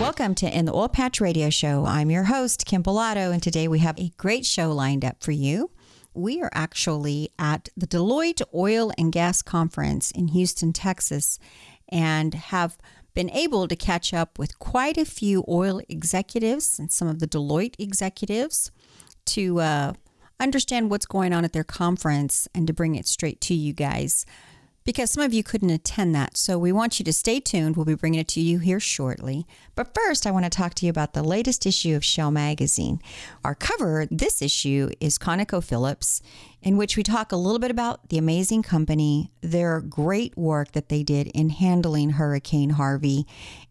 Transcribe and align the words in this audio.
Welcome 0.00 0.34
to 0.36 0.46
In 0.46 0.64
the 0.64 0.72
Oil 0.72 0.88
Patch 0.88 1.20
Radio 1.20 1.48
Show. 1.48 1.84
I'm 1.86 2.10
your 2.10 2.24
host, 2.24 2.66
Kim 2.66 2.82
Bellotto, 2.82 3.32
and 3.32 3.42
today 3.42 3.68
we 3.68 3.78
have 3.80 3.98
a 3.98 4.10
great 4.16 4.44
show 4.44 4.72
lined 4.72 5.04
up 5.04 5.22
for 5.22 5.30
you. 5.30 5.70
We 6.12 6.42
are 6.42 6.50
actually 6.52 7.30
at 7.38 7.68
the 7.76 7.86
Deloitte 7.86 8.42
Oil 8.54 8.92
and 8.98 9.12
Gas 9.12 9.42
Conference 9.42 10.10
in 10.10 10.28
Houston, 10.28 10.72
Texas, 10.72 11.38
and 11.88 12.34
have 12.34 12.76
been 13.14 13.30
able 13.30 13.68
to 13.68 13.76
catch 13.76 14.12
up 14.12 14.38
with 14.38 14.58
quite 14.58 14.96
a 14.96 15.04
few 15.04 15.44
oil 15.48 15.80
executives 15.88 16.78
and 16.78 16.90
some 16.90 17.06
of 17.06 17.20
the 17.20 17.28
Deloitte 17.28 17.76
executives 17.78 18.72
to 19.26 19.60
uh, 19.60 19.92
understand 20.40 20.90
what's 20.90 21.06
going 21.06 21.32
on 21.32 21.44
at 21.44 21.52
their 21.52 21.64
conference 21.64 22.48
and 22.54 22.66
to 22.66 22.72
bring 22.72 22.96
it 22.96 23.06
straight 23.06 23.40
to 23.42 23.54
you 23.54 23.72
guys 23.72 24.26
because 24.84 25.10
some 25.10 25.22
of 25.22 25.32
you 25.32 25.42
couldn't 25.42 25.70
attend 25.70 26.14
that. 26.14 26.36
So 26.36 26.58
we 26.58 26.72
want 26.72 26.98
you 26.98 27.04
to 27.04 27.12
stay 27.12 27.40
tuned. 27.40 27.76
We'll 27.76 27.84
be 27.84 27.94
bringing 27.94 28.20
it 28.20 28.28
to 28.28 28.40
you 28.40 28.58
here 28.58 28.80
shortly. 28.80 29.46
But 29.74 29.94
first, 29.94 30.26
I 30.26 30.30
want 30.30 30.44
to 30.44 30.50
talk 30.50 30.74
to 30.74 30.86
you 30.86 30.90
about 30.90 31.14
the 31.14 31.22
latest 31.22 31.66
issue 31.66 31.94
of 31.94 32.04
Shale 32.04 32.30
Magazine. 32.30 33.00
Our 33.44 33.54
cover 33.54 34.06
this 34.10 34.42
issue 34.42 34.90
is 35.00 35.18
ConocoPhillips, 35.18 36.20
in 36.62 36.76
which 36.76 36.96
we 36.96 37.02
talk 37.02 37.32
a 37.32 37.36
little 37.36 37.58
bit 37.58 37.70
about 37.70 38.08
the 38.08 38.18
amazing 38.18 38.62
company, 38.62 39.32
their 39.40 39.80
great 39.80 40.36
work 40.36 40.72
that 40.72 40.88
they 40.88 41.02
did 41.02 41.28
in 41.28 41.50
handling 41.50 42.10
Hurricane 42.10 42.70
Harvey, 42.70 43.26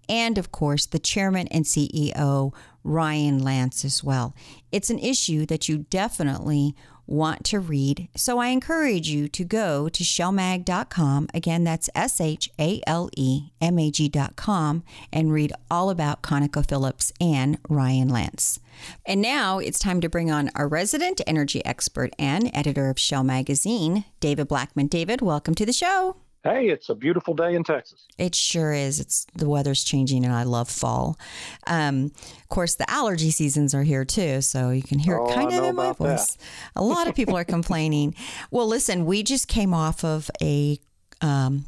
and 0.09 0.37
of 0.37 0.51
course, 0.51 0.85
the 0.85 0.99
chairman 0.99 1.47
and 1.47 1.63
CEO, 1.63 2.53
Ryan 2.83 3.39
Lance, 3.39 3.85
as 3.85 4.03
well. 4.03 4.35
It's 4.71 4.89
an 4.89 4.99
issue 4.99 5.45
that 5.45 5.69
you 5.69 5.85
definitely 5.89 6.75
want 7.11 7.43
to 7.45 7.59
read. 7.59 8.07
So 8.15 8.39
I 8.39 8.47
encourage 8.47 9.09
you 9.09 9.27
to 9.27 9.43
go 9.43 9.89
to 9.89 10.03
shalemag.com. 10.03 11.27
Again, 11.33 11.63
that's 11.63 11.89
S 11.93 12.21
H 12.21 12.49
A 12.59 12.81
L 12.87 13.09
E 13.15 13.51
M 13.59 13.77
A 13.77 13.91
G.com 13.91 14.83
and 15.11 15.31
read 15.31 15.53
all 15.69 15.89
about 15.89 16.23
ConocoPhillips 16.23 17.11
and 17.19 17.57
Ryan 17.69 18.09
Lance. 18.09 18.59
And 19.05 19.21
now 19.21 19.59
it's 19.59 19.77
time 19.77 20.01
to 20.01 20.09
bring 20.09 20.31
on 20.31 20.49
our 20.55 20.67
resident 20.67 21.21
energy 21.27 21.63
expert 21.65 22.13
and 22.17 22.49
editor 22.53 22.89
of 22.89 22.97
Shale 22.97 23.23
Magazine, 23.23 24.05
David 24.19 24.47
Blackman. 24.47 24.87
David, 24.87 25.21
welcome 25.21 25.53
to 25.55 25.65
the 25.65 25.73
show. 25.73 26.15
Hey, 26.43 26.69
it's 26.69 26.89
a 26.89 26.95
beautiful 26.95 27.35
day 27.35 27.53
in 27.53 27.63
Texas. 27.63 28.07
It 28.17 28.33
sure 28.33 28.73
is. 28.73 28.99
It's 28.99 29.27
the 29.35 29.47
weather's 29.47 29.83
changing, 29.83 30.25
and 30.25 30.33
I 30.33 30.41
love 30.41 30.69
fall. 30.69 31.19
Um, 31.67 32.11
of 32.15 32.49
course, 32.49 32.73
the 32.73 32.89
allergy 32.89 33.29
seasons 33.29 33.75
are 33.75 33.83
here 33.83 34.05
too, 34.05 34.41
so 34.41 34.71
you 34.71 34.81
can 34.81 34.97
hear 34.97 35.19
oh, 35.19 35.29
it 35.29 35.35
kind 35.35 35.53
I 35.53 35.57
of 35.57 35.63
in 35.65 35.75
my 35.75 35.93
voice. 35.93 36.35
That. 36.35 36.45
A 36.77 36.83
lot 36.83 37.07
of 37.07 37.13
people 37.13 37.37
are 37.37 37.43
complaining. 37.43 38.15
Well, 38.49 38.67
listen, 38.67 39.05
we 39.05 39.23
just 39.23 39.47
came 39.47 39.73
off 39.73 40.03
of 40.03 40.29
a 40.41 40.79
um, 41.21 41.65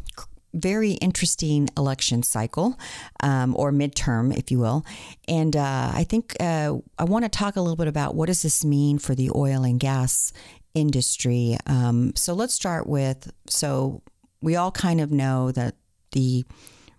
very 0.54 0.92
interesting 0.94 1.70
election 1.78 2.24
cycle 2.24 2.78
um, 3.22 3.56
or 3.58 3.72
midterm, 3.72 4.36
if 4.36 4.52
you 4.52 4.60
will. 4.60 4.86
And 5.28 5.56
uh, 5.56 5.92
I 5.94 6.04
think 6.04 6.36
uh, 6.40 6.76
I 6.98 7.04
want 7.04 7.26
to 7.26 7.30
talk 7.30 7.56
a 7.56 7.62
little 7.62 7.76
bit 7.76 7.88
about 7.88 8.16
what 8.16 8.28
does 8.28 8.42
this 8.42 8.64
mean 8.66 8.98
for 8.98 9.16
the 9.16 9.32
oil 9.36 9.64
and 9.64 9.80
gas 9.80 10.34
industry. 10.74 11.58
Um, 11.68 12.14
so 12.16 12.34
let's 12.34 12.54
start 12.54 12.88
with 12.88 13.32
so 13.48 14.02
we 14.44 14.58
all 14.58 14.72
kind 14.72 15.00
of 15.00 15.12
know 15.12 15.52
that 15.54 15.76
the 16.12 16.46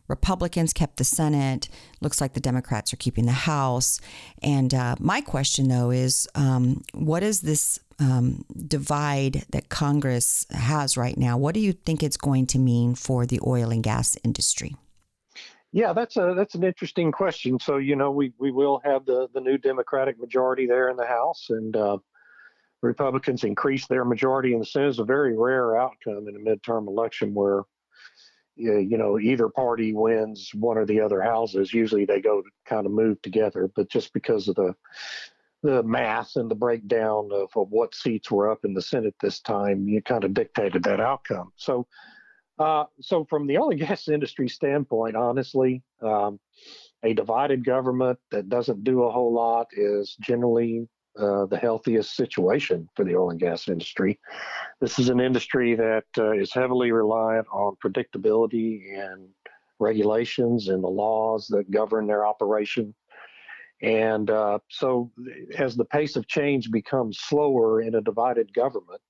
Republicans 0.09 0.72
kept 0.72 0.97
the 0.97 1.05
Senate. 1.05 1.69
Looks 2.00 2.21
like 2.21 2.32
the 2.32 2.41
Democrats 2.41 2.93
are 2.93 2.97
keeping 2.97 3.27
the 3.27 3.32
House. 3.32 4.00
And 4.43 4.72
uh, 4.75 4.97
my 4.99 5.21
question, 5.21 5.69
though, 5.69 5.91
is 5.91 6.27
um, 6.34 6.82
what 6.94 7.22
is 7.22 7.43
this 7.43 7.78
um, 8.00 8.44
divide 8.66 9.44
that 9.50 9.69
Congress 9.69 10.47
has 10.50 10.97
right 10.97 11.16
now? 11.16 11.37
What 11.37 11.55
do 11.55 11.60
you 11.60 11.72
think 11.72 12.03
it's 12.03 12.16
going 12.16 12.47
to 12.49 12.59
mean 12.59 12.94
for 12.94 13.27
the 13.27 13.41
oil 13.47 13.71
and 13.71 13.82
gas 13.82 14.16
industry? 14.25 14.75
Yeah, 15.72 15.93
that's 15.93 16.16
a 16.16 16.34
that's 16.37 16.55
an 16.55 16.62
interesting 16.62 17.11
question. 17.11 17.59
So 17.59 17.78
you 17.78 17.97
know, 17.97 18.11
we 18.11 18.32
we 18.38 18.53
will 18.53 18.81
have 18.84 19.06
the 19.06 19.28
the 19.34 19.41
new 19.41 19.59
Democratic 19.59 20.21
majority 20.21 20.66
there 20.66 20.88
in 20.88 20.97
the 20.97 21.06
House, 21.06 21.47
and 21.50 21.76
uh, 21.76 21.99
Republicans 22.84 23.45
increase 23.45 23.87
their 23.87 24.05
majority 24.05 24.53
in 24.53 24.61
the 24.61 24.67
Senate. 24.67 24.91
It's 24.91 24.99
a 24.99 25.05
very 25.05 25.37
rare 25.37 25.77
outcome 25.77 26.28
in 26.28 26.37
a 26.37 26.39
midterm 26.39 26.87
election 26.87 27.34
where 27.34 27.62
you 28.56 28.97
know 28.97 29.19
either 29.19 29.49
party 29.49 29.93
wins 29.95 30.50
one 30.55 30.78
or 30.78 30.87
the 30.87 31.00
other 31.00 31.21
houses. 31.21 31.73
Usually 31.73 32.05
they 32.05 32.21
go 32.21 32.43
kind 32.67 32.87
of 32.87 32.93
move 32.93 33.21
together, 33.23 33.71
but 33.75 33.89
just 33.89 34.12
because 34.12 34.49
of 34.49 34.55
the 34.56 34.75
the 35.62 35.83
math 35.83 36.37
and 36.37 36.50
the 36.50 36.55
breakdown 36.55 37.31
of, 37.33 37.49
of 37.56 37.71
what 37.71 37.94
seats 37.94 38.31
were 38.31 38.50
up 38.50 38.67
in 38.67 38.75
the 38.75 38.83
Senate 38.83 39.15
this 39.23 39.41
time, 39.41 39.89
you 39.89 40.03
kind 40.03 40.23
of 40.23 40.34
dictated 40.34 40.83
that 40.83 41.00
outcome. 41.00 41.53
So, 41.56 41.87
uh, 42.59 42.84
so 43.00 43.25
from 43.25 43.47
the 43.47 43.56
oil 43.56 43.71
and 43.71 43.81
gas 43.81 44.09
industry 44.09 44.47
standpoint, 44.47 45.17
honestly, 45.17 45.83
um, 46.03 46.39
a 47.03 47.15
divided 47.15 47.65
government 47.65 48.19
that 48.31 48.50
doesn't 48.50 48.84
do 48.84 49.05
a 49.05 49.11
whole 49.11 49.33
lot 49.33 49.69
is 49.73 50.17
generally 50.21 50.87
uh, 51.19 51.47
the 51.47 51.56
healthiest 51.56 52.16
situation 52.16 52.88
for 52.94 53.04
the 53.04 53.14
oil 53.14 53.30
and 53.30 53.41
gas 53.41 53.69
industry. 53.69 54.19
This 54.80 54.98
is 54.98 55.08
an 55.08 55.20
industry 55.20 55.75
that 55.75 56.04
uh, 56.19 56.32
is 56.32 56.52
heavily 56.52 56.92
reliant 56.92 57.47
on 57.52 57.76
predictability 57.84 58.98
and 58.98 59.28
regulations 59.78 60.69
and 60.69 60.82
the 60.82 60.88
laws 60.88 61.47
that 61.48 61.70
govern 61.70 62.06
their 62.06 62.26
operation. 62.26 62.94
And 63.82 64.30
uh, 64.30 64.60
so, 64.70 65.10
as 65.58 65.76
the 65.76 65.84
pace 65.84 66.16
of 66.16 66.26
change 66.26 66.70
becomes 66.70 67.19
slower 67.20 67.82
in 67.82 67.96
a 67.96 68.00
divided 68.00 68.52
government, 68.54 69.00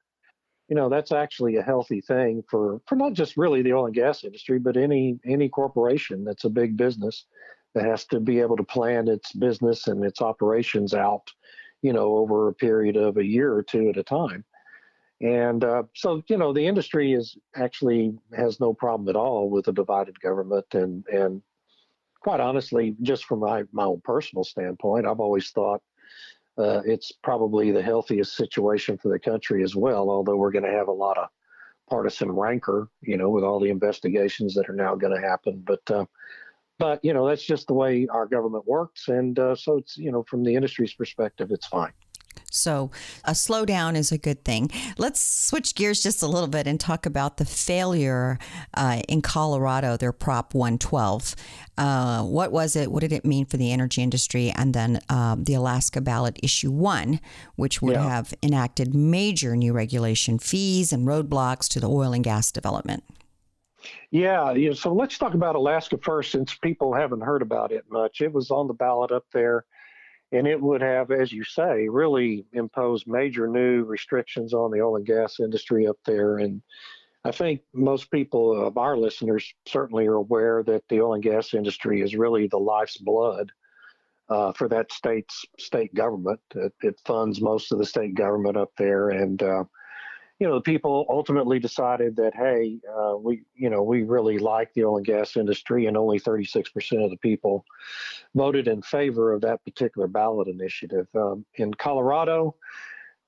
you 0.68 0.74
know 0.74 0.88
that's 0.88 1.12
actually 1.12 1.56
a 1.56 1.62
healthy 1.62 2.00
thing 2.00 2.42
for 2.50 2.80
for 2.86 2.96
not 2.96 3.12
just 3.12 3.36
really 3.36 3.62
the 3.62 3.72
oil 3.72 3.86
and 3.86 3.94
gas 3.94 4.24
industry, 4.24 4.58
but 4.58 4.76
any 4.76 5.18
any 5.24 5.48
corporation 5.48 6.24
that's 6.24 6.44
a 6.44 6.50
big 6.50 6.76
business 6.76 7.26
that 7.74 7.84
has 7.84 8.06
to 8.06 8.20
be 8.20 8.40
able 8.40 8.56
to 8.56 8.64
plan 8.64 9.08
its 9.08 9.32
business 9.32 9.88
and 9.88 10.04
its 10.04 10.22
operations 10.22 10.94
out 10.94 11.28
you 11.84 11.92
know, 11.92 12.16
over 12.16 12.48
a 12.48 12.54
period 12.54 12.96
of 12.96 13.18
a 13.18 13.24
year 13.24 13.52
or 13.52 13.62
two 13.62 13.90
at 13.90 13.98
a 13.98 14.02
time. 14.02 14.42
And 15.20 15.62
uh, 15.62 15.82
so, 15.94 16.22
you 16.28 16.38
know, 16.38 16.50
the 16.54 16.66
industry 16.66 17.12
is 17.12 17.36
actually 17.54 18.16
has 18.34 18.58
no 18.58 18.72
problem 18.72 19.06
at 19.10 19.16
all 19.16 19.50
with 19.50 19.68
a 19.68 19.72
divided 19.72 20.18
government. 20.18 20.64
And, 20.72 21.04
and 21.12 21.42
quite 22.20 22.40
honestly, 22.40 22.96
just 23.02 23.26
from 23.26 23.40
my, 23.40 23.64
my 23.70 23.84
own 23.84 24.00
personal 24.02 24.44
standpoint, 24.44 25.06
I've 25.06 25.20
always 25.20 25.50
thought 25.50 25.82
uh, 26.56 26.80
it's 26.86 27.12
probably 27.22 27.70
the 27.70 27.82
healthiest 27.82 28.34
situation 28.34 28.96
for 28.96 29.10
the 29.10 29.18
country 29.18 29.62
as 29.62 29.76
well, 29.76 30.08
although 30.08 30.36
we're 30.36 30.52
going 30.52 30.64
to 30.64 30.78
have 30.78 30.88
a 30.88 30.92
lot 30.92 31.18
of 31.18 31.28
partisan 31.90 32.32
rancor, 32.32 32.88
you 33.02 33.18
know, 33.18 33.28
with 33.28 33.44
all 33.44 33.60
the 33.60 33.68
investigations 33.68 34.54
that 34.54 34.70
are 34.70 34.74
now 34.74 34.94
going 34.94 35.14
to 35.14 35.28
happen. 35.28 35.62
But 35.66 35.82
uh, 35.90 36.06
but 36.78 37.04
you 37.04 37.12
know 37.12 37.26
that's 37.26 37.44
just 37.44 37.66
the 37.66 37.74
way 37.74 38.06
our 38.10 38.26
government 38.26 38.66
works 38.66 39.08
and 39.08 39.38
uh, 39.38 39.54
so 39.54 39.76
it's 39.78 39.96
you 39.96 40.10
know 40.10 40.22
from 40.24 40.42
the 40.42 40.54
industry's 40.54 40.94
perspective 40.94 41.50
it's 41.50 41.66
fine 41.66 41.92
so 42.54 42.90
a 43.24 43.32
slowdown 43.32 43.96
is 43.96 44.12
a 44.12 44.18
good 44.18 44.44
thing. 44.44 44.70
Let's 44.96 45.20
switch 45.20 45.74
gears 45.74 46.02
just 46.02 46.22
a 46.22 46.26
little 46.26 46.48
bit 46.48 46.66
and 46.66 46.78
talk 46.78 47.04
about 47.04 47.36
the 47.36 47.44
failure 47.44 48.38
uh, 48.74 49.02
in 49.08 49.22
Colorado, 49.22 49.96
their 49.96 50.12
Prop 50.12 50.54
112. 50.54 51.34
Uh, 51.76 52.22
what 52.22 52.52
was 52.52 52.76
it? 52.76 52.92
What 52.92 53.00
did 53.00 53.12
it 53.12 53.24
mean 53.24 53.44
for 53.44 53.56
the 53.56 53.72
energy 53.72 54.02
industry? 54.02 54.52
And 54.54 54.72
then 54.72 55.00
um, 55.08 55.44
the 55.44 55.54
Alaska 55.54 56.00
ballot 56.00 56.38
issue 56.42 56.70
one, 56.70 57.20
which 57.56 57.82
would 57.82 57.94
yeah. 57.94 58.08
have 58.08 58.32
enacted 58.42 58.94
major 58.94 59.56
new 59.56 59.72
regulation 59.72 60.38
fees 60.38 60.92
and 60.92 61.06
roadblocks 61.06 61.68
to 61.70 61.80
the 61.80 61.88
oil 61.88 62.12
and 62.12 62.22
gas 62.22 62.52
development. 62.52 63.02
Yeah, 64.10 64.52
yeah. 64.52 64.72
So 64.72 64.92
let's 64.92 65.18
talk 65.18 65.34
about 65.34 65.56
Alaska 65.56 65.98
first, 66.02 66.32
since 66.32 66.54
people 66.54 66.94
haven't 66.94 67.22
heard 67.22 67.42
about 67.42 67.72
it 67.72 67.84
much. 67.90 68.20
It 68.20 68.32
was 68.32 68.50
on 68.50 68.66
the 68.66 68.74
ballot 68.74 69.12
up 69.12 69.24
there, 69.32 69.64
and 70.32 70.46
it 70.46 70.60
would 70.60 70.82
have, 70.82 71.10
as 71.10 71.32
you 71.32 71.44
say, 71.44 71.88
really 71.88 72.46
imposed 72.52 73.06
major 73.06 73.46
new 73.46 73.84
restrictions 73.84 74.54
on 74.54 74.70
the 74.70 74.80
oil 74.80 74.96
and 74.96 75.06
gas 75.06 75.40
industry 75.40 75.86
up 75.86 75.98
there. 76.04 76.38
And 76.38 76.62
I 77.24 77.30
think 77.30 77.62
most 77.72 78.10
people 78.10 78.66
of 78.66 78.76
our 78.76 78.96
listeners 78.96 79.52
certainly 79.66 80.06
are 80.06 80.14
aware 80.14 80.62
that 80.64 80.84
the 80.88 81.00
oil 81.00 81.14
and 81.14 81.22
gas 81.22 81.54
industry 81.54 82.00
is 82.02 82.14
really 82.14 82.48
the 82.48 82.58
life's 82.58 82.98
blood 82.98 83.50
uh, 84.28 84.52
for 84.52 84.68
that 84.68 84.92
state's 84.92 85.44
state 85.58 85.94
government. 85.94 86.40
It, 86.54 86.72
it, 86.82 87.00
funds 87.04 87.40
most 87.40 87.72
of 87.72 87.78
the 87.78 87.86
state 87.86 88.14
government 88.14 88.56
up 88.56 88.70
there, 88.76 89.10
and 89.10 89.42
uh, 89.42 89.64
you 90.40 90.48
know, 90.48 90.54
the 90.54 90.60
people 90.60 91.06
ultimately 91.08 91.58
decided 91.60 92.16
that, 92.16 92.34
hey, 92.34 92.78
uh, 92.92 93.16
we, 93.16 93.44
you 93.54 93.70
know, 93.70 93.82
we 93.82 94.02
really 94.02 94.38
like 94.38 94.72
the 94.74 94.84
oil 94.84 94.96
and 94.96 95.06
gas 95.06 95.36
industry, 95.36 95.86
and 95.86 95.96
only 95.96 96.18
36% 96.18 97.04
of 97.04 97.10
the 97.10 97.16
people 97.18 97.64
voted 98.34 98.66
in 98.66 98.82
favor 98.82 99.32
of 99.32 99.42
that 99.42 99.64
particular 99.64 100.08
ballot 100.08 100.48
initiative. 100.48 101.06
Um, 101.14 101.44
in 101.54 101.72
Colorado, 101.74 102.56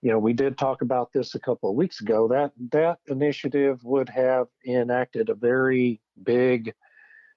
you 0.02 0.10
know, 0.10 0.18
we 0.18 0.32
did 0.32 0.58
talk 0.58 0.82
about 0.82 1.12
this 1.12 1.34
a 1.34 1.40
couple 1.40 1.70
of 1.70 1.76
weeks 1.76 2.00
ago. 2.00 2.28
That 2.28 2.52
that 2.72 2.98
initiative 3.06 3.82
would 3.84 4.08
have 4.08 4.48
enacted 4.66 5.28
a 5.28 5.34
very 5.34 6.00
big 6.22 6.74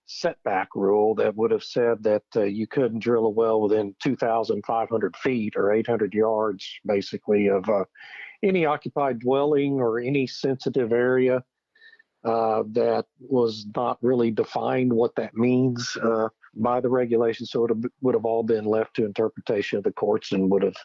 setback 0.07 0.69
rule 0.75 1.13
that 1.15 1.35
would 1.35 1.51
have 1.51 1.63
said 1.63 2.03
that 2.03 2.23
uh, 2.35 2.41
you 2.41 2.65
couldn't 2.65 3.03
drill 3.03 3.27
a 3.27 3.29
well 3.29 3.61
within 3.61 3.95
2,500 4.01 5.15
feet 5.17 5.53
or 5.55 5.71
800 5.71 6.13
yards, 6.13 6.67
basically, 6.83 7.47
of 7.47 7.69
uh, 7.69 7.85
any 8.43 8.65
occupied 8.65 9.19
dwelling 9.19 9.73
or 9.73 9.99
any 9.99 10.27
sensitive 10.27 10.91
area 10.91 11.43
uh, 12.23 12.63
that 12.71 13.05
was 13.19 13.65
not 13.75 13.97
really 14.01 14.31
defined 14.31 14.91
what 14.91 15.15
that 15.15 15.35
means 15.35 15.97
uh, 16.03 16.27
by 16.53 16.81
the 16.81 16.89
regulations. 16.89 17.51
So 17.51 17.65
it 17.65 17.71
would 18.01 18.15
have 18.15 18.25
all 18.25 18.43
been 18.43 18.65
left 18.65 18.95
to 18.95 19.05
interpretation 19.05 19.77
of 19.77 19.83
the 19.83 19.91
courts 19.91 20.31
and 20.31 20.49
would 20.51 20.63
have 20.63 20.75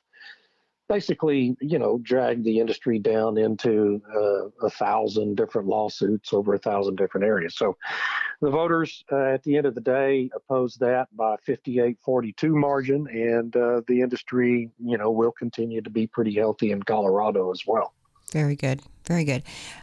basically, 0.88 1.56
you 1.60 1.78
know, 1.78 1.98
dragged 2.02 2.44
the 2.44 2.60
industry 2.60 2.98
down 2.98 3.38
into 3.38 4.02
uh, 4.14 4.66
a 4.66 4.70
thousand 4.70 5.36
different 5.36 5.69
lawsuits 5.69 6.32
over 6.32 6.54
a 6.54 6.58
thousand 6.58 6.96
different 6.96 7.26
areas. 7.26 7.56
So 7.56 7.76
the 8.40 8.50
voters, 8.50 9.04
uh, 9.10 9.16
at 9.16 9.42
the 9.42 9.56
end 9.56 9.66
of 9.66 9.75
the 9.75 9.81
day, 9.81 10.31
opposed 10.34 10.81
that 10.81 11.08
by 11.16 11.36
58-42 11.46 12.50
margin, 12.50 13.06
and 13.08 13.54
uh, 13.56 13.82
the 13.86 14.00
industry, 14.00 14.70
you 14.78 14.98
know, 14.98 15.10
will 15.10 15.32
continue 15.32 15.81
to 15.81 15.90
be 15.90 16.06
pretty 16.06 16.34
healthy 16.34 16.70
in 16.70 16.82
Colorado 16.82 17.50
as 17.50 17.62
well. 17.66 17.94
Very 18.32 18.56
good. 18.56 18.82
Very 19.06 19.25
good. 19.25 19.42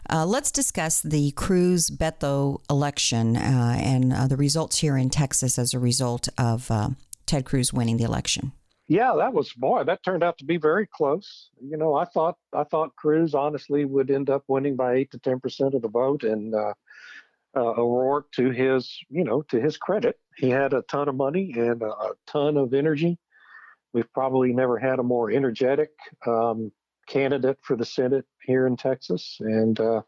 Uh, 0.09 0.25
let's 0.25 0.51
discuss 0.51 1.01
the 1.01 1.31
Cruz 1.31 1.89
Beto 1.89 2.59
election 2.69 3.38
uh, 3.38 3.77
and 3.80 4.12
uh, 4.12 4.27
the 4.27 4.36
results 4.36 4.80
here 4.80 4.98
in 4.98 5.09
Texas 5.09 5.57
as 5.59 5.74
a 5.74 5.80
result 5.80 6.27
of 6.38 6.69
uh, 6.69 6.89
Ted 7.25 7.45
Cruz 7.45 7.71
winning 7.71 7.98
the 7.98 8.03
election 8.03 8.51
yeah, 8.91 9.13
that 9.19 9.33
was 9.33 9.53
boy, 9.53 9.85
that 9.85 10.03
turned 10.03 10.21
out 10.21 10.38
to 10.39 10.45
be 10.45 10.57
very 10.57 10.85
close. 10.85 11.49
You 11.61 11.77
know, 11.77 11.93
I 11.93 12.03
thought 12.03 12.35
I 12.53 12.65
thought 12.65 12.93
Cruz 12.97 13.33
honestly 13.33 13.85
would 13.85 14.11
end 14.11 14.29
up 14.29 14.43
winning 14.49 14.75
by 14.75 14.95
eight 14.95 15.11
to 15.11 15.17
ten 15.17 15.39
percent 15.39 15.75
of 15.75 15.81
the 15.81 15.88
vote, 15.88 16.23
and 16.25 16.53
uh, 16.53 16.73
uh, 17.55 17.73
O'Rourke, 17.77 18.29
to 18.33 18.49
his 18.49 18.99
you 19.09 19.23
know 19.23 19.43
to 19.43 19.61
his 19.61 19.77
credit, 19.77 20.19
he 20.35 20.49
had 20.49 20.73
a 20.73 20.81
ton 20.81 21.07
of 21.07 21.15
money 21.15 21.53
and 21.55 21.81
a, 21.81 21.85
a 21.85 22.11
ton 22.27 22.57
of 22.57 22.73
energy. 22.73 23.17
We've 23.93 24.11
probably 24.11 24.51
never 24.51 24.77
had 24.77 24.99
a 24.99 25.03
more 25.03 25.31
energetic 25.31 25.91
um, 26.27 26.69
candidate 27.07 27.59
for 27.61 27.77
the 27.77 27.85
Senate 27.85 28.25
here 28.41 28.67
in 28.67 28.75
Texas, 28.75 29.38
and 29.39 29.79
uh, 29.79 30.01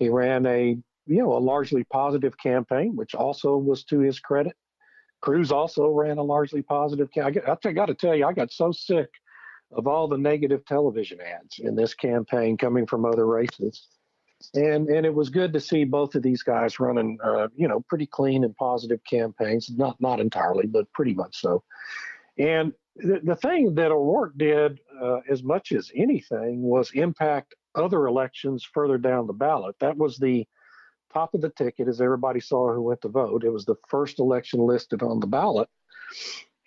he 0.00 0.08
ran 0.08 0.44
a 0.46 0.76
you 1.06 1.22
know 1.22 1.36
a 1.36 1.38
largely 1.38 1.84
positive 1.84 2.36
campaign, 2.36 2.96
which 2.96 3.14
also 3.14 3.56
was 3.56 3.84
to 3.84 4.00
his 4.00 4.18
credit. 4.18 4.56
Cruz 5.24 5.50
also 5.50 5.88
ran 5.88 6.18
a 6.18 6.22
largely 6.22 6.60
positive. 6.60 7.08
I, 7.16 7.32
I 7.64 7.72
got 7.72 7.86
to 7.86 7.94
tell 7.94 8.14
you, 8.14 8.26
I 8.26 8.34
got 8.34 8.52
so 8.52 8.72
sick 8.72 9.08
of 9.72 9.86
all 9.86 10.06
the 10.06 10.18
negative 10.18 10.66
television 10.66 11.18
ads 11.18 11.60
in 11.60 11.74
this 11.74 11.94
campaign 11.94 12.58
coming 12.58 12.86
from 12.86 13.06
other 13.06 13.26
races. 13.26 13.86
And 14.52 14.86
and 14.90 15.06
it 15.06 15.14
was 15.14 15.30
good 15.30 15.54
to 15.54 15.60
see 15.60 15.84
both 15.84 16.14
of 16.14 16.22
these 16.22 16.42
guys 16.42 16.78
running, 16.78 17.16
uh, 17.24 17.48
you 17.56 17.68
know, 17.68 17.82
pretty 17.88 18.04
clean 18.04 18.44
and 18.44 18.54
positive 18.56 19.00
campaigns. 19.08 19.70
Not 19.70 19.98
not 19.98 20.20
entirely, 20.20 20.66
but 20.66 20.92
pretty 20.92 21.14
much 21.14 21.40
so. 21.40 21.62
And 22.36 22.74
the, 22.96 23.20
the 23.24 23.36
thing 23.36 23.74
that 23.76 23.92
O'Rourke 23.92 24.36
did, 24.36 24.78
uh, 25.02 25.20
as 25.30 25.42
much 25.42 25.72
as 25.72 25.90
anything, 25.96 26.60
was 26.60 26.90
impact 26.92 27.54
other 27.74 28.06
elections 28.06 28.68
further 28.74 28.98
down 28.98 29.26
the 29.26 29.32
ballot. 29.32 29.76
That 29.80 29.96
was 29.96 30.18
the 30.18 30.46
top 31.14 31.32
of 31.32 31.40
the 31.40 31.50
ticket 31.50 31.88
as 31.88 32.00
everybody 32.00 32.40
saw 32.40 32.72
who 32.74 32.82
went 32.82 33.00
to 33.02 33.08
vote. 33.08 33.44
It 33.44 33.50
was 33.50 33.64
the 33.64 33.76
first 33.88 34.18
election 34.18 34.60
listed 34.60 35.02
on 35.02 35.20
the 35.20 35.26
ballot. 35.26 35.68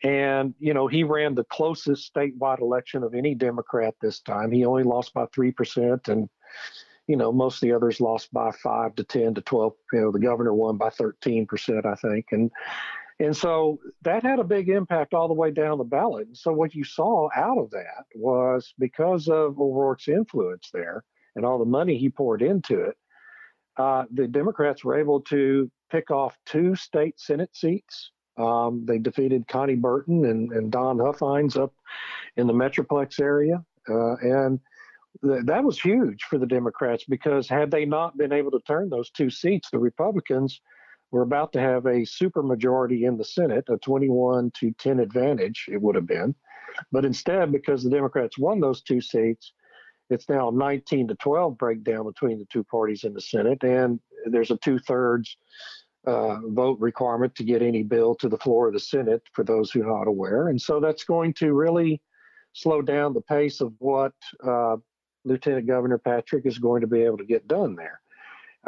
And, 0.03 0.53
you 0.59 0.73
know, 0.73 0.87
he 0.87 1.03
ran 1.03 1.35
the 1.35 1.43
closest 1.45 2.13
statewide 2.13 2.61
election 2.61 3.03
of 3.03 3.13
any 3.13 3.35
Democrat 3.35 3.95
this 4.01 4.19
time. 4.19 4.51
He 4.51 4.65
only 4.65 4.83
lost 4.83 5.13
by 5.13 5.25
3%. 5.25 6.07
And, 6.07 6.29
you 7.07 7.17
know, 7.17 7.31
most 7.31 7.55
of 7.55 7.61
the 7.61 7.73
others 7.73 7.99
lost 7.99 8.31
by 8.31 8.51
5 8.51 8.95
to 8.95 9.03
10 9.03 9.35
to 9.35 9.41
12. 9.41 9.73
You 9.93 10.01
know, 10.01 10.11
the 10.11 10.19
governor 10.19 10.53
won 10.53 10.77
by 10.77 10.89
13%, 10.89 11.85
I 11.85 11.95
think. 11.95 12.27
And, 12.31 12.51
and 13.19 13.35
so 13.35 13.79
that 14.03 14.23
had 14.23 14.39
a 14.39 14.43
big 14.43 14.69
impact 14.69 15.15
all 15.15 15.27
the 15.27 15.33
way 15.33 15.49
down 15.49 15.79
the 15.79 15.83
ballot. 15.83 16.27
And 16.27 16.37
so 16.37 16.51
what 16.53 16.75
you 16.75 16.83
saw 16.83 17.29
out 17.35 17.57
of 17.57 17.71
that 17.71 18.05
was 18.13 18.73
because 18.77 19.27
of 19.27 19.59
O'Rourke's 19.59 20.07
influence 20.07 20.69
there 20.71 21.03
and 21.35 21.43
all 21.43 21.57
the 21.57 21.65
money 21.65 21.97
he 21.97 22.09
poured 22.09 22.43
into 22.43 22.81
it, 22.81 22.95
uh, 23.77 24.05
the 24.11 24.27
Democrats 24.27 24.83
were 24.83 24.99
able 24.99 25.21
to 25.21 25.69
pick 25.91 26.11
off 26.11 26.37
two 26.45 26.75
state 26.75 27.19
Senate 27.19 27.55
seats. 27.55 28.11
Um, 28.37 28.85
they 28.85 28.99
defeated 28.99 29.47
Konni 29.47 29.79
Burton 29.79 30.25
and, 30.25 30.51
and 30.51 30.71
Don 30.71 30.99
Huffines 30.99 31.57
up 31.57 31.73
in 32.35 32.47
the 32.47 32.53
Metroplex 32.53 33.19
area. 33.19 33.63
Uh, 33.89 34.15
and 34.17 34.59
th- 35.23 35.45
that 35.45 35.63
was 35.63 35.79
huge 35.79 36.23
for 36.23 36.37
the 36.37 36.45
Democrats 36.45 37.05
because 37.07 37.47
had 37.47 37.71
they 37.71 37.85
not 37.85 38.17
been 38.17 38.31
able 38.31 38.51
to 38.51 38.59
turn 38.67 38.89
those 38.89 39.09
two 39.09 39.29
seats, 39.29 39.69
the 39.71 39.79
Republicans 39.79 40.61
were 41.11 41.21
about 41.21 41.53
to 41.53 41.59
have 41.59 41.85
a 41.85 42.01
supermajority 42.01 43.07
in 43.07 43.17
the 43.17 43.23
Senate, 43.23 43.65
a 43.69 43.77
21 43.77 44.51
to 44.59 44.71
10 44.73 44.99
advantage, 44.99 45.65
it 45.71 45.81
would 45.81 45.95
have 45.95 46.05
been. 46.07 46.35
But 46.91 47.05
instead, 47.05 47.51
because 47.51 47.83
the 47.83 47.89
Democrats 47.89 48.37
won 48.37 48.59
those 48.59 48.81
two 48.81 49.01
seats, 49.01 49.53
it's 50.09 50.29
now 50.29 50.49
19 50.49 51.09
to 51.09 51.15
12 51.15 51.57
breakdown 51.57 52.05
between 52.05 52.39
the 52.39 52.45
two 52.45 52.63
parties 52.63 53.03
in 53.03 53.13
the 53.13 53.21
Senate, 53.21 53.63
and 53.63 53.99
there's 54.25 54.51
a 54.51 54.57
two 54.57 54.79
thirds 54.79 55.37
uh, 56.05 56.37
vote 56.47 56.79
requirement 56.79 57.35
to 57.35 57.43
get 57.43 57.61
any 57.61 57.83
bill 57.83 58.15
to 58.15 58.29
the 58.29 58.37
floor 58.37 58.67
of 58.67 58.73
the 58.73 58.79
Senate, 58.79 59.21
for 59.33 59.43
those 59.43 59.71
who 59.71 59.81
are 59.83 59.97
not 59.97 60.07
aware. 60.07 60.47
And 60.47 60.61
so 60.61 60.79
that's 60.79 61.03
going 61.03 61.33
to 61.35 61.53
really 61.53 62.01
slow 62.53 62.81
down 62.81 63.13
the 63.13 63.21
pace 63.21 63.61
of 63.61 63.73
what 63.79 64.13
uh, 64.43 64.77
Lieutenant 65.25 65.67
Governor 65.67 65.97
Patrick 65.97 66.45
is 66.45 66.57
going 66.57 66.81
to 66.81 66.87
be 66.87 67.01
able 67.01 67.17
to 67.17 67.25
get 67.25 67.47
done 67.47 67.75
there. 67.75 68.01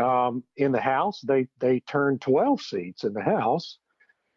Um, 0.06 0.44
in 0.58 0.72
the 0.72 0.82
House, 0.82 1.22
they 1.22 1.48
they 1.60 1.80
turned 1.82 2.22
12 2.22 2.62
seats 2.62 3.04
in 3.04 3.14
the 3.14 3.22
House. 3.24 3.80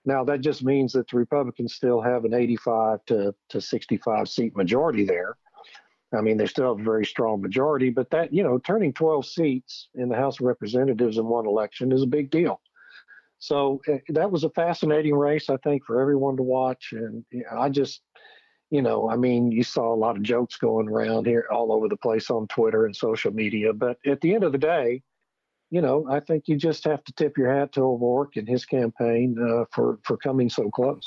Now 0.04 0.24
that 0.24 0.40
just 0.40 0.64
means 0.64 0.92
that 0.92 1.08
the 1.08 1.16
Republicans 1.16 1.74
still 1.74 2.00
have 2.00 2.24
an 2.24 2.34
85 2.34 3.04
to, 3.06 3.34
to 3.50 3.60
65 3.60 4.28
seat 4.28 4.56
majority 4.56 5.04
there. 5.04 5.36
I 6.14 6.20
mean, 6.20 6.36
they 6.36 6.46
still 6.46 6.76
have 6.76 6.80
a 6.80 6.90
very 6.90 7.06
strong 7.06 7.40
majority, 7.40 7.90
but 7.90 8.10
that, 8.10 8.32
you 8.32 8.42
know, 8.42 8.58
turning 8.58 8.92
12 8.92 9.26
seats 9.26 9.88
in 9.94 10.08
the 10.08 10.16
House 10.16 10.40
of 10.40 10.46
Representatives 10.46 11.18
in 11.18 11.26
one 11.26 11.46
election 11.46 11.92
is 11.92 12.02
a 12.02 12.06
big 12.06 12.30
deal. 12.30 12.60
So 13.38 13.80
uh, 13.88 13.96
that 14.10 14.30
was 14.30 14.44
a 14.44 14.50
fascinating 14.50 15.14
race, 15.14 15.50
I 15.50 15.56
think, 15.58 15.84
for 15.84 16.00
everyone 16.00 16.36
to 16.36 16.42
watch. 16.42 16.92
And 16.92 17.24
I 17.50 17.70
just, 17.70 18.02
you 18.70 18.82
know, 18.82 19.10
I 19.10 19.16
mean, 19.16 19.50
you 19.50 19.64
saw 19.64 19.92
a 19.92 19.96
lot 19.96 20.16
of 20.16 20.22
jokes 20.22 20.56
going 20.56 20.88
around 20.88 21.26
here 21.26 21.46
all 21.50 21.72
over 21.72 21.88
the 21.88 21.96
place 21.96 22.30
on 22.30 22.46
Twitter 22.46 22.86
and 22.86 22.94
social 22.94 23.32
media. 23.32 23.72
But 23.72 23.98
at 24.06 24.20
the 24.20 24.34
end 24.34 24.44
of 24.44 24.52
the 24.52 24.58
day, 24.58 25.02
you 25.70 25.80
know, 25.80 26.06
I 26.08 26.20
think 26.20 26.44
you 26.46 26.56
just 26.56 26.84
have 26.84 27.02
to 27.04 27.12
tip 27.14 27.36
your 27.36 27.52
hat 27.52 27.72
to 27.72 27.80
O'Rourke 27.80 28.36
and 28.36 28.46
his 28.46 28.64
campaign 28.66 29.36
uh, 29.42 29.64
for 29.72 29.98
for 30.04 30.18
coming 30.18 30.50
so 30.50 30.70
close. 30.70 31.04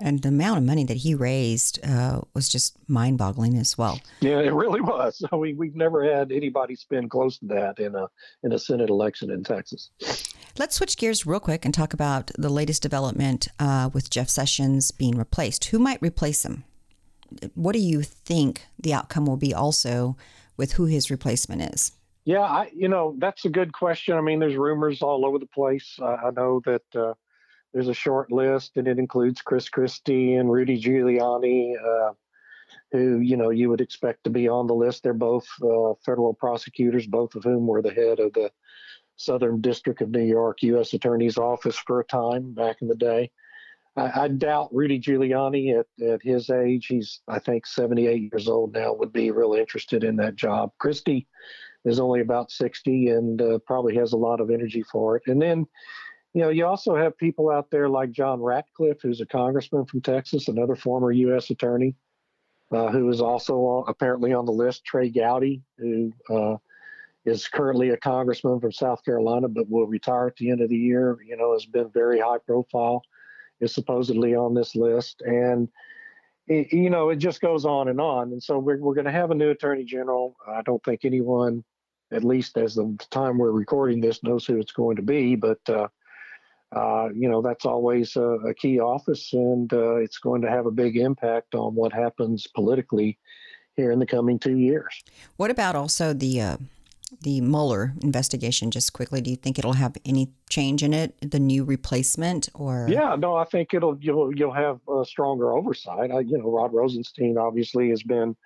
And 0.00 0.22
the 0.22 0.28
amount 0.28 0.58
of 0.58 0.64
money 0.64 0.84
that 0.84 0.98
he 0.98 1.14
raised 1.14 1.84
uh, 1.84 2.20
was 2.34 2.48
just 2.48 2.76
mind 2.88 3.18
boggling 3.18 3.56
as 3.56 3.76
well. 3.76 4.00
Yeah, 4.20 4.40
it 4.40 4.52
really 4.52 4.80
was. 4.80 5.22
I 5.32 5.36
mean, 5.36 5.56
we've 5.56 5.76
never 5.76 6.04
had 6.04 6.32
anybody 6.32 6.76
spend 6.76 7.10
close 7.10 7.38
to 7.38 7.46
that 7.46 7.78
in 7.78 7.94
a 7.94 8.08
in 8.42 8.52
a 8.52 8.58
Senate 8.58 8.90
election 8.90 9.30
in 9.30 9.44
Texas. 9.44 9.90
Let's 10.58 10.76
switch 10.76 10.96
gears 10.96 11.26
real 11.26 11.40
quick 11.40 11.64
and 11.64 11.72
talk 11.72 11.92
about 11.92 12.30
the 12.36 12.48
latest 12.48 12.82
development 12.82 13.48
uh, 13.58 13.90
with 13.92 14.10
Jeff 14.10 14.28
Sessions 14.28 14.90
being 14.90 15.16
replaced. 15.16 15.66
Who 15.66 15.78
might 15.78 16.02
replace 16.02 16.44
him? 16.44 16.64
What 17.54 17.72
do 17.72 17.78
you 17.78 18.02
think 18.02 18.66
the 18.78 18.92
outcome 18.92 19.26
will 19.26 19.36
be 19.36 19.54
also 19.54 20.16
with 20.56 20.72
who 20.72 20.86
his 20.86 21.10
replacement 21.10 21.62
is? 21.74 21.92
Yeah, 22.24 22.40
I, 22.42 22.70
you 22.74 22.88
know, 22.88 23.14
that's 23.18 23.44
a 23.44 23.48
good 23.48 23.72
question. 23.72 24.16
I 24.16 24.20
mean, 24.20 24.40
there's 24.40 24.56
rumors 24.56 25.00
all 25.00 25.24
over 25.24 25.38
the 25.38 25.46
place. 25.46 25.98
Uh, 26.00 26.16
I 26.24 26.30
know 26.30 26.60
that 26.66 26.82
uh, 26.94 27.14
there's 27.72 27.88
a 27.88 27.94
short 27.94 28.32
list, 28.32 28.76
and 28.76 28.88
it 28.88 28.98
includes 28.98 29.42
Chris 29.42 29.68
Christie 29.68 30.34
and 30.34 30.50
Rudy 30.50 30.80
Giuliani, 30.80 31.74
uh, 31.76 32.12
who 32.92 33.18
you 33.18 33.36
know 33.36 33.50
you 33.50 33.68
would 33.68 33.80
expect 33.80 34.24
to 34.24 34.30
be 34.30 34.48
on 34.48 34.66
the 34.66 34.74
list. 34.74 35.02
They're 35.02 35.14
both 35.14 35.46
uh, 35.62 35.94
federal 36.04 36.34
prosecutors, 36.34 37.06
both 37.06 37.34
of 37.34 37.44
whom 37.44 37.66
were 37.66 37.82
the 37.82 37.92
head 37.92 38.18
of 38.18 38.32
the 38.32 38.50
Southern 39.16 39.60
District 39.60 40.00
of 40.02 40.10
New 40.10 40.24
York 40.24 40.62
U.S. 40.62 40.94
Attorney's 40.94 41.38
Office 41.38 41.76
for 41.76 42.00
a 42.00 42.04
time 42.04 42.54
back 42.54 42.76
in 42.80 42.88
the 42.88 42.94
day. 42.94 43.30
I, 43.96 44.22
I 44.22 44.28
doubt 44.28 44.72
Rudy 44.72 44.98
Giuliani 45.00 45.78
at, 45.78 46.04
at 46.04 46.22
his 46.22 46.50
age, 46.50 46.86
he's 46.86 47.20
I 47.28 47.38
think 47.38 47.66
78 47.66 48.30
years 48.32 48.48
old 48.48 48.72
now, 48.72 48.94
would 48.94 49.12
be 49.12 49.30
really 49.30 49.60
interested 49.60 50.04
in 50.04 50.16
that 50.16 50.36
job. 50.36 50.72
Christie 50.78 51.26
is 51.84 52.00
only 52.00 52.20
about 52.20 52.50
60 52.50 53.08
and 53.08 53.40
uh, 53.40 53.58
probably 53.66 53.94
has 53.96 54.12
a 54.12 54.18
lot 54.18 54.40
of 54.40 54.50
energy 54.50 54.82
for 54.82 55.16
it. 55.16 55.22
And 55.26 55.40
then 55.40 55.66
you 56.32 56.42
know, 56.42 56.50
you 56.50 56.64
also 56.64 56.94
have 56.94 57.18
people 57.18 57.50
out 57.50 57.70
there 57.70 57.88
like 57.88 58.12
John 58.12 58.40
Ratcliffe, 58.40 59.02
who's 59.02 59.20
a 59.20 59.26
congressman 59.26 59.84
from 59.86 60.00
Texas, 60.00 60.48
another 60.48 60.76
former 60.76 61.10
U.S. 61.10 61.50
attorney, 61.50 61.96
uh, 62.72 62.88
who 62.88 63.08
is 63.10 63.20
also 63.20 63.84
apparently 63.88 64.32
on 64.32 64.46
the 64.46 64.52
list. 64.52 64.84
Trey 64.84 65.10
Gowdy, 65.10 65.62
who 65.78 66.12
uh, 66.30 66.56
is 67.24 67.48
currently 67.48 67.90
a 67.90 67.96
congressman 67.96 68.60
from 68.60 68.70
South 68.70 69.04
Carolina, 69.04 69.48
but 69.48 69.68
will 69.68 69.88
retire 69.88 70.28
at 70.28 70.36
the 70.36 70.50
end 70.50 70.60
of 70.60 70.68
the 70.68 70.76
year. 70.76 71.18
You 71.26 71.36
know, 71.36 71.52
has 71.52 71.66
been 71.66 71.90
very 71.90 72.20
high 72.20 72.38
profile, 72.46 73.02
is 73.58 73.74
supposedly 73.74 74.36
on 74.36 74.54
this 74.54 74.76
list, 74.76 75.22
and 75.22 75.68
it, 76.46 76.72
you 76.72 76.90
know, 76.90 77.10
it 77.10 77.16
just 77.16 77.40
goes 77.40 77.64
on 77.64 77.88
and 77.88 78.00
on. 78.00 78.30
And 78.30 78.42
so 78.42 78.56
we're 78.56 78.78
we're 78.78 78.94
going 78.94 79.04
to 79.06 79.10
have 79.10 79.32
a 79.32 79.34
new 79.34 79.50
attorney 79.50 79.84
general. 79.84 80.36
I 80.46 80.62
don't 80.62 80.82
think 80.84 81.04
anyone, 81.04 81.64
at 82.12 82.22
least 82.22 82.56
as 82.56 82.76
the 82.76 82.96
time 83.10 83.36
we're 83.36 83.50
recording 83.50 84.00
this, 84.00 84.22
knows 84.22 84.46
who 84.46 84.58
it's 84.60 84.72
going 84.72 84.94
to 84.94 85.02
be, 85.02 85.34
but. 85.34 85.58
Uh, 85.68 85.88
uh, 86.72 87.08
you 87.14 87.28
know 87.28 87.42
that's 87.42 87.64
always 87.64 88.16
a, 88.16 88.22
a 88.22 88.54
key 88.54 88.78
office, 88.78 89.32
and 89.32 89.72
uh, 89.72 89.96
it's 89.96 90.18
going 90.18 90.42
to 90.42 90.50
have 90.50 90.66
a 90.66 90.70
big 90.70 90.96
impact 90.96 91.54
on 91.54 91.74
what 91.74 91.92
happens 91.92 92.46
politically 92.54 93.18
here 93.76 93.90
in 93.90 93.98
the 93.98 94.06
coming 94.06 94.38
two 94.38 94.56
years. 94.56 95.02
What 95.36 95.50
about 95.50 95.74
also 95.74 96.12
the 96.12 96.40
uh, 96.40 96.56
the 97.22 97.40
Mueller 97.40 97.94
investigation? 98.02 98.70
Just 98.70 98.92
quickly, 98.92 99.20
do 99.20 99.30
you 99.30 99.36
think 99.36 99.58
it'll 99.58 99.72
have 99.72 99.96
any 100.04 100.32
change 100.48 100.82
in 100.82 100.94
it? 100.94 101.14
The 101.28 101.40
new 101.40 101.64
replacement, 101.64 102.48
or 102.54 102.86
yeah, 102.88 103.16
no, 103.18 103.34
I 103.34 103.44
think 103.44 103.74
it'll 103.74 103.98
you'll 104.00 104.34
you'll 104.36 104.54
have 104.54 104.80
a 104.88 105.04
stronger 105.04 105.52
oversight. 105.52 106.10
I, 106.10 106.20
you 106.20 106.38
know, 106.38 106.50
Rod 106.50 106.72
Rosenstein 106.72 107.36
obviously 107.36 107.90
has 107.90 108.02
been 108.02 108.36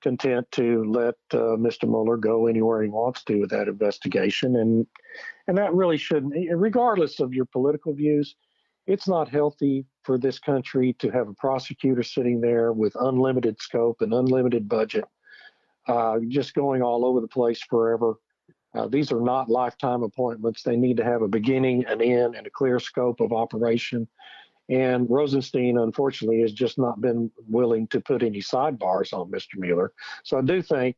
content 0.00 0.46
to 0.52 0.84
let 0.84 1.14
uh, 1.32 1.56
Mr. 1.56 1.88
Mueller 1.88 2.16
go 2.16 2.46
anywhere 2.46 2.82
he 2.82 2.88
wants 2.88 3.24
to 3.24 3.40
with 3.40 3.50
that 3.50 3.68
investigation, 3.68 4.56
and 4.56 4.86
and 5.46 5.56
that 5.58 5.74
really 5.74 5.96
shouldn't, 5.96 6.34
regardless 6.54 7.20
of 7.20 7.32
your 7.32 7.46
political 7.46 7.94
views, 7.94 8.36
it's 8.86 9.08
not 9.08 9.28
healthy 9.28 9.84
for 10.02 10.18
this 10.18 10.38
country 10.38 10.94
to 10.94 11.10
have 11.10 11.28
a 11.28 11.34
prosecutor 11.34 12.02
sitting 12.02 12.40
there 12.40 12.72
with 12.72 12.94
unlimited 13.00 13.60
scope 13.60 14.00
and 14.00 14.14
unlimited 14.14 14.68
budget, 14.68 15.04
uh, 15.86 16.18
just 16.28 16.54
going 16.54 16.82
all 16.82 17.04
over 17.04 17.20
the 17.20 17.28
place 17.28 17.62
forever. 17.68 18.14
Uh, 18.74 18.88
these 18.88 19.12
are 19.12 19.20
not 19.20 19.48
lifetime 19.48 20.02
appointments. 20.02 20.62
They 20.62 20.76
need 20.76 20.96
to 20.98 21.04
have 21.04 21.22
a 21.22 21.28
beginning, 21.28 21.84
an 21.86 22.00
end, 22.00 22.34
and 22.34 22.46
a 22.46 22.50
clear 22.50 22.78
scope 22.78 23.20
of 23.20 23.32
operation. 23.32 24.08
And 24.68 25.08
Rosenstein, 25.08 25.78
unfortunately, 25.78 26.42
has 26.42 26.52
just 26.52 26.78
not 26.78 27.00
been 27.00 27.30
willing 27.48 27.86
to 27.88 28.00
put 28.00 28.22
any 28.22 28.40
sidebars 28.40 29.12
on 29.12 29.30
Mr. 29.30 29.56
Mueller. 29.56 29.92
So 30.24 30.36
I 30.36 30.42
do 30.42 30.60
think, 30.60 30.96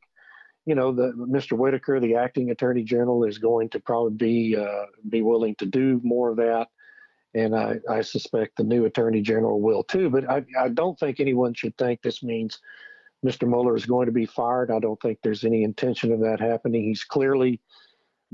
you 0.67 0.75
know, 0.75 0.93
that 0.93 1.17
Mr. 1.17 1.57
Whitaker, 1.57 2.00
the 2.00 2.17
acting 2.17 2.50
attorney 2.50 2.83
general, 2.83 3.25
is 3.25 3.39
going 3.39 3.69
to 3.71 3.81
probably 3.81 4.17
be 4.17 4.57
uh, 4.57 4.87
be 5.09 5.23
willing 5.23 5.55
to 5.57 5.67
do 5.67 6.00
more 6.03 6.31
of 6.31 6.37
that. 6.39 6.69
And 7.33 7.55
I, 7.55 7.77
I 7.89 8.00
suspect 8.00 8.57
the 8.57 8.65
new 8.65 8.87
attorney 8.87 9.21
general 9.21 9.61
will 9.61 9.85
too. 9.85 10.11
But 10.11 10.29
I, 10.29 10.45
I 10.59 10.69
don't 10.69 10.99
think 10.99 11.21
anyone 11.21 11.55
should 11.55 11.77
think 11.79 12.03
this 12.03 12.25
means 12.25 12.59
Mr. 13.25 13.47
Mueller 13.47 13.77
is 13.77 13.87
going 13.87 14.07
to 14.07 14.12
be 14.12 14.27
fired. 14.27 14.73
I 14.73 14.81
don't 14.81 15.00
think 15.00 15.19
there's 15.23 15.45
any 15.45 15.62
intention 15.62 16.12
of 16.12 16.21
that 16.21 16.41
happening. 16.41 16.83
He's 16.83 17.05
clearly 17.05 17.61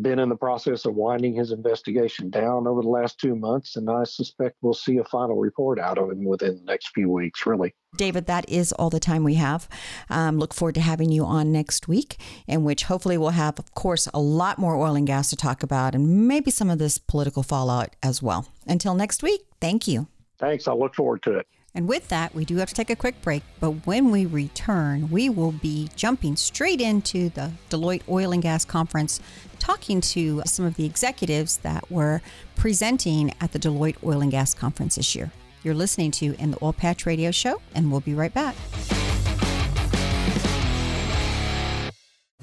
been 0.00 0.19
in 0.19 0.29
the 0.29 0.37
process 0.37 0.85
of 0.85 0.95
winding 0.95 1.35
his 1.35 1.53
investigation 1.53 2.31
down 2.31 2.67
over 2.67 2.83
the 2.83 2.88
last 2.88 3.19
two 3.19 3.35
months, 3.35 3.76
and 3.76 3.91
I 3.91 4.05
suspect 4.05 4.57
we'll 4.61 4.75
see 4.75 4.99
a 4.99 5.05
final 5.05 5.37
report 5.37 5.79
out 5.79 5.99
of 5.99 6.11
him 6.11 6.25
within 6.25 6.57
the 6.57 6.65
next 6.65 6.88
few 6.95 7.09
weeks, 7.09 7.47
really. 7.47 7.75
David, 7.97 8.26
that 8.26 8.49
is 8.49 8.73
all 8.73 8.91
the 8.91 9.00
time 9.00 9.25
we 9.25 9.35
have. 9.35 9.69
Um, 10.11 10.38
look 10.38 10.53
forward 10.53 10.75
to 10.75 10.81
having 10.81 11.11
you 11.11 11.25
on 11.25 11.50
next 11.50 11.88
week, 11.88 12.19
in 12.47 12.62
which 12.62 12.85
hopefully 12.85 13.17
we'll 13.17 13.31
have, 13.31 13.59
of 13.59 13.75
course, 13.75 14.07
a 14.12 14.21
lot 14.21 14.59
more 14.59 14.76
oil 14.76 14.95
and 14.95 15.07
gas 15.07 15.31
to 15.31 15.37
talk 15.37 15.62
about 15.62 15.95
and 15.95 16.29
maybe 16.29 16.50
some 16.50 16.69
of 16.69 16.79
this 16.79 16.99
political 16.99 17.43
fallout 17.43 17.97
as 18.03 18.23
well. 18.23 18.49
Until 18.67 18.95
next 18.95 19.23
week, 19.23 19.43
thank 19.61 19.88
you. 19.88 20.09
Thanks. 20.38 20.69
I 20.69 20.73
look 20.73 20.95
forward 20.95 21.23
to 21.23 21.38
it. 21.38 21.47
And 21.76 21.87
with 21.87 22.09
that, 22.09 22.35
we 22.35 22.47
do 22.47 22.56
have 22.56 22.71
to 22.71 22.75
take 22.75 22.88
a 22.88 22.97
quick 22.97 23.21
break. 23.21 23.42
But 23.61 23.87
when 23.87 24.11
we 24.11 24.25
return, 24.25 25.11
we 25.11 25.28
will 25.28 25.52
be 25.52 25.90
jumping 25.95 26.35
straight 26.35 26.80
into 26.80 27.28
the 27.28 27.52
Deloitte 27.68 28.09
Oil 28.09 28.33
and 28.33 28.42
Gas 28.42 28.64
Conference, 28.64 29.21
talking 29.59 30.00
to 30.00 30.42
some 30.47 30.64
of 30.64 30.76
the 30.76 30.87
executives 30.87 31.59
that 31.59 31.88
were 31.90 32.23
presenting 32.56 33.35
at 33.42 33.52
the 33.52 33.59
Deloitte 33.59 34.02
Oil 34.02 34.23
and 34.23 34.30
Gas 34.30 34.54
Conference 34.54 34.97
this 34.97 35.14
year. 35.14 35.30
You're 35.62 35.75
listening 35.75 36.12
to 36.12 36.35
In 36.38 36.52
the 36.52 36.59
Oil 36.62 36.73
Patch 36.73 37.04
Radio 37.04 37.30
Show, 37.30 37.61
and 37.75 37.92
we'll 37.92 38.00
be 38.00 38.14
right 38.14 38.33
back. 38.33 38.56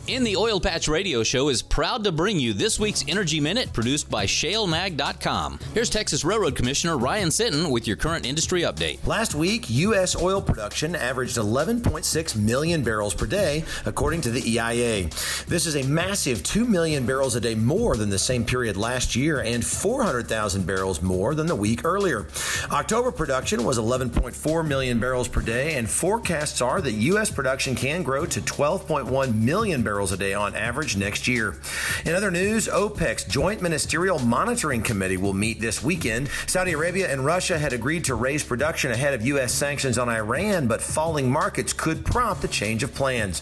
In 0.06 0.26
the 0.26 0.36
Oil 0.36 0.60
Patch 0.60 0.90
Radio 0.90 1.24
Show 1.24 1.48
is 1.48 1.62
proud 1.62 2.04
to 2.04 2.12
bring 2.12 2.38
you 2.38 2.52
this 2.52 2.78
week's 2.78 3.06
Energy 3.08 3.40
Minute 3.40 3.72
produced 3.72 4.12
by 4.12 4.26
ShaleMag.com. 4.26 5.60
Here's 5.74 5.90
Texas 5.90 6.26
Railroad 6.26 6.58
Commissioner 6.58 6.98
Ryan 6.98 7.30
Sitton 7.30 7.72
with 7.72 7.88
your 7.88 7.96
current 7.96 8.26
industry 8.26 8.64
update. 8.64 9.08
Last 9.08 9.34
week, 9.34 9.70
U.S. 9.70 10.22
oil 10.22 10.42
production 10.42 10.94
averaged 10.94 11.38
11.6 11.38 12.36
million 12.36 12.84
barrels 12.84 13.14
per 13.14 13.26
day, 13.26 13.64
according 13.86 14.20
to 14.22 14.30
the 14.30 14.42
EIA. 14.46 15.08
This 15.48 15.66
is 15.66 15.78
a 15.78 15.84
massive 15.84 16.44
2 16.44 16.66
million 16.66 17.06
barrels 17.06 17.38
a 17.38 17.40
day 17.40 17.56
more 17.56 17.96
than 17.96 18.10
the 18.10 18.20
same 18.20 18.44
period 18.44 18.76
last 18.76 19.16
year 19.16 19.40
and 19.40 19.66
400,000 19.66 20.68
barrels 20.68 21.02
more 21.02 21.34
than 21.34 21.48
the 21.48 21.56
week 21.56 21.86
earlier. 21.86 22.28
October 22.72 23.10
production 23.10 23.64
was 23.64 23.80
11.4 23.80 24.68
million 24.68 25.00
barrels 25.00 25.30
per 25.30 25.40
day, 25.40 25.76
and 25.76 25.90
forecasts 25.90 26.60
are 26.60 26.82
that 26.82 26.92
U.S. 26.92 27.32
production 27.32 27.74
can 27.74 28.04
grow 28.04 28.26
to 28.26 28.42
12.1 28.42 29.36
million 29.36 29.82
barrels 29.82 29.93
barrels 29.94 30.12
a 30.12 30.18
day 30.18 30.34
on 30.34 30.56
average 30.56 30.98
next 30.98 31.28
year. 31.28 31.56
In 32.04 32.16
other 32.16 32.32
news, 32.32 32.68
OPEC's 32.68 33.26
Joint 33.26 33.62
Ministerial 33.62 34.18
Monitoring 34.18 34.82
Committee 34.82 35.18
will 35.18 35.36
meet 35.36 35.62
this 35.62 35.84
weekend. 35.84 36.30
Saudi 36.48 36.72
Arabia 36.72 37.14
and 37.14 37.24
Russia 37.24 37.60
had 37.60 37.74
agreed 37.74 38.04
to 38.06 38.16
raise 38.16 38.44
production 38.44 38.90
ahead 38.90 39.14
of 39.14 39.24
U.S. 39.28 39.54
sanctions 39.54 40.00
on 40.00 40.10
Iran, 40.10 40.66
but 40.66 40.82
falling 40.82 41.30
markets 41.30 41.74
could 41.74 42.04
prompt 42.04 42.44
a 42.44 42.48
change 42.48 42.82
of 42.82 42.92
plans. 42.96 43.42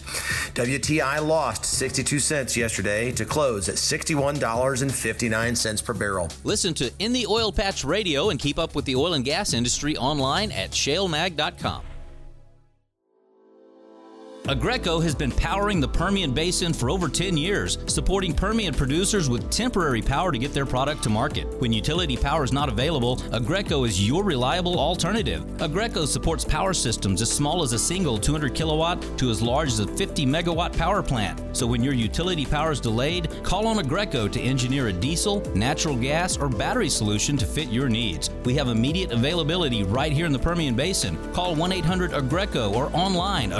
WTI 0.52 1.26
lost 1.26 1.64
62 1.64 2.18
cents 2.18 2.54
yesterday 2.54 3.10
to 3.12 3.24
close 3.24 3.70
at 3.70 3.76
$61.59 3.76 5.84
per 5.86 5.94
barrel. 5.94 6.28
Listen 6.44 6.74
to 6.74 6.92
In 6.98 7.14
the 7.14 7.26
Oil 7.26 7.50
Patch 7.50 7.82
Radio 7.82 8.28
and 8.28 8.38
keep 8.38 8.58
up 8.58 8.74
with 8.74 8.84
the 8.84 8.94
oil 8.94 9.14
and 9.14 9.24
gas 9.24 9.54
industry 9.54 9.96
online 9.96 10.52
at 10.52 10.72
shalemag.com. 10.72 11.84
Aggreko 14.46 15.00
has 15.00 15.14
been 15.14 15.30
powering 15.30 15.78
the 15.78 15.86
Permian 15.86 16.32
Basin 16.32 16.72
for 16.72 16.90
over 16.90 17.08
10 17.08 17.36
years, 17.36 17.78
supporting 17.86 18.34
Permian 18.34 18.74
producers 18.74 19.30
with 19.30 19.48
temporary 19.52 20.02
power 20.02 20.32
to 20.32 20.38
get 20.38 20.52
their 20.52 20.66
product 20.66 21.04
to 21.04 21.08
market. 21.08 21.46
When 21.60 21.72
utility 21.72 22.16
power 22.16 22.42
is 22.42 22.52
not 22.52 22.68
available, 22.68 23.18
Aggreko 23.30 23.86
is 23.86 24.04
your 24.04 24.24
reliable 24.24 24.80
alternative. 24.80 25.44
Aggreko 25.58 26.08
supports 26.08 26.44
power 26.44 26.74
systems 26.74 27.22
as 27.22 27.30
small 27.30 27.62
as 27.62 27.72
a 27.72 27.78
single 27.78 28.18
200 28.18 28.52
kilowatt 28.52 29.00
to 29.16 29.30
as 29.30 29.40
large 29.40 29.68
as 29.68 29.78
a 29.78 29.86
50 29.86 30.26
megawatt 30.26 30.76
power 30.76 31.04
plant. 31.04 31.40
So 31.56 31.64
when 31.64 31.84
your 31.84 31.94
utility 31.94 32.44
power 32.44 32.72
is 32.72 32.80
delayed, 32.80 33.30
call 33.44 33.68
on 33.68 33.76
Aggreko 33.76 34.28
to 34.32 34.40
engineer 34.40 34.88
a 34.88 34.92
diesel, 34.92 35.40
natural 35.54 35.94
gas, 35.94 36.36
or 36.36 36.48
battery 36.48 36.88
solution 36.88 37.36
to 37.36 37.46
fit 37.46 37.68
your 37.68 37.88
needs. 37.88 38.28
We 38.44 38.54
have 38.56 38.66
immediate 38.66 39.12
availability 39.12 39.84
right 39.84 40.10
here 40.10 40.26
in 40.26 40.32
the 40.32 40.38
Permian 40.40 40.74
Basin. 40.74 41.16
Call 41.32 41.54
1 41.54 41.70
800 41.70 42.10
Aggreko 42.10 42.74
or 42.74 42.90
online 42.92 43.52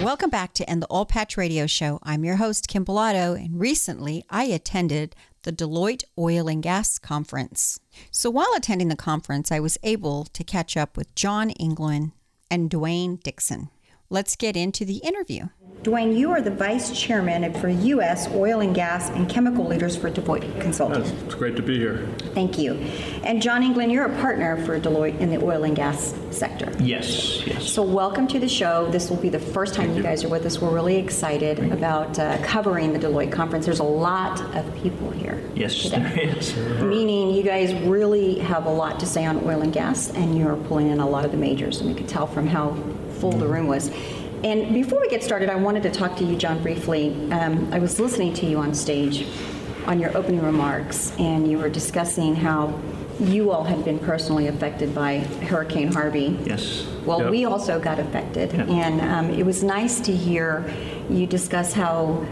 Welcome 0.00 0.30
back 0.30 0.52
to 0.54 0.70
In 0.70 0.78
the 0.78 0.86
Oil 0.88 1.04
Patch 1.06 1.36
Radio 1.36 1.66
Show. 1.66 1.98
I'm 2.04 2.24
your 2.24 2.36
host, 2.36 2.68
Kim 2.68 2.84
Bellotto, 2.84 3.34
and 3.34 3.58
recently 3.58 4.24
I 4.30 4.44
attended 4.44 5.16
the 5.42 5.50
Deloitte 5.50 6.04
Oil 6.16 6.46
and 6.46 6.62
Gas 6.62 7.00
Conference. 7.00 7.80
So 8.12 8.30
while 8.30 8.52
attending 8.56 8.86
the 8.86 8.94
conference, 8.94 9.50
I 9.50 9.58
was 9.58 9.76
able 9.82 10.26
to 10.26 10.44
catch 10.44 10.76
up 10.76 10.96
with 10.96 11.12
John 11.16 11.50
England 11.50 12.12
and 12.48 12.70
Dwayne 12.70 13.20
Dixon. 13.20 13.70
Let's 14.08 14.36
get 14.36 14.56
into 14.56 14.84
the 14.84 14.98
interview. 14.98 15.48
Dwayne, 15.82 16.16
you 16.16 16.30
are 16.30 16.40
the 16.40 16.50
vice 16.50 16.96
chairman 16.98 17.52
for 17.54 17.68
U.S. 17.68 18.28
oil 18.32 18.60
and 18.60 18.74
gas 18.74 19.10
and 19.10 19.28
chemical 19.28 19.66
leaders 19.66 19.96
for 19.96 20.10
Deloitte 20.10 20.60
Consulting. 20.60 21.02
Yes, 21.02 21.12
it's 21.24 21.34
great 21.34 21.56
to 21.56 21.62
be 21.62 21.76
here. 21.76 22.08
Thank 22.32 22.56
you. 22.58 22.74
And 23.24 23.42
John 23.42 23.64
England, 23.64 23.90
you're 23.90 24.04
a 24.04 24.20
partner 24.20 24.64
for 24.64 24.78
Deloitte 24.80 25.18
in 25.18 25.30
the 25.30 25.44
oil 25.44 25.64
and 25.64 25.74
gas 25.74 26.14
sector. 26.30 26.72
Yes, 26.80 27.44
yes. 27.46 27.68
So 27.70 27.82
welcome 27.82 28.28
to 28.28 28.38
the 28.38 28.48
show. 28.48 28.88
This 28.90 29.10
will 29.10 29.16
be 29.16 29.28
the 29.28 29.40
first 29.40 29.74
time 29.74 29.90
you, 29.90 29.96
you, 29.96 30.02
guys 30.02 30.24
are 30.24 30.28
with 30.28 30.46
us. 30.46 30.60
We're 30.60 30.74
really 30.74 30.96
excited 30.96 31.72
about 31.72 32.18
uh, 32.18 32.38
covering 32.42 32.92
the 32.92 32.98
Deloitte 33.00 33.32
conference. 33.32 33.64
There's 33.64 33.80
a 33.80 33.84
lot 33.84 34.40
of 34.56 34.74
people 34.76 35.10
here. 35.10 35.42
Yes, 35.54 35.82
today, 35.82 35.98
there 35.98 36.36
is. 36.36 36.54
Meaning 36.82 37.34
you 37.34 37.42
guys 37.42 37.72
really 37.86 38.38
have 38.40 38.66
a 38.66 38.72
lot 38.72 39.00
to 39.00 39.06
say 39.06 39.24
on 39.24 39.44
oil 39.44 39.62
and 39.62 39.72
gas, 39.72 40.10
and 40.10 40.38
you're 40.38 40.56
pulling 40.56 40.90
in 40.90 41.00
a 41.00 41.08
lot 41.08 41.24
of 41.24 41.32
the 41.32 41.36
majors, 41.36 41.80
and 41.80 41.88
we 41.88 41.94
could 41.94 42.08
tell 42.08 42.26
from 42.26 42.46
how 42.46 42.76
full 43.20 43.32
the 43.32 43.46
room 43.46 43.66
was. 43.66 43.90
And 44.44 44.72
before 44.74 45.00
we 45.00 45.08
get 45.08 45.24
started, 45.24 45.48
I 45.48 45.56
wanted 45.56 45.82
to 45.84 45.90
talk 45.90 46.16
to 46.18 46.24
you, 46.24 46.36
John, 46.36 46.62
briefly. 46.62 47.10
Um, 47.32 47.72
I 47.72 47.78
was 47.78 47.98
listening 47.98 48.34
to 48.34 48.46
you 48.46 48.58
on 48.58 48.74
stage 48.74 49.26
on 49.86 49.98
your 50.00 50.16
opening 50.16 50.42
remarks, 50.42 51.12
and 51.18 51.50
you 51.50 51.58
were 51.58 51.68
discussing 51.68 52.34
how 52.34 52.78
you 53.18 53.50
all 53.50 53.64
had 53.64 53.84
been 53.84 53.98
personally 53.98 54.48
affected 54.48 54.94
by 54.94 55.18
Hurricane 55.18 55.92
Harvey. 55.92 56.38
Yes. 56.44 56.86
Well, 57.04 57.22
yep. 57.22 57.30
we 57.30 57.44
also 57.44 57.80
got 57.80 57.98
affected, 57.98 58.52
yep. 58.52 58.68
and 58.68 59.00
um, 59.00 59.30
it 59.30 59.46
was 59.46 59.62
nice 59.62 60.00
to 60.00 60.14
hear 60.14 60.70
you 61.08 61.26
discuss 61.26 61.72
how 61.72 62.26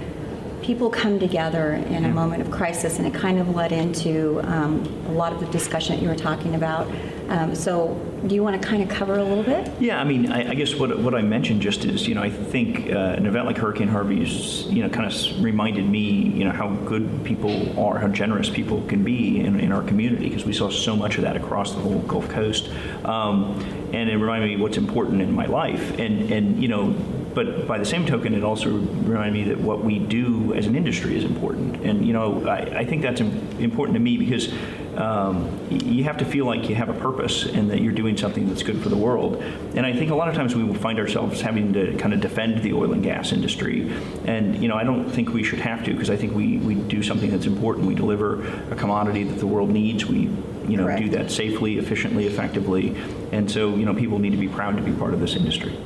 people 0.64 0.88
come 0.88 1.21
together 1.21 1.75
in 1.75 2.06
a 2.06 2.09
moment 2.09 2.40
of 2.40 2.50
crisis, 2.50 2.99
and 2.99 3.06
it 3.06 3.12
kind 3.12 3.38
of 3.38 3.54
led 3.54 3.71
into 3.71 4.40
um, 4.50 4.83
a 5.09 5.12
lot 5.12 5.30
of 5.30 5.38
the 5.38 5.47
discussion 5.47 5.94
that 5.94 6.02
you 6.02 6.09
were 6.09 6.16
talking 6.16 6.54
about. 6.54 6.90
Um, 7.28 7.54
so, 7.54 7.94
do 8.26 8.35
you 8.35 8.42
want 8.42 8.61
to 8.61 8.66
kind 8.66 8.83
of 8.83 8.88
cover 8.88 9.18
a 9.18 9.25
little 9.25 9.44
bit? 9.44 9.71
Yeah, 9.78 10.00
I 10.00 10.04
mean, 10.04 10.33
I, 10.33 10.50
I 10.50 10.54
guess 10.54 10.75
what, 10.75 10.99
what 10.99 11.14
I 11.14 11.21
mentioned 11.21 11.61
just 11.61 11.85
is, 11.85 12.09
you 12.09 12.14
know, 12.14 12.23
I 12.23 12.30
think 12.30 12.90
uh, 12.90 12.97
an 12.97 13.26
event 13.26 13.44
like 13.44 13.59
Hurricane 13.59 13.88
Harvey 13.88 14.23
is, 14.23 14.64
you 14.66 14.83
know, 14.83 14.88
kind 14.88 15.06
of 15.06 15.44
reminded 15.44 15.87
me, 15.87 16.00
you 16.00 16.44
know, 16.44 16.52
how 16.52 16.71
good 16.87 17.25
people 17.25 17.78
are, 17.78 17.99
how 17.99 18.09
generous 18.09 18.49
people 18.49 18.83
can 18.88 19.04
be 19.04 19.40
in, 19.40 19.61
in 19.61 19.71
our 19.71 19.83
community, 19.83 20.30
because 20.30 20.47
we 20.47 20.54
saw 20.54 20.71
so 20.71 20.97
much 20.97 21.16
of 21.16 21.23
that 21.23 21.37
across 21.37 21.73
the 21.75 21.80
whole 21.80 22.00
Gulf 22.00 22.28
Coast. 22.30 22.71
Um, 23.04 23.61
and 23.92 24.09
it 24.09 24.16
reminded 24.16 24.49
me 24.49 24.56
what's 24.56 24.78
important 24.78 25.21
in 25.21 25.33
my 25.33 25.47
life. 25.47 25.99
And, 25.99 26.33
and 26.33 26.62
you 26.62 26.68
know, 26.68 26.94
but 27.35 27.67
by 27.67 27.79
the 27.79 27.85
same 27.85 28.07
token, 28.07 28.35
it 28.35 28.45
also 28.45 28.71
reminded 28.71 29.33
me 29.33 29.45
that 29.45 29.61
what 29.61 29.85
we 29.85 29.99
do 29.99 30.55
as 30.55 30.67
an 30.67 30.76
industry 30.76 31.17
is 31.17 31.25
important. 31.25 31.76
And 31.83 32.07
you 32.07 32.12
know, 32.12 32.47
I, 32.47 32.79
I 32.79 32.85
think 32.85 33.03
that's 33.03 33.21
important 33.21 33.95
to 33.95 34.00
me 34.00 34.17
because 34.17 34.53
um, 34.97 35.50
you 35.71 36.05
have 36.05 36.19
to 36.19 36.25
feel 36.25 36.47
like 36.47 36.69
you 36.69 36.76
have 36.76 36.88
a 36.88 36.95
purpose 36.95 37.45
and 37.47 37.71
that 37.71 37.81
you're 37.81 37.93
doing 37.93 38.17
something 38.17 38.49
that's 38.49 38.62
good 38.62 38.81
for 38.81 38.88
the 38.88 38.97
world. 38.97 39.43
And 39.75 39.85
I 39.85 39.93
think 39.93 40.12
a 40.12 40.14
lot 40.14 40.29
of 40.29 40.37
times 40.37 40.55
we 40.55 40.62
will 40.62 40.75
find 40.75 40.99
ourselves 41.00 41.41
having 41.41 41.73
to 41.73 41.97
kind 41.97 42.14
of 42.14 42.21
defend 42.21 42.62
the 42.62 42.73
oil 42.73 42.93
and 42.93 43.03
gas 43.03 43.33
industry. 43.33 43.93
And 44.25 44.62
you 44.62 44.69
know, 44.69 44.76
I 44.76 44.85
don't 44.85 45.11
think 45.11 45.31
we 45.31 45.43
should 45.43 45.61
have 45.61 45.85
to 45.85 45.93
because 45.93 46.11
I 46.11 46.17
think 46.17 46.35
we, 46.35 46.59
we 46.59 46.76
do 46.76 47.03
something 47.03 47.31
that's 47.31 47.47
important. 47.47 47.87
We 47.87 47.97
deliver 47.97 48.47
a 48.71 48.76
commodity 48.76 49.25
that 49.25 49.38
the 49.38 49.47
world 49.47 49.71
needs. 49.71 50.07
We 50.07 50.31
you 50.69 50.79
know 50.79 50.85
Correct. 50.85 51.03
do 51.03 51.09
that 51.11 51.31
safely, 51.31 51.79
efficiently, 51.79 52.26
effectively. 52.26 52.97
And 53.33 53.50
so 53.50 53.75
you 53.75 53.85
know, 53.85 53.95
people 53.95 54.21
need 54.21 54.31
to 54.31 54.37
be 54.37 54.49
proud 54.49 54.76
to 54.76 54.83
be 54.83 54.93
part 54.93 55.14
of 55.14 55.21
this 55.21 55.35
industry. 55.35 55.76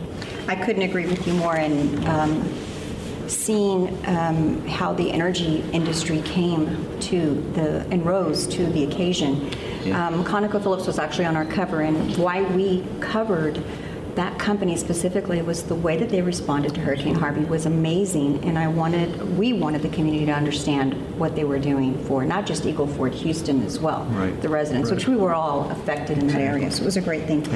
I 0.48 0.56
couldn't 0.56 0.82
agree 0.82 1.06
with 1.06 1.26
you 1.26 1.34
more. 1.34 1.56
And 1.56 2.04
um, 2.06 2.54
seeing 3.28 3.88
um, 4.06 4.66
how 4.66 4.94
the 4.94 5.10
energy 5.10 5.62
industry 5.72 6.22
came 6.22 6.98
to 7.00 7.34
the 7.52 7.86
and 7.90 8.04
rose 8.04 8.46
to 8.48 8.66
the 8.66 8.84
occasion. 8.84 9.50
Yeah. 9.84 10.06
Um, 10.06 10.24
ConocoPhillips 10.24 10.86
was 10.86 10.98
actually 10.98 11.26
on 11.26 11.36
our 11.36 11.44
cover, 11.44 11.82
and 11.82 12.16
why 12.16 12.42
we 12.42 12.84
covered 13.00 13.62
that 14.14 14.36
company 14.36 14.76
specifically 14.76 15.40
was 15.42 15.62
the 15.62 15.76
way 15.76 15.96
that 15.96 16.08
they 16.08 16.20
responded 16.22 16.74
to 16.74 16.80
Hurricane 16.80 17.14
Harvey 17.14 17.44
was 17.44 17.66
amazing, 17.66 18.42
and 18.44 18.58
I 18.58 18.66
wanted, 18.66 19.38
we 19.38 19.52
wanted 19.52 19.82
the 19.82 19.90
community 19.90 20.26
to 20.26 20.32
understand 20.32 20.94
what 21.16 21.36
they 21.36 21.44
were 21.44 21.60
doing 21.60 21.96
for 22.04 22.24
not 22.24 22.44
just 22.44 22.66
Eagle 22.66 22.88
Ford, 22.88 23.14
Houston 23.14 23.62
as 23.62 23.78
well, 23.78 24.06
Right. 24.06 24.40
the 24.42 24.48
residents, 24.48 24.90
which 24.90 25.06
we 25.06 25.14
were 25.14 25.34
all 25.34 25.70
affected 25.70 26.18
in 26.18 26.26
that 26.28 26.40
area. 26.40 26.68
So 26.72 26.82
it 26.82 26.86
was 26.86 26.96
a 26.96 27.00
great 27.00 27.26
thing. 27.26 27.46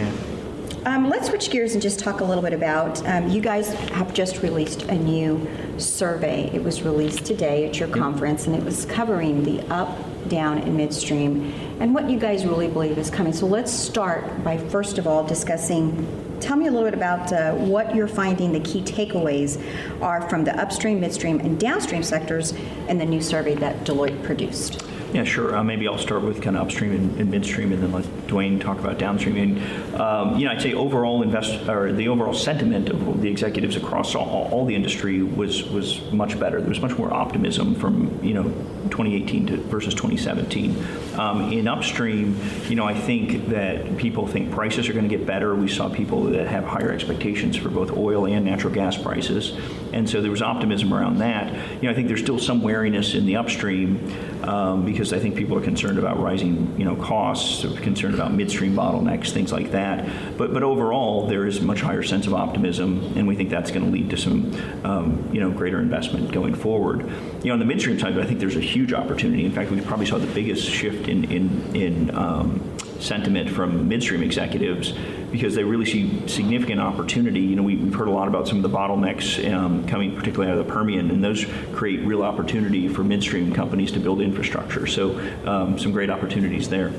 Um, 0.85 1.09
let's 1.09 1.29
switch 1.29 1.49
gears 1.49 1.75
and 1.75 1.83
just 1.83 2.01
talk 2.01 2.23
a 2.23 2.25
little 2.25 2.43
bit 2.43 2.53
about. 2.53 3.07
Um, 3.07 3.29
you 3.29 3.41
guys 3.41 3.73
have 3.91 4.13
just 4.13 4.43
released 4.43 4.83
a 4.83 4.97
new 4.97 5.49
survey. 5.79 6.51
It 6.53 6.65
was 6.65 6.83
released 6.83 7.25
today 7.25 7.69
at 7.69 7.79
your 7.79 7.89
conference, 7.89 8.49
and 8.49 8.57
it 8.57 8.65
was 8.65 8.85
covering 8.87 9.45
the 9.45 9.61
up, 9.73 9.97
down, 10.29 10.59
and 10.59 10.77
midstream, 10.77 11.53
and 11.79 11.95
what 11.95 12.11
you 12.11 12.19
guys 12.19 12.45
really 12.45 12.67
believe 12.67 12.99
is 12.99 13.11
coming. 13.11 13.33
So 13.33 13.47
let's 13.47 13.73
start 13.73 14.43
by 14.43 14.59
first 14.59 14.99
of 14.99 15.07
all 15.07 15.23
discussing. 15.23 16.05
Tell 16.41 16.57
me 16.57 16.67
a 16.67 16.71
little 16.73 16.89
bit 16.89 16.95
about 16.95 17.33
uh, 17.33 17.53
what 17.53 17.95
you're 17.95 18.09
finding 18.09 18.53
the 18.53 18.59
key 18.61 18.83
takeaways 18.83 19.63
are 20.03 20.29
from 20.29 20.43
the 20.43 20.61
upstream, 20.61 20.99
midstream, 20.99 21.39
and 21.39 21.61
downstream 21.61 22.03
sectors 22.03 22.55
in 22.89 22.99
the 22.99 23.07
new 23.07 23.23
survey 23.23 23.55
that 23.55 23.85
Deloitte 23.85 24.21
produced. 24.25 24.83
Yeah, 25.13 25.25
sure. 25.25 25.55
Uh, 25.55 25.63
maybe 25.63 25.87
I'll 25.87 25.99
start 25.99 26.23
with 26.23 26.41
kind 26.41 26.57
of 26.57 26.63
upstream 26.63 26.93
and, 26.93 27.21
and 27.21 27.31
midstream, 27.31 27.71
and 27.73 27.83
then 27.83 27.93
let 27.93 28.05
Dwayne 28.29 28.59
talk 28.59 28.79
about 28.79 28.99
downstream. 28.99 29.37
And 29.37 30.01
um, 30.01 30.39
you 30.39 30.47
know, 30.47 30.53
I'd 30.53 30.63
say 30.63 30.73
overall 30.73 31.23
invest 31.23 31.69
or 31.69 31.93
the 31.93 32.09
overall 32.09 32.33
sentiment 32.33 32.89
of 32.89 33.21
the 33.21 33.29
executives 33.29 33.77
across 33.77 34.15
all, 34.15 34.49
all 34.51 34.65
the 34.65 34.75
industry 34.75 35.23
was 35.23 35.65
was 35.69 36.01
much 36.13 36.41
better. 36.41 36.61
There 36.61 36.71
was 36.71 36.81
much 36.81 36.97
more 36.97 37.13
optimism 37.13 37.75
from 37.75 38.25
you 38.25 38.33
know 38.33 38.45
2018 38.45 39.47
to 39.49 39.57
versus 39.59 39.93
2017. 39.93 40.83
Um, 41.19 41.53
in 41.53 41.69
upstream, 41.69 42.39
you 42.69 42.77
know, 42.77 42.87
I 42.87 42.95
think 42.95 43.49
that 43.49 43.99
people 43.99 44.27
think 44.27 44.51
prices 44.51 44.89
are 44.89 44.95
going 44.95 45.09
to 45.09 45.15
get 45.15 45.27
better. 45.27 45.55
We 45.55 45.69
saw 45.69 45.91
people 45.91 46.25
that 46.25 46.47
have 46.47 46.65
higher 46.65 46.91
expectations 46.91 47.55
for 47.55 47.69
both 47.69 47.95
oil 47.95 48.27
and 48.27 48.47
natural 48.47 48.73
gas 48.73 48.97
prices, 48.97 49.53
and 49.93 50.09
so 50.09 50.23
there 50.23 50.31
was 50.31 50.41
optimism 50.41 50.95
around 50.95 51.19
that. 51.19 51.53
You 51.83 51.83
know, 51.83 51.91
I 51.91 51.95
think 51.95 52.09
there's 52.09 52.23
still 52.23 52.39
some 52.39 52.63
wariness 52.63 53.15
in 53.15 53.27
the 53.27 53.37
upstream 53.37 54.01
um, 54.45 54.87
because 54.87 55.02
I 55.11 55.19
think 55.19 55.37
people 55.37 55.57
are 55.57 55.63
concerned 55.63 55.99
about 55.99 56.21
rising, 56.21 56.79
you 56.79 56.85
know, 56.85 56.97
costs, 56.97 57.63
concerned 57.81 58.15
about 58.15 58.35
midstream 58.35 58.75
bottlenecks, 58.75 59.31
things 59.31 59.51
like 59.53 59.71
that. 59.71 60.37
But 60.37 60.53
but 60.53 60.63
overall, 60.63 61.27
there 61.27 61.47
is 61.47 61.63
much 61.63 61.81
higher 61.81 62.03
sense 62.03 62.27
of 62.27 62.35
optimism, 62.35 63.15
and 63.17 63.27
we 63.27 63.35
think 63.35 63.49
that's 63.49 63.71
going 63.71 63.87
to 63.87 63.91
lead 63.91 64.11
to 64.11 64.19
some, 64.19 64.55
um, 64.85 65.31
you 65.33 65.41
know, 65.41 65.51
greater 65.51 65.81
investment 65.81 66.31
going 66.31 66.55
forward. 66.55 67.01
You 67.43 67.47
know, 67.47 67.55
on 67.55 67.59
the 67.59 67.65
midstream 67.65 67.99
side, 67.99 68.19
I 68.19 68.27
think 68.27 68.39
there's 68.39 68.57
a 68.57 68.61
huge 68.61 68.93
opportunity. 68.93 69.47
In 69.47 69.53
fact, 69.53 69.71
we 69.71 69.81
probably 69.81 70.07
saw 70.07 70.19
the 70.19 70.33
biggest 70.35 70.69
shift 70.69 71.09
in 71.09 71.25
in 71.31 71.75
in 71.75 72.15
um, 72.15 72.72
sentiment 73.03 73.51
from 73.51 73.89
midstream 73.89 74.23
executives 74.23 74.93
because 75.31 75.55
they 75.55 75.65
really 75.65 75.85
see 75.85 76.27
significant 76.29 76.81
opportunity. 76.81 77.41
You 77.41 77.57
know, 77.57 77.63
we, 77.63 77.79
have 77.79 77.95
heard 77.95 78.09
a 78.09 78.13
lot 78.13 78.29
about 78.29 78.47
some 78.47 78.63
of 78.63 78.63
the 78.63 78.77
bottlenecks 78.77 79.53
um, 79.53 79.87
coming 79.87 80.15
particularly 80.15 80.53
out 80.53 80.59
of 80.59 80.67
the 80.67 80.73
Permian, 80.73 81.11
and 81.11 81.23
those 81.23 81.47
create 81.73 82.01
real 82.01 82.23
opportunity 82.23 82.89
for 82.89 83.03
midstream 83.03 83.53
companies 83.53 83.93
to 83.93 84.01
build 84.01 84.21
infrastructure. 84.21 84.87
So 84.87 85.19
um, 85.47 85.79
some 85.79 85.93
great 85.93 86.11
opportunities 86.11 86.69
there. 86.69 86.93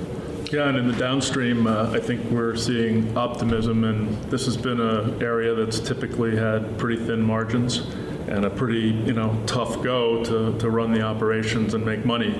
Yeah, 0.51 0.69
and 0.69 0.77
in 0.77 0.87
the 0.87 0.97
downstream, 0.97 1.65
uh, 1.65 1.91
I 1.91 1.99
think 1.99 2.29
we're 2.29 2.55
seeing 2.55 3.17
optimism, 3.17 3.85
and 3.85 4.15
this 4.25 4.45
has 4.45 4.55
been 4.55 4.79
an 4.79 5.21
area 5.23 5.55
that's 5.55 5.79
typically 5.79 6.35
had 6.35 6.77
pretty 6.77 7.03
thin 7.03 7.23
margins 7.23 7.79
and 8.27 8.45
a 8.45 8.49
pretty, 8.49 8.89
you 8.89 9.13
know, 9.13 9.41
tough 9.47 9.81
go 9.81 10.23
to, 10.23 10.57
to 10.59 10.69
run 10.69 10.91
the 10.91 11.01
operations 11.01 11.73
and 11.73 11.83
make 11.83 12.05
money. 12.05 12.39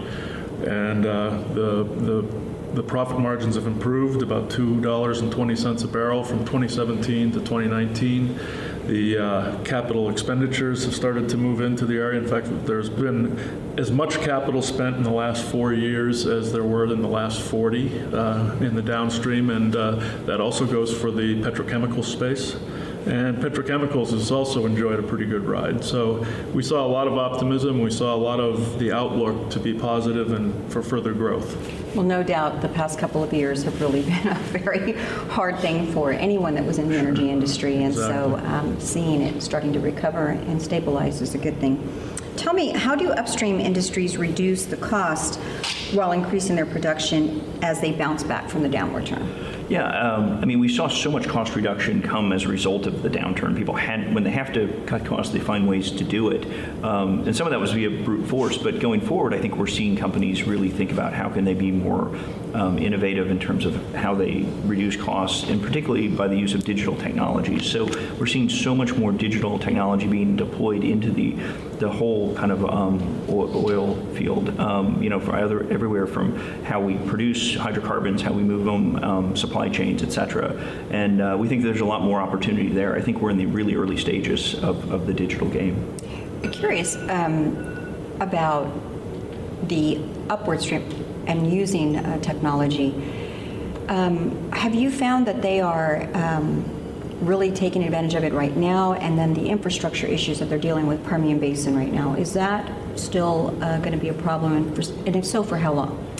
And 0.65 1.05
uh, 1.05 1.29
the, 1.53 1.83
the 1.83 2.52
the 2.73 2.83
profit 2.83 3.19
margins 3.19 3.55
have 3.55 3.67
improved 3.67 4.23
about 4.23 4.49
$2.20 4.49 5.83
a 5.83 5.87
barrel 5.87 6.23
from 6.23 6.39
2017 6.39 7.31
to 7.31 7.39
2019. 7.39 8.39
The 8.87 9.17
uh, 9.17 9.63
capital 9.63 10.09
expenditures 10.09 10.83
have 10.83 10.95
started 10.95 11.29
to 11.29 11.37
move 11.37 11.61
into 11.61 11.85
the 11.85 11.95
area. 11.95 12.19
In 12.19 12.27
fact, 12.27 12.47
there's 12.65 12.89
been 12.89 13.37
as 13.77 13.91
much 13.91 14.19
capital 14.21 14.61
spent 14.61 14.97
in 14.97 15.03
the 15.03 15.11
last 15.11 15.45
four 15.45 15.71
years 15.71 16.25
as 16.25 16.51
there 16.51 16.63
were 16.63 16.91
in 16.91 17.01
the 17.01 17.07
last 17.07 17.41
40 17.41 17.99
uh, 17.99 18.55
in 18.55 18.75
the 18.75 18.81
downstream, 18.81 19.51
and 19.51 19.75
uh, 19.75 19.91
that 20.25 20.41
also 20.41 20.65
goes 20.65 20.95
for 20.95 21.11
the 21.11 21.41
petrochemical 21.41 22.03
space. 22.03 22.55
And 23.05 23.37
petrochemicals 23.37 24.11
has 24.11 24.31
also 24.31 24.65
enjoyed 24.65 24.99
a 24.99 25.03
pretty 25.03 25.25
good 25.25 25.43
ride. 25.43 25.83
So 25.83 26.25
we 26.53 26.63
saw 26.63 26.85
a 26.85 26.87
lot 26.87 27.07
of 27.07 27.17
optimism. 27.17 27.81
We 27.81 27.91
saw 27.91 28.15
a 28.15 28.17
lot 28.17 28.39
of 28.39 28.79
the 28.79 28.91
outlook 28.93 29.49
to 29.51 29.59
be 29.59 29.73
positive 29.73 30.31
and 30.31 30.71
for 30.71 30.81
further 30.81 31.13
growth. 31.13 31.57
Well, 31.95 32.05
no 32.05 32.23
doubt 32.23 32.61
the 32.61 32.69
past 32.69 32.97
couple 32.97 33.21
of 33.23 33.33
years 33.33 33.63
have 33.63 33.79
really 33.81 34.01
been 34.03 34.27
a 34.27 34.35
very 34.35 34.93
hard 35.29 35.59
thing 35.59 35.91
for 35.91 36.11
anyone 36.11 36.55
that 36.55 36.65
was 36.65 36.79
in 36.79 36.89
the 36.89 36.97
energy 36.97 37.29
industry. 37.29 37.83
And 37.83 37.93
so 37.93 38.37
um, 38.45 38.79
seeing 38.79 39.21
it 39.21 39.41
starting 39.41 39.73
to 39.73 39.79
recover 39.79 40.27
and 40.27 40.61
stabilize 40.61 41.21
is 41.21 41.35
a 41.35 41.37
good 41.37 41.59
thing. 41.59 41.77
Tell 42.37 42.53
me, 42.53 42.71
how 42.71 42.95
do 42.95 43.11
upstream 43.11 43.59
industries 43.59 44.17
reduce 44.17 44.65
the 44.65 44.77
cost 44.77 45.39
while 45.93 46.13
increasing 46.13 46.55
their 46.55 46.65
production 46.65 47.41
as 47.61 47.79
they 47.79 47.91
bounce 47.91 48.23
back 48.23 48.49
from 48.49 48.63
the 48.63 48.69
downward 48.69 49.05
turn? 49.05 49.21
Yeah, 49.69 49.87
um, 49.87 50.39
I 50.41 50.45
mean, 50.45 50.59
we 50.59 50.67
saw 50.67 50.87
so 50.87 51.09
much 51.09 51.27
cost 51.27 51.55
reduction 51.55 52.01
come 52.01 52.33
as 52.33 52.43
a 52.43 52.49
result 52.49 52.85
of 52.85 53.01
the 53.01 53.09
downturn. 53.09 53.55
People 53.55 53.75
had, 53.75 54.13
when 54.13 54.23
they 54.23 54.31
have 54.31 54.51
to 54.53 54.67
cut 54.85 55.05
costs, 55.05 55.31
they 55.31 55.39
find 55.39 55.67
ways 55.67 55.91
to 55.91 56.03
do 56.03 56.29
it, 56.29 56.45
um, 56.83 57.25
and 57.25 57.35
some 57.35 57.47
of 57.47 57.51
that 57.51 57.59
was 57.59 57.71
via 57.71 57.89
brute 57.89 58.27
force. 58.27 58.57
But 58.57 58.79
going 58.79 58.99
forward, 58.99 59.33
I 59.33 59.39
think 59.39 59.55
we're 59.55 59.67
seeing 59.67 59.95
companies 59.95 60.43
really 60.43 60.69
think 60.69 60.91
about 60.91 61.13
how 61.13 61.29
can 61.29 61.45
they 61.45 61.53
be 61.53 61.71
more 61.71 62.13
um, 62.53 62.77
innovative 62.77 63.31
in 63.31 63.39
terms 63.39 63.65
of 63.65 63.95
how 63.95 64.13
they 64.15 64.45
reduce 64.65 64.97
costs, 64.97 65.49
and 65.49 65.61
particularly 65.61 66.09
by 66.09 66.27
the 66.27 66.35
use 66.35 66.53
of 66.53 66.63
digital 66.65 66.95
technologies. 66.97 67.65
So 67.65 67.85
we're 68.19 68.27
seeing 68.27 68.49
so 68.49 68.75
much 68.75 68.93
more 68.95 69.11
digital 69.11 69.57
technology 69.59 70.07
being 70.07 70.35
deployed 70.35 70.83
into 70.83 71.11
the 71.11 71.35
the 71.79 71.89
whole 71.89 72.33
kind 72.35 72.51
of 72.51 72.63
um, 72.65 73.25
oil 73.29 73.95
field. 74.13 74.57
Um, 74.59 75.01
you 75.01 75.09
know, 75.09 75.19
for 75.19 75.35
either 75.35 75.63
everywhere 75.69 76.07
from 76.07 76.35
how 76.63 76.79
we 76.79 76.95
produce 77.09 77.55
hydrocarbons, 77.55 78.21
how 78.21 78.31
we 78.31 78.43
move 78.43 78.65
them, 78.65 79.03
um, 79.03 79.35
supply 79.35 79.52
chains, 79.69 80.01
et 80.03 80.11
cetera. 80.11 80.53
And 80.91 81.21
uh, 81.21 81.35
we 81.39 81.47
think 81.47 81.63
there's 81.63 81.81
a 81.81 81.85
lot 81.85 82.01
more 82.01 82.19
opportunity 82.19 82.69
there. 82.69 82.95
I 82.95 83.01
think 83.01 83.21
we're 83.21 83.29
in 83.29 83.37
the 83.37 83.45
really 83.45 83.75
early 83.75 83.97
stages 83.97 84.55
of, 84.55 84.91
of 84.91 85.07
the 85.07 85.13
digital 85.13 85.47
game. 85.47 85.75
I'm 86.43 86.51
curious 86.51 86.95
um, 87.09 87.55
about 88.19 88.67
the 89.69 89.99
upward 90.29 90.61
stream 90.61 90.83
and 91.27 91.51
using 91.51 91.95
uh, 91.97 92.19
technology. 92.19 92.93
Um, 93.87 94.51
have 94.51 94.75
you 94.75 94.89
found 94.91 95.25
that 95.27 95.41
they 95.41 95.61
are 95.61 96.07
um, 96.13 96.65
really 97.21 97.51
taking 97.51 97.83
advantage 97.83 98.15
of 98.15 98.23
it 98.23 98.33
right 98.33 98.55
now? 98.55 98.93
And 98.93 99.17
then 99.17 99.33
the 99.33 99.47
infrastructure 99.47 100.07
issues 100.07 100.39
that 100.39 100.49
they're 100.49 100.57
dealing 100.57 100.87
with 100.87 101.03
Permian 101.05 101.39
Basin 101.39 101.75
right 101.75 101.91
now, 101.91 102.15
is 102.15 102.33
that 102.33 102.69
still 102.99 103.57
uh, 103.63 103.77
going 103.79 103.91
to 103.93 103.97
be 103.97 104.09
a 104.09 104.13
problem? 104.13 104.73
And 105.05 105.15
if 105.15 105.25
so, 105.25 105.43
for 105.43 105.57
how 105.57 105.73
long? 105.73 106.12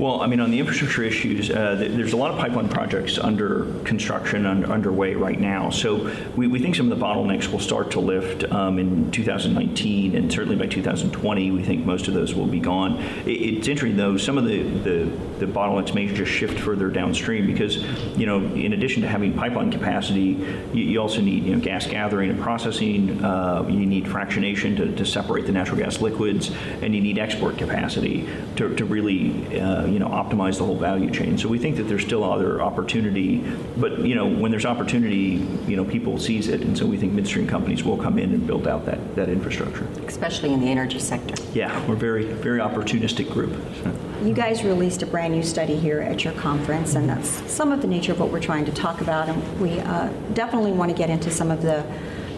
Well, 0.00 0.22
I 0.22 0.28
mean, 0.28 0.40
on 0.40 0.50
the 0.50 0.58
infrastructure 0.58 1.02
issues, 1.02 1.50
uh, 1.50 1.74
there's 1.74 2.14
a 2.14 2.16
lot 2.16 2.30
of 2.30 2.38
pipeline 2.38 2.70
projects 2.70 3.18
under 3.18 3.66
construction, 3.84 4.46
under, 4.46 4.66
underway 4.72 5.14
right 5.14 5.38
now. 5.38 5.68
So 5.68 6.10
we, 6.34 6.46
we 6.46 6.58
think 6.58 6.74
some 6.74 6.90
of 6.90 6.98
the 6.98 7.04
bottlenecks 7.04 7.52
will 7.52 7.58
start 7.58 7.90
to 7.90 8.00
lift 8.00 8.50
um, 8.50 8.78
in 8.78 9.10
2019, 9.10 10.16
and 10.16 10.32
certainly 10.32 10.56
by 10.56 10.68
2020, 10.68 11.50
we 11.50 11.62
think 11.62 11.84
most 11.84 12.08
of 12.08 12.14
those 12.14 12.34
will 12.34 12.46
be 12.46 12.60
gone. 12.60 12.98
It, 13.26 13.32
it's 13.32 13.68
interesting, 13.68 13.98
though, 13.98 14.16
some 14.16 14.38
of 14.38 14.46
the, 14.46 14.62
the, 14.62 15.04
the 15.38 15.46
bottlenecks 15.46 15.94
may 15.94 16.06
just 16.06 16.32
shift 16.32 16.58
further 16.58 16.88
downstream 16.88 17.46
because, 17.46 17.76
you 18.16 18.24
know, 18.24 18.38
in 18.54 18.72
addition 18.72 19.02
to 19.02 19.08
having 19.08 19.34
pipeline 19.34 19.70
capacity, 19.70 20.42
you, 20.72 20.82
you 20.82 20.98
also 20.98 21.20
need, 21.20 21.44
you 21.44 21.54
know, 21.54 21.60
gas 21.60 21.86
gathering 21.86 22.30
and 22.30 22.40
processing, 22.40 23.22
uh, 23.22 23.66
you 23.68 23.84
need 23.84 24.06
fractionation 24.06 24.74
to, 24.78 24.96
to 24.96 25.04
separate 25.04 25.44
the 25.44 25.52
natural 25.52 25.76
gas 25.76 26.00
liquids, 26.00 26.50
and 26.80 26.94
you 26.94 27.02
need 27.02 27.18
export 27.18 27.58
capacity 27.58 28.26
to, 28.56 28.74
to 28.76 28.86
really, 28.86 29.60
uh, 29.60 29.89
you 29.92 29.98
know, 29.98 30.08
optimize 30.08 30.58
the 30.58 30.64
whole 30.64 30.78
value 30.78 31.10
chain. 31.10 31.36
So 31.36 31.48
we 31.48 31.58
think 31.58 31.76
that 31.76 31.84
there's 31.84 32.02
still 32.02 32.24
other 32.24 32.62
opportunity, 32.62 33.38
but, 33.76 34.00
you 34.00 34.14
know, 34.14 34.26
when 34.26 34.50
there's 34.50 34.66
opportunity, 34.66 35.46
you 35.66 35.76
know, 35.76 35.84
people 35.84 36.18
seize 36.18 36.48
it, 36.48 36.60
and 36.62 36.76
so 36.76 36.86
we 36.86 36.96
think 36.96 37.12
midstream 37.12 37.46
companies 37.46 37.84
will 37.84 37.96
come 37.96 38.18
in 38.18 38.32
and 38.32 38.46
build 38.46 38.66
out 38.66 38.86
that, 38.86 39.16
that 39.16 39.28
infrastructure. 39.28 39.86
Especially 40.06 40.52
in 40.52 40.60
the 40.60 40.68
energy 40.68 40.98
sector. 40.98 41.34
Yeah, 41.52 41.86
we're 41.86 41.96
very, 41.96 42.24
very 42.24 42.60
opportunistic 42.60 43.30
group. 43.32 43.52
So. 43.82 43.92
You 44.22 44.34
guys 44.34 44.64
released 44.64 45.02
a 45.02 45.06
brand 45.06 45.34
new 45.34 45.42
study 45.42 45.76
here 45.76 46.00
at 46.00 46.24
your 46.24 46.34
conference, 46.34 46.94
and 46.94 47.08
that's 47.08 47.28
some 47.50 47.72
of 47.72 47.80
the 47.80 47.88
nature 47.88 48.12
of 48.12 48.20
what 48.20 48.30
we're 48.30 48.40
trying 48.40 48.64
to 48.66 48.72
talk 48.72 49.00
about, 49.00 49.28
and 49.28 49.60
we 49.60 49.80
uh, 49.80 50.08
definitely 50.34 50.72
want 50.72 50.90
to 50.90 50.96
get 50.96 51.10
into 51.10 51.30
some 51.30 51.50
of 51.50 51.62
the 51.62 51.84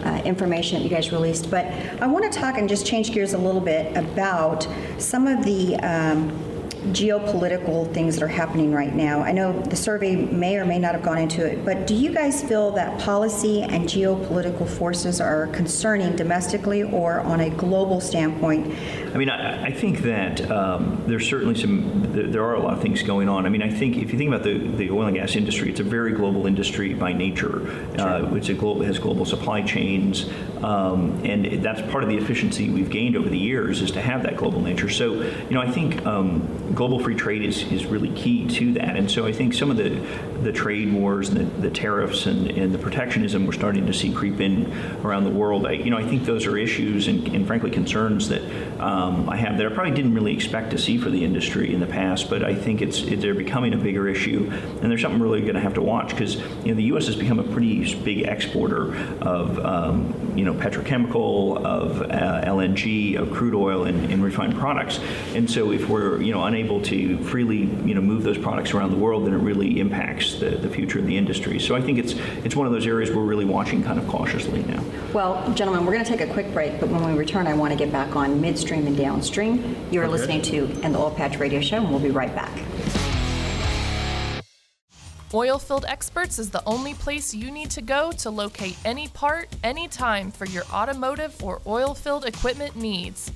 uh, 0.05 0.21
information 0.25 0.77
that 0.77 0.83
you 0.83 0.89
guys 0.89 1.11
released. 1.11 1.49
But 1.49 1.65
I 2.01 2.07
want 2.07 2.31
to 2.31 2.39
talk 2.39 2.57
and 2.57 2.67
just 2.67 2.85
change 2.85 3.11
gears 3.11 3.33
a 3.33 3.37
little 3.37 3.61
bit 3.61 3.95
about 3.95 4.67
some 4.97 5.27
of 5.27 5.43
the 5.43 5.75
um, 5.77 6.29
geopolitical 6.91 7.91
things 7.93 8.15
that 8.15 8.23
are 8.23 8.27
happening 8.27 8.73
right 8.73 8.93
now. 8.93 9.21
I 9.21 9.31
know 9.31 9.61
the 9.61 9.75
survey 9.75 10.15
may 10.15 10.57
or 10.57 10.65
may 10.65 10.79
not 10.79 10.93
have 10.93 11.03
gone 11.03 11.17
into 11.17 11.45
it, 11.45 11.63
but 11.63 11.87
do 11.87 11.95
you 11.95 12.13
guys 12.13 12.43
feel 12.43 12.71
that 12.71 12.99
policy 12.99 13.61
and 13.61 13.85
geopolitical 13.85 14.67
forces 14.67 15.21
are 15.21 15.47
concerning 15.47 16.15
domestically 16.15 16.83
or 16.83 17.21
on 17.21 17.39
a 17.39 17.49
global 17.49 18.01
standpoint? 18.01 18.73
I 19.13 19.17
mean, 19.17 19.29
I, 19.29 19.67
I 19.67 19.71
think 19.71 19.99
that 19.99 20.49
um, 20.51 21.03
there's 21.07 21.27
certainly 21.27 21.55
some, 21.55 22.11
there 22.11 22.43
are 22.43 22.55
a 22.55 22.59
lot 22.59 22.73
of 22.73 22.81
things 22.81 23.03
going 23.03 23.29
on. 23.29 23.45
I 23.45 23.49
mean, 23.49 23.61
I 23.61 23.69
think 23.69 23.97
if 23.97 24.11
you 24.11 24.17
think 24.17 24.29
about 24.29 24.43
the, 24.43 24.57
the 24.57 24.89
oil 24.91 25.07
and 25.07 25.15
gas 25.15 25.35
industry, 25.35 25.69
it's 25.69 25.79
a 25.79 25.83
very 25.83 26.11
global 26.11 26.47
industry 26.47 26.93
by 26.93 27.13
nature. 27.13 27.67
Uh, 27.97 28.33
it's 28.35 28.49
a 28.49 28.53
global, 28.53 28.81
it 28.81 28.87
has 28.87 28.99
global 28.99 29.25
supply 29.25 29.61
chains, 29.61 30.29
um, 30.63 31.21
and 31.23 31.63
that's 31.63 31.81
part 31.91 32.03
of 32.03 32.09
the 32.09 32.17
efficiency 32.17 32.69
we've 32.69 32.89
gained 32.89 33.15
over 33.15 33.29
the 33.29 33.37
years 33.37 33.81
is 33.81 33.91
to 33.91 34.01
have 34.01 34.23
that 34.23 34.35
global 34.35 34.61
nature. 34.61 34.89
So, 34.89 35.13
you 35.13 35.51
know, 35.51 35.61
I 35.61 35.69
think 35.69 36.05
um, 36.05 36.72
global 36.75 36.99
free 36.99 37.15
trade 37.15 37.43
is, 37.43 37.63
is 37.71 37.85
really 37.85 38.09
key 38.09 38.47
to 38.47 38.73
that. 38.73 38.95
And 38.95 39.09
so 39.09 39.25
I 39.25 39.31
think 39.31 39.53
some 39.53 39.69
of 39.69 39.77
the, 39.77 39.89
the 40.41 40.51
trade 40.51 40.91
wars 40.91 41.29
and 41.29 41.37
the, 41.37 41.61
the 41.61 41.69
tariffs 41.69 42.25
and, 42.25 42.49
and 42.51 42.73
the 42.73 42.77
protectionism 42.77 43.45
we're 43.45 43.53
starting 43.53 43.85
to 43.85 43.93
see 43.93 44.11
creep 44.11 44.39
in 44.39 44.71
around 45.03 45.23
the 45.23 45.29
world, 45.29 45.65
I, 45.65 45.73
you 45.73 45.89
know, 45.89 45.97
I 45.97 46.07
think 46.07 46.25
those 46.25 46.45
are 46.45 46.57
issues 46.57 47.07
and, 47.07 47.27
and 47.29 47.45
frankly 47.45 47.71
concerns 47.71 48.29
that 48.29 48.41
um, 48.83 49.29
I 49.29 49.37
have 49.37 49.57
that 49.57 49.65
I 49.65 49.69
probably 49.69 49.93
didn't 49.93 50.13
really 50.13 50.33
expect 50.33 50.71
to 50.71 50.77
see 50.77 50.97
for 50.97 51.09
the 51.09 51.23
industry 51.23 51.73
in 51.73 51.79
the 51.79 51.87
past, 51.87 52.29
but 52.29 52.43
I 52.43 52.53
think 52.53 52.81
it's 52.81 53.01
it, 53.03 53.21
they're 53.21 53.33
becoming 53.33 53.73
a 53.73 53.77
bigger 53.77 54.09
issue, 54.09 54.51
and 54.51 54.91
there's 54.91 55.01
something 55.01 55.21
really 55.21 55.39
going 55.39 55.53
to 55.53 55.61
have 55.61 55.75
to 55.75 55.81
watch 55.81 56.09
because 56.09 56.35
you 56.35 56.67
know 56.67 56.73
the 56.73 56.83
U.S. 56.83 57.05
has 57.05 57.15
become 57.15 57.39
a 57.39 57.43
pretty 57.43 57.95
big 58.03 58.23
exporter 58.23 58.93
of 59.21 59.57
um, 59.59 60.33
you 60.37 60.43
know 60.43 60.53
petrochemical, 60.53 61.63
of 61.63 62.01
uh, 62.01 62.43
LNG, 62.43 63.17
of 63.17 63.31
crude 63.31 63.55
oil, 63.55 63.85
and, 63.85 64.11
and 64.11 64.21
refined 64.21 64.55
products, 64.55 64.99
and 65.33 65.49
so 65.49 65.71
if 65.71 65.87
we're 65.87 66.21
you 66.21 66.33
know 66.33 66.43
unable 66.43 66.81
to 66.81 67.17
freely 67.19 67.59
you 67.85 67.95
know 67.95 68.01
move 68.01 68.23
those 68.23 68.37
products 68.37 68.73
around 68.73 68.91
the 68.91 68.97
world, 68.97 69.25
then 69.25 69.33
it 69.33 69.37
really 69.37 69.79
impacts 69.79 70.35
the, 70.39 70.49
the 70.49 70.69
future 70.69 70.99
of 70.99 71.05
the 71.05 71.17
industry. 71.17 71.57
So 71.57 71.73
I 71.73 71.81
think 71.81 71.99
it's 71.99 72.15
it's 72.43 72.55
one 72.55 72.67
of 72.67 72.73
those 72.73 72.85
areas 72.85 73.11
we're 73.11 73.23
really 73.23 73.45
watching 73.45 73.81
kind 73.81 73.97
of 73.97 74.05
cautiously 74.09 74.61
now. 74.63 74.83
Well, 75.13 75.53
gentlemen, 75.53 75.85
we're 75.85 75.93
going 75.93 76.03
to 76.03 76.17
take 76.17 76.27
a 76.27 76.33
quick 76.33 76.51
break, 76.53 76.81
but 76.81 76.89
when 76.89 77.05
we 77.05 77.17
return, 77.17 77.47
I 77.47 77.53
want 77.53 77.71
to 77.71 77.77
get 77.77 77.91
back 77.91 78.15
on 78.15 78.41
midstream 78.41 78.72
and 78.73 78.97
downstream. 78.97 79.75
You're 79.91 80.05
okay. 80.05 80.11
listening 80.11 80.41
to 80.43 80.69
In 80.81 80.93
the 80.93 80.99
Oil 80.99 81.11
Patch 81.11 81.37
Radio 81.37 81.61
Show, 81.61 81.77
and 81.77 81.89
we'll 81.89 81.99
be 81.99 82.09
right 82.09 82.33
back. 82.33 82.51
Oilfield 85.31 85.83
Experts 85.87 86.37
is 86.37 86.51
the 86.51 86.61
only 86.67 86.93
place 86.93 87.33
you 87.33 87.49
need 87.49 87.71
to 87.71 87.81
go 87.81 88.11
to 88.11 88.29
locate 88.29 88.77
any 88.85 89.07
part, 89.07 89.49
anytime 89.63 90.29
for 90.29 90.45
your 90.45 90.63
automotive 90.71 91.43
or 91.43 91.59
oilfield 91.61 92.25
equipment 92.25 92.75
needs. 92.75 93.31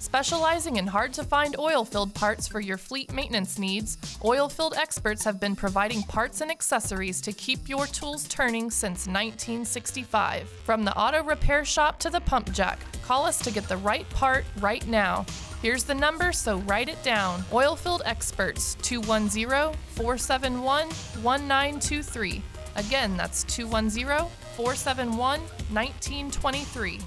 Specializing 0.00 0.76
in 0.76 0.86
hard 0.86 1.12
to 1.12 1.22
find 1.22 1.58
oilfield 1.58 2.14
parts 2.14 2.48
for 2.48 2.58
your 2.58 2.78
fleet 2.78 3.12
maintenance 3.12 3.58
needs, 3.58 3.98
Oilfield 4.22 4.74
Experts 4.74 5.22
have 5.24 5.38
been 5.38 5.54
providing 5.54 6.02
parts 6.04 6.40
and 6.40 6.50
accessories 6.50 7.20
to 7.20 7.34
keep 7.34 7.68
your 7.68 7.84
tools 7.86 8.26
turning 8.26 8.70
since 8.70 9.06
1965. 9.06 10.48
From 10.64 10.86
the 10.86 10.96
auto 10.96 11.22
repair 11.22 11.66
shop 11.66 11.98
to 11.98 12.08
the 12.08 12.22
pump 12.22 12.50
jack, 12.50 12.78
call 13.02 13.26
us 13.26 13.40
to 13.40 13.50
get 13.50 13.68
the 13.68 13.76
right 13.76 14.08
part 14.08 14.46
right 14.60 14.86
now. 14.86 15.26
Here's 15.60 15.84
the 15.84 15.94
number, 15.94 16.32
so 16.32 16.60
write 16.60 16.88
it 16.88 17.02
down. 17.02 17.42
Oilfield 17.50 18.00
Experts 18.06 18.76
210 18.80 19.74
471 19.96 20.88
1923. 20.88 22.42
Again, 22.76 23.18
that's 23.18 23.44
210 23.44 24.26
471 24.56 25.40
1923. 25.40 27.00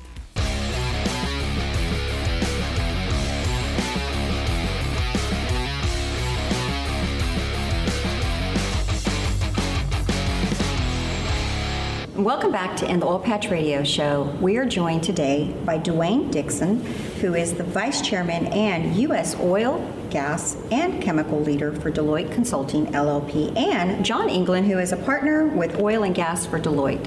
Welcome 12.23 12.53
back 12.53 12.77
to 12.77 12.89
In 12.89 13.01
the 13.01 13.05
Oil 13.05 13.19
Patch 13.19 13.49
Radio 13.49 13.83
Show. 13.83 14.33
We 14.39 14.55
are 14.55 14.63
joined 14.63 15.03
today 15.03 15.53
by 15.65 15.77
Dwayne 15.77 16.31
Dixon, 16.31 16.79
who 17.19 17.33
is 17.33 17.53
the 17.55 17.65
Vice 17.65 17.99
Chairman 17.99 18.47
and 18.47 18.95
U.S. 18.95 19.35
Oil, 19.41 19.85
Gas, 20.09 20.55
and 20.71 21.03
Chemical 21.03 21.41
Leader 21.41 21.73
for 21.73 21.91
Deloitte 21.91 22.31
Consulting 22.31 22.85
LLP, 22.93 23.57
and 23.57 24.05
John 24.05 24.29
England, 24.29 24.67
who 24.67 24.79
is 24.79 24.93
a 24.93 24.95
partner 24.95 25.47
with 25.47 25.81
Oil 25.81 26.03
and 26.03 26.15
Gas 26.15 26.45
for 26.45 26.61
Deloitte. 26.61 27.05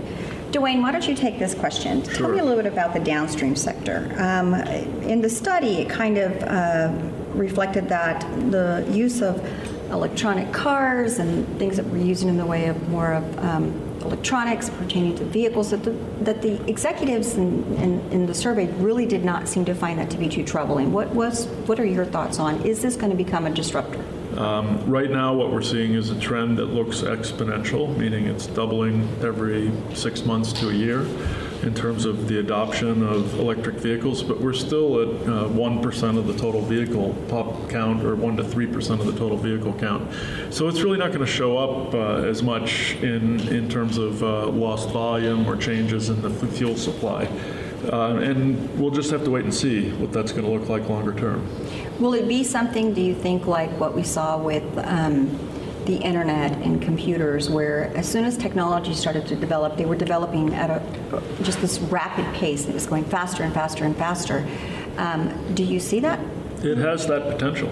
Dwayne, 0.50 0.83
why 0.83 0.92
don't 0.92 1.09
you 1.09 1.14
take 1.14 1.38
this 1.38 1.55
question? 1.55 2.02
Sure. 2.02 2.12
Tell 2.12 2.29
me 2.29 2.40
a 2.40 2.44
little 2.44 2.62
bit 2.62 2.70
about 2.70 2.92
the 2.92 3.00
downstream 3.00 3.57
sector. 3.57 4.14
Um, 4.18 4.52
in 4.52 5.22
the 5.22 5.31
study, 5.31 5.76
it 5.79 5.88
kind 5.88 6.18
of 6.18 6.42
uh, 6.42 6.92
reflected 7.33 7.88
that 7.88 8.20
the 8.50 8.87
use 8.90 9.22
of 9.22 9.42
electronic 9.90 10.52
cars 10.52 11.18
and 11.20 11.46
things 11.59 11.79
that 11.79 11.87
we're 11.87 12.05
using 12.05 12.29
in 12.29 12.37
the 12.37 12.44
way 12.44 12.66
of 12.66 12.88
more 12.90 13.14
of 13.14 13.38
um, 13.38 13.86
electronics 14.07 14.71
pertaining 14.71 15.16
to 15.16 15.25
vehicles 15.25 15.71
that 15.71 15.83
the, 15.83 15.90
that 16.23 16.42
the 16.42 16.62
executives 16.69 17.35
in, 17.35 17.64
in, 17.77 18.01
in, 18.12 18.27
the 18.27 18.35
survey 18.35 18.66
really 18.75 19.07
did 19.07 19.25
not 19.25 19.49
seem 19.49 19.64
to 19.64 19.75
find 19.75 19.99
that 19.99 20.11
to 20.11 20.16
be 20.16 20.29
too 20.29 20.45
troubling. 20.45 20.92
What 20.92 21.09
was 21.09 21.47
what 21.66 21.79
are 21.81 21.85
your 21.85 22.05
thoughts 22.05 22.38
on? 22.38 22.64
Is 22.64 22.83
this 22.83 22.97
going 22.97 23.11
to 23.11 23.16
become 23.16 23.47
a 23.47 23.51
disruptor? 23.51 24.03
Um, 24.38 24.85
right 24.88 25.11
now, 25.11 25.33
what 25.33 25.51
we're 25.51 25.62
seeing 25.62 25.95
is 25.95 26.11
a 26.11 26.21
trend 26.21 26.59
that 26.59 26.66
looks 26.66 27.01
exponential, 27.01 27.97
meaning 27.97 28.27
it's 28.27 28.47
doubling 28.47 29.09
every 29.23 29.73
six 29.95 30.25
months 30.25 30.53
to 30.55 30.69
a 30.69 30.75
year 30.75 31.07
in 31.62 31.75
terms 31.75 32.05
of 32.05 32.29
the 32.29 32.38
adoption 32.38 33.03
of 33.07 33.38
electric 33.38 33.77
vehicles, 33.77 34.23
but 34.23 34.40
we're 34.40 34.53
still 34.53 35.01
at 35.01 35.09
uh, 35.29 35.49
1% 35.49 36.19
of 36.19 36.27
the 36.27 36.37
total 36.37 36.61
vehicle 36.61 37.14
pop 37.29 37.45
count 37.77 38.03
or 38.03 38.17
1 38.17 38.37
to 38.39 38.43
3% 38.43 39.01
of 39.01 39.07
the 39.07 39.12
total 39.12 39.37
vehicle 39.37 39.75
count. 39.75 40.03
So 40.51 40.69
it's 40.69 40.81
really 40.81 40.99
not 40.99 41.09
going 41.09 41.21
to 41.21 41.33
show 41.41 41.59
up 41.59 41.95
uh, 41.95 42.29
as 42.33 42.43
much 42.43 42.95
in, 43.03 43.41
in 43.49 43.69
terms 43.69 43.99
of 43.99 44.23
uh, 44.23 44.47
lost 44.47 44.89
volume 44.91 45.47
or 45.47 45.57
changes 45.57 46.09
in 46.09 46.23
the 46.23 46.31
fuel 46.31 46.77
supply. 46.77 47.29
Uh, 47.93 48.17
and 48.17 48.81
we'll 48.81 48.91
just 48.91 49.11
have 49.11 49.23
to 49.25 49.31
wait 49.31 49.45
and 49.45 49.55
see 49.55 49.91
what 50.01 50.11
that's 50.11 50.33
going 50.33 50.45
to 50.45 50.51
look 50.51 50.69
like 50.71 50.89
longer 50.89 51.12
term. 51.12 51.47
Will 52.01 52.15
it 52.15 52.27
be 52.27 52.43
something, 52.43 52.95
do 52.95 53.03
you 53.03 53.15
think, 53.15 53.47
like 53.47 53.71
what 53.79 53.95
we 53.95 54.03
saw 54.03 54.39
with 54.39 54.67
um, 54.79 55.39
the 55.85 55.99
internet 55.99 56.53
and 56.62 56.81
computers, 56.81 57.51
where 57.51 57.95
as 57.95 58.09
soon 58.09 58.25
as 58.25 58.39
technology 58.39 58.95
started 58.95 59.27
to 59.27 59.37
develop, 59.37 59.77
they 59.77 59.85
were 59.85 59.97
developing 59.97 60.55
at 60.55 60.71
a 60.71 60.81
just 61.43 61.61
this 61.61 61.79
rapid 61.79 62.25
pace. 62.35 62.67
It 62.67 62.75
was 62.75 62.87
going 62.87 63.05
faster 63.05 63.43
and 63.43 63.53
faster 63.53 63.85
and 63.85 63.95
faster. 63.97 64.49
Um, 64.97 65.55
do 65.55 65.62
you 65.62 65.79
see 65.79 66.01
that? 66.01 66.19
It 66.66 66.79
has 66.79 67.07
that 67.07 67.31
potential. 67.31 67.70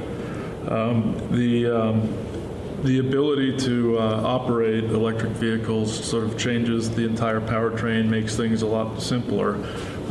Um, 0.68 1.16
the 1.30 1.66
um, 1.66 2.16
the 2.84 2.98
ability 2.98 3.56
to 3.56 3.98
uh, 3.98 4.20
operate 4.22 4.84
electric 4.84 5.32
vehicles 5.32 6.04
sort 6.04 6.22
of 6.24 6.38
changes 6.38 6.90
the 6.90 7.04
entire 7.04 7.40
powertrain, 7.40 8.08
makes 8.08 8.36
things 8.36 8.60
a 8.60 8.66
lot 8.66 9.00
simpler. 9.00 9.54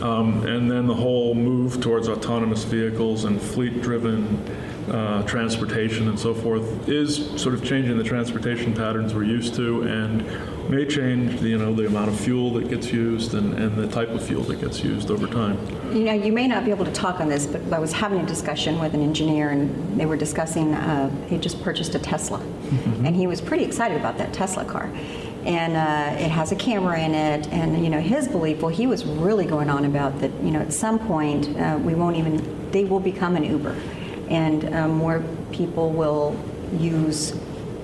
Um, 0.02 0.46
and 0.48 0.70
then 0.70 0.88
the 0.88 0.96
whole 0.96 1.36
move 1.36 1.82
towards 1.82 2.10
autonomous 2.10 2.64
vehicles 2.64 3.26
and 3.26 3.40
fleet 3.40 3.82
driven 3.84 4.38
uh, 4.92 5.22
transportation 5.24 6.10
and 6.10 6.20
so 6.20 6.34
forth 6.34 6.90
is 6.90 7.40
sort 7.40 7.54
of 7.54 7.64
changing 7.64 7.98
the 7.98 8.04
transportation 8.04 8.74
patterns 8.74 9.14
we're 9.14 9.24
used 9.24 9.54
to 9.56 9.84
and 9.84 10.24
may 10.70 10.86
change, 10.86 11.42
you 11.42 11.58
know, 11.58 11.74
the 11.74 11.86
amount 11.86 12.10
of 12.10 12.20
fuel 12.20 12.52
that 12.54 12.70
gets 12.70 12.92
used 12.92 13.34
and, 13.34 13.54
and 13.54 13.76
the 13.76 13.88
type 13.88 14.10
of 14.10 14.26
fuel 14.26 14.44
that 14.44 14.62
gets 14.62 14.84
used 14.84 15.12
over 15.12 15.28
time. 15.28 15.58
You 15.94 16.04
know, 16.06 16.14
you 16.14 16.32
may 16.32 16.48
not 16.48 16.66
be 16.66 16.72
able 16.72 16.86
to 16.86 16.92
talk 16.92 17.20
on 17.20 17.30
this, 17.30 17.46
but 17.46 17.62
I 17.72 17.80
was 17.80 17.92
having 17.92 18.20
a 18.20 18.26
discussion 18.26 18.80
with 18.80 18.94
an 18.94 19.02
engineer, 19.02 19.50
and 19.50 20.00
they 20.00 20.06
were 20.06 20.18
discussing. 20.18 20.74
Uh, 20.74 21.10
he 21.28 21.38
just 21.38 21.62
purchased 21.62 21.96
a 21.96 22.00
Tesla, 22.00 22.40
mm-hmm. 22.40 23.06
and 23.06 23.16
he 23.16 23.28
was 23.28 23.42
pretty 23.42 23.64
excited 23.64 23.98
about 23.98 24.18
that 24.18 24.34
Tesla 24.34 24.66
car. 24.66 24.92
And 25.46 25.76
uh, 25.76 26.24
it 26.24 26.32
has 26.32 26.52
a 26.54 26.56
camera 26.56 27.00
in 27.00 27.14
it, 27.14 27.48
and 27.50 27.84
you 27.84 27.90
know 27.90 28.00
his 28.00 28.28
belief. 28.28 28.62
Well, 28.62 28.74
he 28.74 28.88
was 28.88 29.06
really 29.06 29.46
going 29.46 29.70
on 29.70 29.86
about 29.86 30.20
that. 30.22 30.32
You 30.42 30.52
know, 30.52 30.62
at 30.62 30.72
some 30.72 31.00
point 31.00 31.56
uh, 31.58 31.78
we 31.82 31.96
won't 31.96 32.16
even. 32.16 32.72
They 32.72 32.86
will 32.86 33.02
become 33.02 33.36
an 33.36 33.44
Uber, 33.44 33.76
and 34.30 34.74
uh, 34.74 34.88
more 34.88 35.24
people 35.52 35.92
will 35.92 36.36
use 36.80 37.38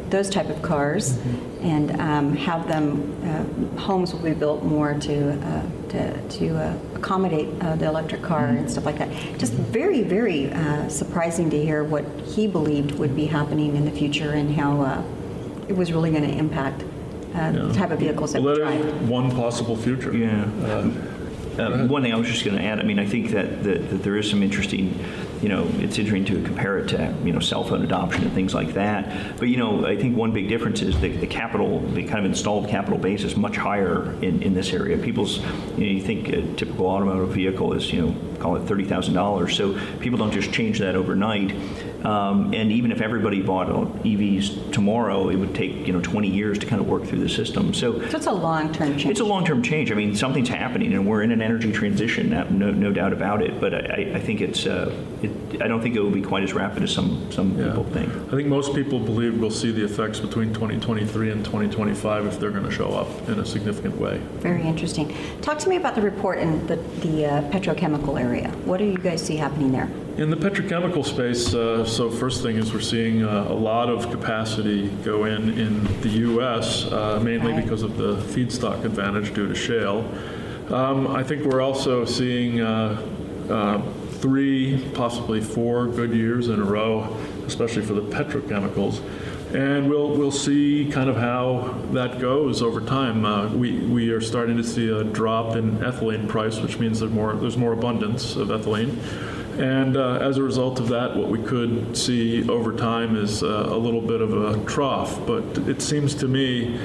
those 0.09 0.29
type 0.29 0.49
of 0.49 0.61
cars 0.61 1.13
mm-hmm. 1.13 1.65
and 1.65 2.01
um, 2.01 2.35
have 2.35 2.67
them 2.67 3.15
uh, 3.23 3.79
homes 3.79 4.13
will 4.13 4.21
be 4.21 4.33
built 4.33 4.63
more 4.63 4.93
to 4.95 5.31
uh, 5.31 5.61
to, 5.89 6.27
to 6.29 6.57
uh, 6.57 6.77
accommodate 6.95 7.47
uh, 7.61 7.75
the 7.75 7.85
electric 7.85 8.21
car 8.21 8.47
mm-hmm. 8.47 8.57
and 8.57 8.71
stuff 8.71 8.85
like 8.85 8.97
that 8.97 9.09
just 9.37 9.53
very 9.53 10.01
very 10.03 10.51
uh, 10.51 10.87
surprising 10.89 11.49
to 11.49 11.61
hear 11.61 11.83
what 11.83 12.05
he 12.25 12.47
believed 12.47 12.91
would 12.93 13.15
be 13.15 13.25
happening 13.25 13.75
in 13.75 13.85
the 13.85 13.91
future 13.91 14.31
and 14.31 14.55
how 14.55 14.81
uh, 14.81 15.03
it 15.67 15.75
was 15.75 15.91
really 15.91 16.11
going 16.11 16.23
to 16.23 16.37
impact 16.37 16.83
yeah. 17.33 17.51
the 17.51 17.73
type 17.73 17.91
of 17.91 17.99
vehicles 17.99 18.33
that 18.33 18.41
well, 18.41 18.55
we 18.55 18.61
drive. 18.61 19.09
one 19.09 19.31
possible 19.31 19.75
future 19.75 20.15
yeah 20.15 20.45
uh, 21.59 21.85
one 21.87 22.01
thing 22.01 22.13
I 22.13 22.15
was 22.15 22.27
just 22.27 22.45
going 22.45 22.57
to 22.57 22.63
add, 22.63 22.79
I 22.79 22.83
mean, 22.83 22.99
I 22.99 23.05
think 23.05 23.31
that, 23.31 23.63
that, 23.63 23.89
that, 23.89 24.03
there 24.03 24.15
is 24.15 24.29
some 24.29 24.41
interesting, 24.41 24.97
you 25.41 25.49
know, 25.49 25.67
it's 25.77 25.97
interesting 25.97 26.25
to 26.25 26.41
compare 26.43 26.77
it 26.79 26.89
to, 26.89 27.15
you 27.23 27.31
know, 27.31 27.39
cell 27.39 27.63
phone 27.63 27.83
adoption 27.83 28.23
and 28.23 28.33
things 28.33 28.53
like 28.53 28.73
that. 28.73 29.37
But, 29.37 29.47
you 29.47 29.57
know, 29.57 29.85
I 29.85 29.95
think 29.95 30.17
one 30.17 30.31
big 30.31 30.49
difference 30.49 30.81
is 30.81 30.99
the, 30.99 31.09
the 31.09 31.27
capital, 31.27 31.79
the 31.79 32.03
kind 32.03 32.19
of 32.19 32.25
installed 32.25 32.67
capital 32.67 32.97
base 32.97 33.23
is 33.23 33.35
much 33.37 33.55
higher 33.55 34.11
in, 34.21 34.41
in 34.41 34.53
this 34.53 34.73
area. 34.73 34.97
People's, 34.97 35.37
you 35.77 35.85
know, 35.85 35.91
you 35.91 36.01
think 36.01 36.29
a 36.29 36.41
typical 36.55 36.87
automotive 36.87 37.29
vehicle 37.29 37.73
is, 37.73 37.91
you 37.91 38.01
know, 38.01 38.15
call 38.39 38.55
it 38.55 38.65
$30,000. 38.65 39.55
So 39.55 39.79
people 39.99 40.17
don't 40.17 40.31
just 40.31 40.51
change 40.51 40.79
that 40.79 40.95
overnight. 40.95 41.53
Um, 42.05 42.53
and 42.53 42.71
even 42.71 42.91
if 42.91 43.01
everybody 43.01 43.41
bought 43.41 43.67
EVs 44.03 44.71
tomorrow, 44.71 45.29
it 45.29 45.35
would 45.35 45.53
take 45.53 45.85
you 45.85 45.93
know 45.93 45.99
20 45.99 46.29
years 46.29 46.57
to 46.59 46.65
kind 46.65 46.81
of 46.81 46.87
work 46.87 47.03
through 47.03 47.19
the 47.19 47.29
system. 47.29 47.73
So, 47.73 47.99
so 48.07 48.17
it's 48.17 48.25
a 48.25 48.31
long-term 48.31 48.97
change. 48.97 49.11
It's 49.11 49.19
a 49.19 49.25
long-term 49.25 49.63
change. 49.63 49.91
I 49.91 49.95
mean, 49.95 50.15
something's 50.15 50.49
happening, 50.49 50.93
and 50.93 51.05
we're 51.05 51.23
in 51.23 51.31
an 51.31 51.41
energy 51.41 51.71
transition, 51.71 52.29
no, 52.29 52.71
no 52.71 52.91
doubt 52.93 53.11
about 53.11 53.41
it. 53.41 53.59
But 53.59 53.73
I, 53.73 54.11
I 54.15 54.19
think 54.19 54.41
it's, 54.41 54.65
uh, 54.65 54.95
it, 55.23 55.61
I 55.61 55.67
don't 55.67 55.81
think 55.81 55.95
it 55.95 56.01
will 56.01 56.11
be 56.11 56.21
quite 56.21 56.43
as 56.43 56.53
rapid 56.53 56.83
as 56.83 56.91
some 56.91 57.31
some 57.31 57.57
yeah. 57.57 57.67
people 57.67 57.83
think. 57.85 58.09
I 58.27 58.35
think 58.35 58.47
most 58.47 58.73
people 58.73 58.99
believe 58.99 59.39
we'll 59.39 59.51
see 59.51 59.71
the 59.71 59.83
effects 59.83 60.19
between 60.19 60.53
2023 60.53 61.31
and 61.31 61.43
2025 61.43 62.25
if 62.25 62.39
they're 62.39 62.51
going 62.51 62.63
to 62.63 62.71
show 62.71 62.93
up 62.93 63.07
in 63.29 63.39
a 63.39 63.45
significant 63.45 63.97
way. 63.97 64.19
Very 64.39 64.63
interesting. 64.63 65.15
Talk 65.41 65.59
to 65.59 65.69
me 65.69 65.75
about 65.75 65.95
the 65.95 66.01
report 66.01 66.39
in 66.39 66.65
the 66.67 66.77
the 67.01 67.25
uh, 67.25 67.41
petrochemical 67.51 68.19
area. 68.19 68.49
What 68.65 68.77
do 68.77 68.85
you 68.85 68.97
guys 68.97 69.21
see 69.25 69.35
happening 69.35 69.71
there? 69.71 69.89
In 70.17 70.29
the 70.29 70.35
petrochemical 70.35 71.05
space, 71.05 71.53
uh, 71.53 71.85
so 71.85 72.09
first 72.09 72.43
thing 72.43 72.57
is 72.57 72.73
we're 72.73 72.81
seeing 72.81 73.23
uh, 73.23 73.45
a 73.47 73.53
lot 73.53 73.89
of 73.89 74.11
capacity 74.11 74.89
go 75.03 75.23
in 75.25 75.57
in 75.57 76.01
the 76.01 76.09
U.S., 76.09 76.85
uh, 76.91 77.21
mainly 77.23 77.53
right. 77.53 77.63
because 77.63 77.83
of 77.83 77.95
the 77.95 78.17
feedstock 78.17 78.83
advantage 78.83 79.33
due 79.33 79.47
to 79.47 79.55
shale. 79.55 80.03
Um, 80.73 81.07
I 81.07 81.23
think 81.23 81.45
we're 81.45 81.61
also 81.61 82.05
seeing 82.05 82.59
uh, 82.59 83.01
uh, 83.49 83.81
three, 84.21 84.89
possibly 84.93 85.41
four 85.41 85.87
good 85.87 86.13
years 86.13 86.49
in 86.49 86.59
a 86.59 86.63
row, 86.63 87.15
especially 87.45 87.83
for 87.83 87.93
the 87.93 88.01
petrochemicals. 88.01 89.01
And 89.53 89.89
we'll, 89.89 90.15
we'll 90.15 90.31
see 90.31 90.89
kind 90.91 91.09
of 91.09 91.17
how 91.17 91.75
that 91.93 92.19
goes 92.19 92.61
over 92.61 92.81
time. 92.81 93.25
Uh, 93.25 93.47
we, 93.49 93.79
we 93.79 94.11
are 94.11 94.21
starting 94.21 94.57
to 94.57 94.63
see 94.63 94.89
a 94.89 95.03
drop 95.03 95.55
in 95.55 95.77
ethylene 95.77 96.27
price, 96.27 96.59
which 96.59 96.77
means 96.77 96.99
there's 96.99 97.11
more, 97.11 97.33
there's 97.33 97.57
more 97.57 97.73
abundance 97.73 98.35
of 98.35 98.49
ethylene. 98.49 98.95
And 99.59 99.97
uh, 99.97 100.19
as 100.21 100.37
a 100.37 100.43
result 100.43 100.79
of 100.79 100.89
that, 100.89 101.15
what 101.15 101.29
we 101.29 101.41
could 101.41 101.97
see 101.97 102.47
over 102.47 102.73
time 102.73 103.15
is 103.15 103.41
uh, 103.41 103.67
a 103.69 103.77
little 103.77 104.01
bit 104.01 104.21
of 104.21 104.33
a 104.33 104.63
trough. 104.65 105.19
But 105.25 105.43
it 105.67 105.81
seems 105.81 106.13
to 106.15 106.27
me 106.27 106.79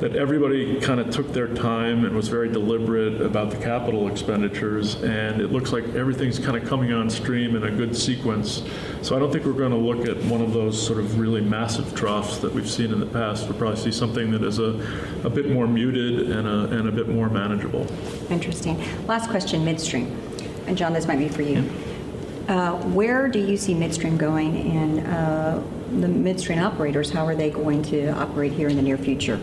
that 0.00 0.16
everybody 0.16 0.80
kind 0.80 0.98
of 0.98 1.10
took 1.10 1.32
their 1.32 1.48
time 1.48 2.04
and 2.04 2.14
was 2.16 2.28
very 2.28 2.48
deliberate 2.48 3.20
about 3.20 3.50
the 3.50 3.56
capital 3.56 4.08
expenditures. 4.08 4.96
And 5.02 5.40
it 5.40 5.52
looks 5.52 5.72
like 5.72 5.84
everything's 5.94 6.38
kind 6.38 6.56
of 6.56 6.68
coming 6.68 6.92
on 6.92 7.08
stream 7.08 7.54
in 7.54 7.64
a 7.64 7.70
good 7.70 7.96
sequence. 7.96 8.62
So 9.02 9.14
I 9.14 9.18
don't 9.18 9.32
think 9.32 9.44
we're 9.44 9.52
going 9.52 9.70
to 9.70 9.76
look 9.76 10.08
at 10.08 10.22
one 10.24 10.40
of 10.40 10.52
those 10.52 10.84
sort 10.84 10.98
of 10.98 11.18
really 11.18 11.40
massive 11.40 11.94
troughs 11.94 12.38
that 12.40 12.52
we've 12.52 12.68
seen 12.68 12.92
in 12.92 13.00
the 13.00 13.06
past. 13.06 13.48
We'll 13.48 13.58
probably 13.58 13.80
see 13.80 13.92
something 13.92 14.30
that 14.32 14.42
is 14.42 14.58
a, 14.58 14.84
a 15.24 15.30
bit 15.30 15.50
more 15.50 15.66
muted 15.66 16.30
and 16.30 16.48
a, 16.48 16.76
and 16.76 16.88
a 16.88 16.92
bit 16.92 17.08
more 17.08 17.30
manageable. 17.30 17.86
Interesting. 18.30 18.82
Last 19.06 19.30
question 19.30 19.64
midstream. 19.64 20.20
And 20.66 20.76
John, 20.76 20.92
this 20.92 21.06
might 21.06 21.18
be 21.18 21.28
for 21.28 21.42
you. 21.42 21.62
Yeah. 21.62 21.72
Uh, 22.46 22.76
where 22.88 23.26
do 23.28 23.38
you 23.38 23.56
see 23.56 23.72
midstream 23.72 24.18
going, 24.18 24.70
and 24.70 25.06
uh, 25.06 25.62
the 25.98 26.08
midstream 26.08 26.58
operators, 26.58 27.10
how 27.10 27.26
are 27.26 27.34
they 27.34 27.48
going 27.48 27.82
to 27.82 28.08
operate 28.10 28.52
here 28.52 28.68
in 28.68 28.76
the 28.76 28.82
near 28.82 28.98
future? 28.98 29.40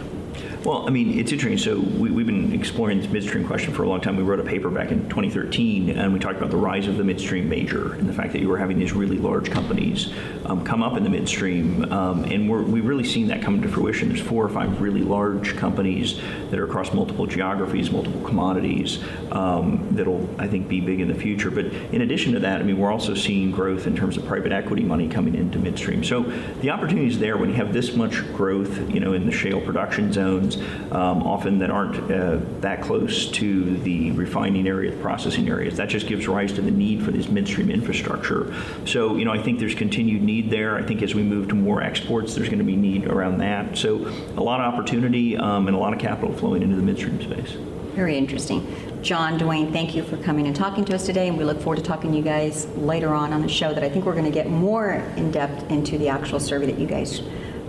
Well, 0.64 0.88
I 0.88 0.92
mean, 0.92 1.18
it's 1.18 1.32
interesting. 1.32 1.58
So 1.58 1.80
we, 1.80 2.10
have 2.10 2.28
been 2.28 2.54
exploring 2.54 3.02
this 3.02 3.10
midstream 3.10 3.48
question 3.48 3.74
for 3.74 3.82
a 3.82 3.90
long 3.90 4.00
time. 4.00 4.16
We 4.16 4.22
wrote 4.22 4.40
a 4.40 4.44
paper 4.44 4.70
back 4.70 4.92
in 4.92 5.10
2013, 5.10 5.90
and 5.90 6.14
we 6.14 6.20
talked 6.20 6.38
about 6.38 6.52
the 6.52 6.58
rise 6.58 6.88
of 6.88 6.98
the 6.98 7.04
midstream 7.04 7.50
major 7.50 7.94
and 7.94 8.08
the 8.08 8.14
fact 8.14 8.32
that 8.34 8.42
you 8.42 8.48
were 8.48 8.60
having 8.60 8.78
these 8.78 8.94
really 8.94 9.18
large 9.18 9.50
companies 9.50 10.14
um, 10.46 10.64
come 10.64 10.84
up 10.84 10.98
in 10.98 11.04
the 11.04 11.10
midstream, 11.10 11.92
um, 11.92 12.26
and 12.26 12.48
we're, 12.48 12.62
we've 12.62 12.86
really 12.86 13.04
seen 13.04 13.28
that 13.30 13.42
come 13.42 13.60
to 13.64 13.68
fruition. 13.68 14.10
There's 14.10 14.22
four 14.22 14.46
or 14.46 14.50
five 14.50 14.82
really 14.82 15.02
large 15.02 15.58
companies 15.58 16.22
that 16.52 16.60
are 16.60 16.66
across 16.66 16.94
multiple 16.94 17.26
geographies, 17.26 17.90
multiple 17.90 18.22
commodities 18.22 19.04
um, 19.32 19.88
that'll, 19.90 20.30
I 20.38 20.48
think, 20.48 20.68
be 20.68 20.80
big 20.80 21.00
in 21.00 21.08
the 21.08 21.16
future. 21.16 21.50
But 21.50 21.66
in 21.66 22.02
addition 22.02 22.34
to 22.34 22.40
that, 22.42 22.62
I 22.62 22.64
mean, 22.64 22.78
we're 22.78 22.92
also 22.92 23.16
seeing 23.16 23.50
growth 23.50 23.88
in 23.88 23.96
terms 23.96 24.16
of 24.16 24.28
private 24.28 24.52
equity 24.52 24.84
money 24.84 25.10
coming 25.10 25.34
into 25.34 25.58
midstream. 25.58 26.04
So 26.04 26.22
the 26.62 26.70
opportunity 26.70 27.08
is 27.08 27.18
there 27.18 27.36
when 27.36 27.50
you 27.50 27.56
have 27.56 27.74
this 27.74 27.96
much 27.96 28.32
growth, 28.34 28.88
you 28.92 29.00
know, 29.00 29.14
in 29.14 29.26
the 29.26 29.32
shale 29.32 29.60
production 29.60 30.14
zones 30.14 30.51
um, 30.58 31.24
often 31.24 31.60
that 31.60 31.70
aren't 31.70 32.12
uh, 32.12 32.40
that 32.62 32.82
close 32.82 33.30
to 33.32 33.78
the 33.80 34.12
refining 34.12 34.68
area, 34.68 34.92
the 34.92 35.02
processing 35.02 35.50
areas. 35.50 35.78
That 35.78 35.90
just 35.90 36.08
gives 36.08 36.28
rise 36.28 36.54
to 36.54 36.62
the 36.62 36.72
need 36.72 37.04
for 37.04 37.12
this 37.12 37.28
midstream 37.30 37.70
infrastructure. 37.70 38.54
So, 38.86 39.16
you 39.16 39.26
know, 39.26 39.32
I 39.32 39.42
think 39.42 39.60
there's 39.60 39.76
continued 39.76 40.22
need 40.22 40.50
there. 40.50 40.78
I 40.78 40.84
think 40.84 41.02
as 41.02 41.16
we 41.16 41.24
move 41.24 41.50
to 41.50 41.56
more 41.56 41.82
exports, 41.82 42.36
there's 42.36 42.48
going 42.48 42.60
to 42.60 42.66
be 42.66 42.76
need 42.76 43.08
around 43.08 43.40
that. 43.40 43.78
So, 43.78 43.98
a 44.38 44.42
lot 44.42 44.60
of 44.60 44.74
opportunity 44.74 45.38
um, 45.38 45.68
and 45.68 45.76
a 45.76 45.80
lot 45.80 45.94
of 45.94 46.00
capital 46.00 46.34
flowing 46.34 46.62
into 46.62 46.76
the 46.76 46.84
midstream 46.84 47.22
space. 47.22 47.58
Very 47.94 48.18
interesting. 48.18 48.66
John, 49.02 49.38
Dwayne, 49.38 49.74
thank 49.74 49.96
you 49.96 50.04
for 50.04 50.16
coming 50.16 50.48
and 50.48 50.56
talking 50.56 50.86
to 50.86 50.96
us 50.96 51.06
today, 51.06 51.28
and 51.28 51.38
we 51.38 51.44
look 51.44 51.60
forward 51.60 51.78
to 51.78 51.82
talking 51.82 52.12
to 52.12 52.18
you 52.18 52.24
guys 52.24 52.68
later 52.78 53.14
on 53.14 53.34
on 53.34 53.42
the 53.42 53.50
show. 53.50 53.74
That 53.74 53.84
I 53.84 53.90
think 53.90 54.06
we're 54.06 54.14
going 54.14 54.26
to 54.26 54.32
get 54.32 54.50
more 54.50 54.94
in 55.18 55.32
depth 55.32 55.70
into 55.70 55.98
the 55.98 56.08
actual 56.08 56.40
survey 56.40 56.68
that 56.68 56.80
you 56.80 56.88
guys 56.88 57.22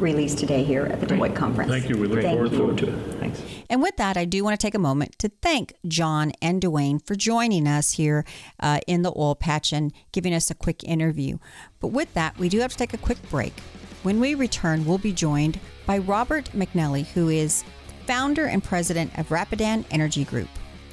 released 0.03 0.39
today 0.39 0.65
here 0.65 0.85
at 0.85 1.01
the 1.01 1.07
Deloitte 1.07 1.35
conference. 1.35 1.71
Thank 1.71 1.89
you. 1.89 1.97
We 1.97 2.07
look 2.07 2.21
Thank 2.21 2.35
forward, 2.35 2.53
forward 2.53 2.79
to 2.79 2.89
it. 2.89 3.21
Thanks. 3.21 3.43
And 3.71 3.81
with 3.81 3.97
that, 3.97 4.17
I 4.17 4.25
do 4.25 4.45
want 4.45 4.59
to 4.59 4.67
take 4.67 4.75
a 4.75 4.79
moment 4.79 5.19
to 5.21 5.31
thank 5.41 5.73
John 5.87 6.33
and 6.43 6.61
Dwayne 6.61 7.05
for 7.07 7.15
joining 7.15 7.67
us 7.67 7.93
here 7.93 8.25
uh, 8.61 8.81
in 8.87 9.03
the 9.03 9.13
oil 9.17 9.35
patch 9.35 9.73
and 9.73 9.93
giving 10.13 10.35
us 10.35 10.51
a 10.51 10.55
quick 10.55 10.85
interview. 10.85 11.39
But 11.81 11.89
with 11.89 12.13
that, 12.15 12.37
we 12.39 12.49
do 12.49 12.61
have 12.61 12.73
to 12.73 12.77
take 12.77 12.93
a 12.93 12.99
quick 12.99 13.19
break. 13.31 13.59
When 14.03 14.21
we 14.21 14.35
return, 14.35 14.85
we'll 14.85 14.99
be 14.99 15.13
joined 15.13 15.61
by 15.87 15.99
Robert 15.99 16.47
McNally, 16.47 17.07
who 17.07 17.29
is 17.29 17.65
founder 18.07 18.47
and 18.47 18.63
president 18.63 19.17
of 19.19 19.31
Rapidan 19.31 19.85
Energy 19.91 20.25
Group. 20.25 20.49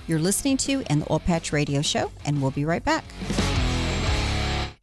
You're 0.08 0.20
listening 0.20 0.58
to 0.58 0.84
in 0.90 1.00
the 1.00 1.12
Oil 1.12 1.20
Patch 1.20 1.52
Radio 1.52 1.82
Show, 1.82 2.12
and 2.26 2.42
we'll 2.42 2.52
be 2.52 2.66
right 2.66 2.84
back. 2.84 3.04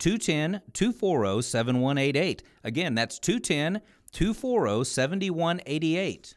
210 0.00 0.62
240 0.72 1.42
7188. 1.42 2.42
Again, 2.64 2.94
that's 2.94 3.18
210 3.20 3.82
240 4.12 4.84
7188. 4.84 6.34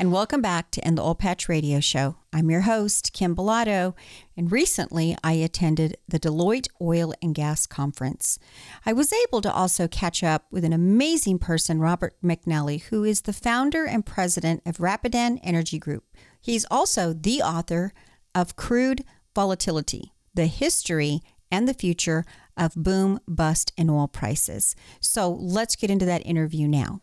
And 0.00 0.12
welcome 0.12 0.40
back 0.40 0.70
to 0.70 0.88
In 0.88 0.94
the 0.94 1.02
Oil 1.02 1.14
Patch 1.14 1.46
Radio 1.46 1.78
Show. 1.78 2.16
I'm 2.32 2.50
your 2.50 2.62
host, 2.62 3.12
Kim 3.12 3.36
Bellotto, 3.36 3.94
and 4.34 4.50
recently 4.50 5.14
I 5.22 5.34
attended 5.34 5.98
the 6.08 6.18
Deloitte 6.18 6.68
Oil 6.80 7.12
and 7.20 7.34
Gas 7.34 7.66
Conference. 7.66 8.38
I 8.86 8.94
was 8.94 9.12
able 9.12 9.42
to 9.42 9.52
also 9.52 9.88
catch 9.88 10.24
up 10.24 10.46
with 10.50 10.64
an 10.64 10.72
amazing 10.72 11.38
person, 11.38 11.80
Robert 11.80 12.14
McNally, 12.24 12.80
who 12.84 13.04
is 13.04 13.20
the 13.20 13.34
founder 13.34 13.84
and 13.84 14.06
president 14.06 14.62
of 14.64 14.80
Rapidan 14.80 15.38
Energy 15.42 15.78
Group. 15.78 16.04
He's 16.40 16.64
also 16.70 17.12
the 17.12 17.42
author 17.42 17.92
of 18.34 18.56
Crude 18.56 19.04
Volatility 19.34 20.14
The 20.32 20.46
History 20.46 21.20
and 21.52 21.68
the 21.68 21.74
Future 21.74 22.24
of 22.56 22.74
Boom, 22.74 23.20
Bust, 23.28 23.74
and 23.76 23.90
Oil 23.90 24.08
Prices. 24.08 24.74
So 24.98 25.30
let's 25.30 25.76
get 25.76 25.90
into 25.90 26.06
that 26.06 26.24
interview 26.24 26.66
now. 26.66 27.02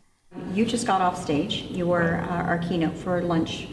You 0.58 0.64
just 0.64 0.86
got 0.86 1.00
off 1.00 1.22
stage. 1.22 1.62
You 1.70 1.86
were 1.86 2.16
uh, 2.16 2.42
our 2.42 2.58
keynote 2.58 2.96
for 2.96 3.22
lunch. 3.22 3.68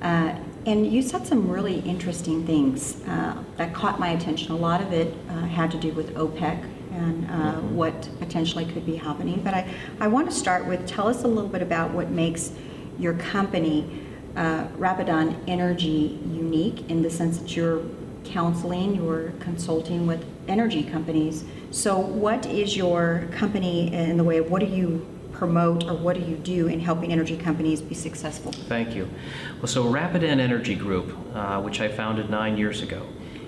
Uh, 0.00 0.34
and 0.66 0.90
you 0.90 1.02
said 1.02 1.26
some 1.26 1.48
really 1.50 1.80
interesting 1.80 2.46
things 2.46 3.02
uh, 3.06 3.42
that 3.56 3.74
caught 3.74 4.00
my 4.00 4.10
attention. 4.10 4.52
A 4.52 4.56
lot 4.56 4.80
of 4.80 4.92
it 4.92 5.14
uh, 5.28 5.40
had 5.40 5.70
to 5.72 5.78
do 5.78 5.92
with 5.92 6.14
OPEC 6.14 6.64
and 6.92 7.26
uh, 7.26 7.28
mm-hmm. 7.28 7.76
what 7.76 8.08
potentially 8.18 8.64
could 8.64 8.86
be 8.86 8.96
happening. 8.96 9.42
But 9.42 9.54
I, 9.54 9.74
I 10.00 10.08
want 10.08 10.30
to 10.30 10.34
start 10.34 10.66
with 10.66 10.86
tell 10.86 11.08
us 11.08 11.24
a 11.24 11.28
little 11.28 11.48
bit 11.50 11.62
about 11.62 11.90
what 11.90 12.10
makes 12.10 12.52
your 12.98 13.14
company, 13.14 14.02
uh, 14.36 14.66
Rapidan 14.76 15.36
Energy, 15.46 16.20
unique 16.26 16.88
in 16.90 17.02
the 17.02 17.10
sense 17.10 17.38
that 17.38 17.54
you're 17.54 17.82
counseling, 18.24 18.94
you're 18.94 19.32
consulting 19.40 20.06
with 20.06 20.24
energy 20.48 20.82
companies. 20.82 21.44
So, 21.70 21.98
what 21.98 22.46
is 22.46 22.76
your 22.76 23.28
company 23.32 23.92
in 23.92 24.16
the 24.16 24.24
way 24.24 24.38
of 24.38 24.50
what 24.50 24.60
do 24.60 24.66
you 24.66 25.06
promote 25.40 25.84
or 25.84 25.94
what 25.94 26.16
do 26.16 26.20
you 26.20 26.36
do 26.36 26.66
in 26.66 26.78
helping 26.78 27.14
energy 27.14 27.34
companies 27.34 27.80
be 27.80 27.94
successful? 27.94 28.52
Thank 28.52 28.94
you. 28.94 29.08
Well, 29.56 29.68
so 29.68 29.84
Rapidan 29.84 30.38
Energy 30.38 30.74
Group, 30.74 31.16
uh, 31.34 31.62
which 31.62 31.80
I 31.80 31.88
founded 31.88 32.28
nine 32.28 32.58
years 32.58 32.82
ago, 32.82 33.06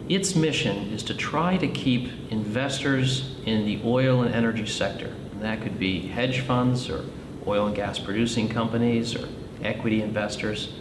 its 0.09 0.35
mission 0.35 0.91
is 0.91 1.03
to 1.03 1.15
try 1.15 1.59
to 1.59 1.69
keep 1.69 2.11
investors 2.31 3.37
in 3.45 3.67
the 3.67 3.79
oil 3.85 4.23
and 4.23 4.35
energy 4.35 4.65
sector, 4.65 5.09
and 5.33 5.43
that 5.43 5.61
could 5.61 5.79
be 5.79 6.01
hedge 6.09 6.41
funds 6.41 6.89
or 6.89 7.05
oil 7.47 7.67
and 7.67 7.77
gas 7.77 7.99
producing 7.99 8.49
companies 8.49 9.15
or 9.15 9.29
equity 9.63 10.01
investors, 10.01 10.73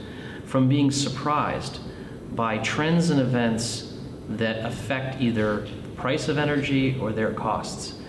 from 0.46 0.70
being 0.70 0.90
surprised 0.92 1.80
by 2.38 2.58
trends 2.60 3.10
and 3.10 3.20
events 3.20 3.98
that 4.30 4.66
affect 4.66 5.22
either 5.22 5.60
the 5.60 5.90
price 5.98 6.30
of 6.30 6.38
energy 6.38 6.98
or 7.02 7.12
their 7.12 7.34
costs. 7.34 8.01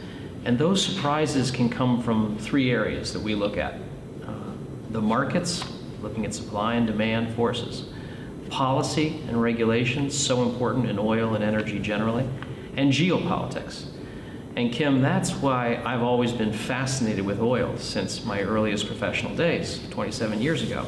And 0.44 0.58
those 0.58 0.84
surprises 0.84 1.50
can 1.50 1.68
come 1.68 2.02
from 2.02 2.36
three 2.38 2.70
areas 2.70 3.12
that 3.12 3.20
we 3.20 3.34
look 3.34 3.56
at 3.56 3.74
uh, 4.26 4.32
the 4.90 5.00
markets, 5.00 5.64
looking 6.00 6.26
at 6.26 6.34
supply 6.34 6.74
and 6.74 6.86
demand 6.86 7.34
forces, 7.34 7.84
policy 8.50 9.20
and 9.28 9.40
regulations, 9.40 10.18
so 10.18 10.42
important 10.42 10.88
in 10.88 10.98
oil 10.98 11.34
and 11.34 11.44
energy 11.44 11.78
generally, 11.78 12.28
and 12.76 12.92
geopolitics. 12.92 13.86
And 14.56 14.70
Kim, 14.70 15.00
that's 15.00 15.30
why 15.30 15.80
I've 15.84 16.02
always 16.02 16.32
been 16.32 16.52
fascinated 16.52 17.24
with 17.24 17.40
oil 17.40 17.78
since 17.78 18.24
my 18.24 18.42
earliest 18.42 18.86
professional 18.86 19.34
days, 19.34 19.80
27 19.90 20.42
years 20.42 20.62
ago, 20.62 20.84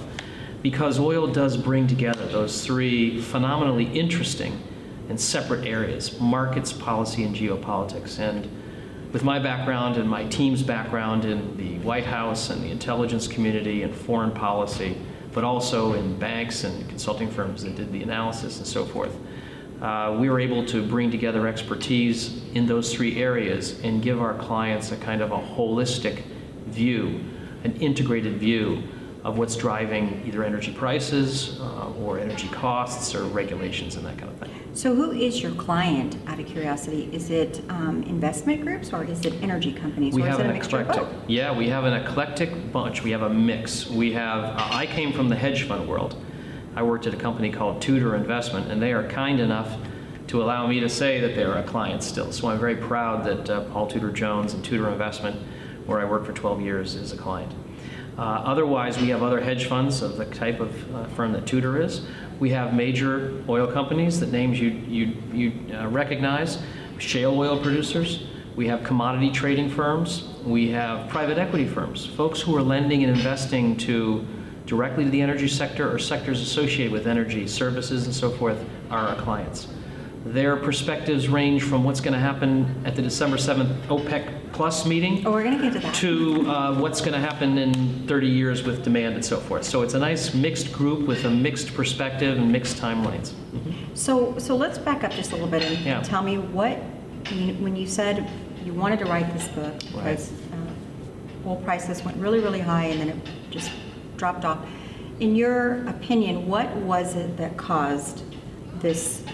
because 0.62 0.98
oil 0.98 1.26
does 1.26 1.56
bring 1.56 1.86
together 1.86 2.26
those 2.26 2.64
three 2.64 3.20
phenomenally 3.22 3.84
interesting 3.84 4.60
and 5.08 5.18
separate 5.18 5.66
areas 5.66 6.20
markets, 6.20 6.72
policy, 6.72 7.24
and 7.24 7.34
geopolitics. 7.34 8.18
And 8.18 8.48
with 9.14 9.22
my 9.22 9.38
background 9.38 9.96
and 9.96 10.10
my 10.10 10.24
team's 10.24 10.60
background 10.60 11.24
in 11.24 11.56
the 11.56 11.78
White 11.86 12.04
House 12.04 12.50
and 12.50 12.60
the 12.64 12.68
intelligence 12.68 13.28
community 13.28 13.84
and 13.84 13.94
foreign 13.94 14.32
policy, 14.32 14.96
but 15.30 15.44
also 15.44 15.92
in 15.92 16.18
banks 16.18 16.64
and 16.64 16.88
consulting 16.88 17.30
firms 17.30 17.62
that 17.62 17.76
did 17.76 17.92
the 17.92 18.02
analysis 18.02 18.58
and 18.58 18.66
so 18.66 18.84
forth, 18.84 19.16
uh, 19.80 20.16
we 20.18 20.28
were 20.28 20.40
able 20.40 20.66
to 20.66 20.84
bring 20.84 21.12
together 21.12 21.46
expertise 21.46 22.42
in 22.54 22.66
those 22.66 22.92
three 22.92 23.22
areas 23.22 23.78
and 23.84 24.02
give 24.02 24.20
our 24.20 24.34
clients 24.34 24.90
a 24.90 24.96
kind 24.96 25.22
of 25.22 25.30
a 25.30 25.38
holistic 25.38 26.24
view, 26.66 27.20
an 27.62 27.76
integrated 27.76 28.38
view 28.38 28.82
of 29.24 29.38
what's 29.38 29.56
driving 29.56 30.22
either 30.26 30.44
energy 30.44 30.70
prices 30.70 31.58
uh, 31.60 31.90
or 31.98 32.18
energy 32.18 32.48
costs 32.48 33.14
or 33.14 33.24
regulations 33.24 33.96
and 33.96 34.04
that 34.04 34.18
kind 34.18 34.30
of 34.30 34.38
thing. 34.38 34.50
So, 34.74 34.94
who 34.94 35.12
is 35.12 35.42
your 35.42 35.52
client? 35.52 36.18
Out 36.26 36.38
of 36.38 36.46
curiosity, 36.46 37.08
is 37.10 37.30
it 37.30 37.62
um, 37.70 38.02
investment 38.02 38.62
groups 38.62 38.92
or 38.92 39.04
is 39.04 39.24
it 39.24 39.32
energy 39.42 39.72
companies? 39.72 40.14
We 40.14 40.22
have 40.22 40.40
an 40.40 40.50
eclectic. 40.50 41.06
Yeah, 41.26 41.56
we 41.56 41.68
have 41.70 41.84
an 41.84 41.94
eclectic 41.94 42.70
bunch. 42.70 43.02
We 43.02 43.12
have 43.12 43.22
a 43.22 43.30
mix. 43.30 43.88
We 43.88 44.12
have. 44.12 44.44
Uh, 44.44 44.68
I 44.70 44.86
came 44.86 45.12
from 45.12 45.28
the 45.28 45.36
hedge 45.36 45.62
fund 45.62 45.88
world. 45.88 46.16
I 46.76 46.82
worked 46.82 47.06
at 47.06 47.14
a 47.14 47.16
company 47.16 47.50
called 47.50 47.80
Tudor 47.80 48.16
Investment, 48.16 48.70
and 48.70 48.82
they 48.82 48.92
are 48.92 49.08
kind 49.08 49.40
enough 49.40 49.74
to 50.26 50.42
allow 50.42 50.66
me 50.66 50.80
to 50.80 50.88
say 50.88 51.20
that 51.20 51.34
they're 51.36 51.56
a 51.56 51.62
client 51.62 52.02
still. 52.02 52.32
So 52.32 52.48
I'm 52.48 52.58
very 52.58 52.76
proud 52.76 53.24
that 53.24 53.48
uh, 53.48 53.60
Paul 53.70 53.86
Tudor 53.86 54.10
Jones 54.10 54.54
and 54.54 54.64
Tudor 54.64 54.88
Investment, 54.90 55.36
where 55.86 56.00
I 56.00 56.04
worked 56.04 56.26
for 56.26 56.32
12 56.32 56.60
years, 56.60 56.94
is 56.94 57.12
a 57.12 57.16
client. 57.16 57.52
Uh, 58.16 58.20
otherwise, 58.44 58.98
we 58.98 59.08
have 59.08 59.22
other 59.22 59.40
hedge 59.40 59.66
funds 59.66 60.00
of 60.00 60.16
the 60.16 60.24
type 60.26 60.60
of 60.60 60.94
uh, 60.94 61.04
firm 61.08 61.32
that 61.32 61.46
Tudor 61.46 61.82
is. 61.82 62.02
We 62.38 62.50
have 62.50 62.72
major 62.72 63.42
oil 63.48 63.66
companies 63.66 64.20
that 64.20 64.30
names 64.30 64.60
you, 64.60 64.70
you, 64.70 65.16
you 65.32 65.76
uh, 65.76 65.88
recognize, 65.88 66.62
shale 66.98 67.38
oil 67.38 67.60
producers. 67.60 68.24
We 68.54 68.68
have 68.68 68.84
commodity 68.84 69.30
trading 69.32 69.68
firms. 69.68 70.28
We 70.44 70.70
have 70.70 71.08
private 71.08 71.38
equity 71.38 71.66
firms, 71.66 72.06
folks 72.06 72.40
who 72.40 72.56
are 72.56 72.62
lending 72.62 73.02
and 73.02 73.16
investing 73.16 73.76
to 73.78 74.24
directly 74.66 75.04
to 75.04 75.10
the 75.10 75.20
energy 75.20 75.48
sector 75.48 75.92
or 75.92 75.98
sectors 75.98 76.40
associated 76.40 76.92
with 76.92 77.06
energy 77.06 77.46
services 77.48 78.06
and 78.06 78.14
so 78.14 78.30
forth 78.30 78.64
are 78.90 79.08
our 79.08 79.16
clients. 79.16 79.68
Their 80.24 80.56
perspectives 80.56 81.28
range 81.28 81.62
from 81.62 81.84
what's 81.84 82.00
going 82.00 82.14
to 82.14 82.18
happen 82.18 82.82
at 82.86 82.96
the 82.96 83.02
December 83.02 83.36
7th 83.36 83.86
OPEC 83.88 84.52
Plus 84.54 84.86
meeting 84.86 85.26
oh, 85.26 85.32
we're 85.32 85.42
going 85.42 85.58
to 85.58 85.64
get 85.64 85.72
to, 85.72 85.78
that. 85.80 85.94
to 85.96 86.48
uh, 86.48 86.80
what's 86.80 87.00
going 87.00 87.12
to 87.12 87.18
happen 87.18 87.58
in 87.58 88.06
30 88.06 88.28
years 88.28 88.62
with 88.62 88.84
demand 88.84 89.16
and 89.16 89.24
so 89.24 89.38
forth. 89.38 89.64
So 89.64 89.82
it's 89.82 89.94
a 89.94 89.98
nice 89.98 90.32
mixed 90.32 90.72
group 90.72 91.08
with 91.08 91.24
a 91.24 91.30
mixed 91.30 91.74
perspective 91.74 92.38
and 92.38 92.52
mixed 92.52 92.76
timelines. 92.76 93.32
Mm-hmm. 93.32 93.94
So, 93.94 94.38
so 94.38 94.54
let's 94.54 94.78
back 94.78 95.02
up 95.02 95.10
just 95.10 95.32
a 95.32 95.34
little 95.34 95.50
bit 95.50 95.64
and 95.64 95.84
yeah. 95.84 96.00
tell 96.02 96.22
me 96.22 96.38
what, 96.38 96.76
when 97.58 97.74
you 97.74 97.86
said 97.86 98.30
you 98.64 98.72
wanted 98.72 99.00
to 99.00 99.06
write 99.06 99.30
this 99.34 99.48
book 99.48 99.76
because 99.80 100.30
uh, 100.32 101.48
oil 101.48 101.56
prices 101.56 102.04
went 102.04 102.16
really, 102.16 102.38
really 102.38 102.60
high 102.60 102.86
and 102.86 103.00
then 103.00 103.08
it 103.08 103.28
just 103.50 103.72
dropped 104.16 104.44
off. 104.44 104.64
In 105.18 105.34
your 105.34 105.86
opinion, 105.88 106.46
what 106.46 106.74
was 106.76 107.16
it 107.16 107.36
that 107.36 107.56
caused 107.56 108.22
this 108.80 109.24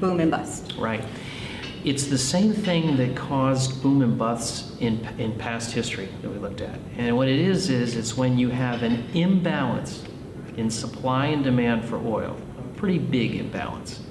boom 0.00 0.20
and 0.20 0.30
bust. 0.30 0.74
Right. 0.78 1.04
It's 1.84 2.06
the 2.06 2.18
same 2.18 2.52
thing 2.52 2.96
that 2.98 3.16
caused 3.16 3.82
boom 3.82 4.02
and 4.02 4.18
busts 4.18 4.76
in, 4.80 5.06
in 5.18 5.32
past 5.38 5.72
history 5.72 6.08
that 6.20 6.28
we 6.30 6.38
looked 6.38 6.60
at. 6.60 6.78
And 6.96 7.16
what 7.16 7.28
it 7.28 7.38
is, 7.38 7.70
is 7.70 7.96
it's 7.96 8.16
when 8.16 8.36
you 8.36 8.50
have 8.50 8.82
an 8.82 9.08
imbalance 9.14 10.04
in 10.56 10.70
supply 10.70 11.26
and 11.26 11.42
demand 11.42 11.84
for 11.84 11.96
oil, 11.96 12.36
a 12.58 12.62
pretty 12.76 12.98
big 12.98 13.34
imbalance. 13.36 14.02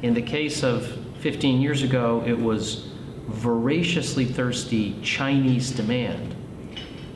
In 0.00 0.14
the 0.14 0.22
case 0.22 0.62
of 0.62 0.86
15 1.20 1.60
years 1.60 1.82
ago, 1.82 2.22
it 2.26 2.38
was 2.38 2.88
voraciously 3.26 4.24
thirsty 4.24 4.98
Chinese 5.02 5.70
demand 5.70 6.34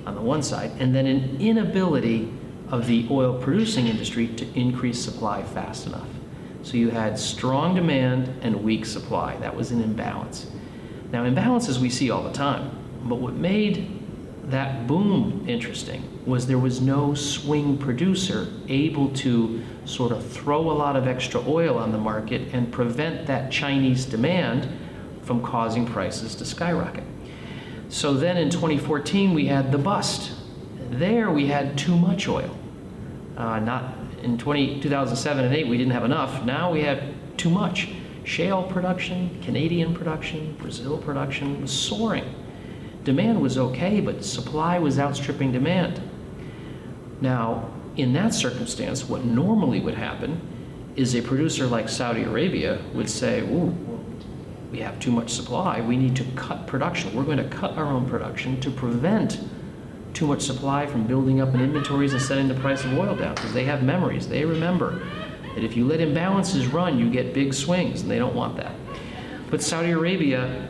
on 0.07 0.15
the 0.15 0.21
one 0.21 0.43
side, 0.43 0.71
and 0.79 0.95
then 0.95 1.07
an 1.07 1.41
inability 1.41 2.33
of 2.69 2.87
the 2.87 3.07
oil 3.11 3.41
producing 3.41 3.87
industry 3.87 4.29
to 4.29 4.47
increase 4.59 5.03
supply 5.03 5.43
fast 5.43 5.87
enough. 5.87 6.09
So 6.67 6.77
you 6.77 6.91
had 6.91 7.17
strong 7.17 7.77
demand 7.77 8.41
and 8.43 8.65
weak 8.65 8.87
supply. 8.87 9.37
That 9.37 9.55
was 9.55 9.71
an 9.71 9.81
imbalance. 9.81 10.51
Now, 11.13 11.23
imbalances 11.23 11.79
we 11.79 11.89
see 11.89 12.11
all 12.11 12.25
the 12.25 12.33
time, 12.33 12.77
but 13.05 13.21
what 13.21 13.35
made 13.35 13.89
that 14.51 14.89
boom 14.89 15.45
interesting 15.47 16.03
was 16.27 16.49
there 16.49 16.59
was 16.59 16.81
no 16.81 17.15
swing 17.15 17.79
producer 17.79 18.49
able 18.67 19.11
to 19.11 19.63
sort 19.85 20.11
of 20.11 20.29
throw 20.29 20.69
a 20.69 20.73
lot 20.73 20.97
of 20.97 21.07
extra 21.07 21.41
oil 21.49 21.79
on 21.79 21.93
the 21.93 21.99
market 21.99 22.53
and 22.53 22.73
prevent 22.73 23.29
that 23.29 23.53
Chinese 23.53 24.05
demand 24.05 24.69
from 25.23 25.45
causing 25.45 25.87
prices 25.87 26.35
to 26.35 26.45
skyrocket. 26.45 27.05
So 27.91 28.13
then 28.13 28.37
in 28.37 28.51
2014, 28.51 29.35
we 29.35 29.47
had 29.47 29.71
the 29.71 29.79
bust. 29.79 30.33
There 30.91 31.31
we 31.31 31.47
had 31.47 31.79
too 31.79 31.97
much 31.97 32.27
oil. 32.27 32.59
Uh, 33.37 33.61
not 33.61 33.96
in 34.27 34.37
20, 34.37 34.81
2007 34.81 35.45
and 35.45 35.55
8, 35.55 35.69
we 35.69 35.79
didn't 35.79 35.93
have 35.93 36.05
enough. 36.05 36.45
Now 36.45 36.73
we 36.73 36.83
have 36.83 37.03
too 37.37 37.49
much. 37.49 37.89
Shale 38.25 38.65
production, 38.65 39.41
Canadian 39.41 39.95
production, 39.95 40.57
Brazil 40.59 40.99
production 40.99 41.63
was 41.63 41.71
soaring. 41.71 42.35
Demand 43.05 43.41
was 43.41 43.57
okay, 43.57 44.01
but 44.01 44.25
supply 44.25 44.81
was 44.81 44.99
outstripping 44.99 45.53
demand. 45.53 46.03
Now, 47.21 47.71
in 47.97 48.13
that 48.15 48.35
circumstance, 48.35 49.09
what 49.09 49.25
normally 49.25 49.79
would 49.79 49.95
happen 49.95 50.41
is 50.97 51.15
a 51.15 51.23
producer 51.23 51.69
like 51.69 51.89
Saudi 51.89 52.25
Arabia 52.25 52.81
would 52.95 53.09
say, 53.09 53.43
Ooh, 53.43 53.77
we 54.73 54.81
have 54.81 54.99
too 54.99 55.13
much 55.13 55.31
supply, 55.31 55.81
we 55.81 55.97
need 55.97 56.17
to 56.17 56.25
cut 56.35 56.67
production. 56.67 57.15
We're 57.15 57.23
going 57.23 57.39
to 57.39 57.49
cut 57.49 57.79
our 57.79 57.87
own 57.87 58.09
production 58.09 58.61
to 58.63 58.71
prevent 58.73 59.39
too 60.17 60.27
much 60.27 60.41
supply 60.41 60.87
from 60.87 61.07
building 61.07 61.43
up 61.43 61.55
in 61.55 61.61
inventories 61.61 62.15
and 62.15 62.23
setting 62.23 62.49
the 62.49 62.55
price 62.55 62.83
of 62.85 62.99
oil 62.99 63.15
down 63.15 63.35
because 63.35 63.53
they 63.53 63.65
have 63.65 63.83
memories. 63.83 64.27
They 64.27 64.47
remember 64.47 65.07
that 65.55 65.63
if 65.63 65.77
you 65.77 65.87
let 65.87 66.01
imbalances 66.01 66.73
run, 66.73 66.99
you 66.99 67.11
get 67.11 67.35
big 67.35 67.53
swings, 67.53 68.01
and 68.01 68.11
they 68.11 68.19
don't 68.19 68.35
want 68.35 68.57
that. 68.57 68.75
But 69.51 69.63
Saudi 69.63 69.91
Arabia, 69.91 70.69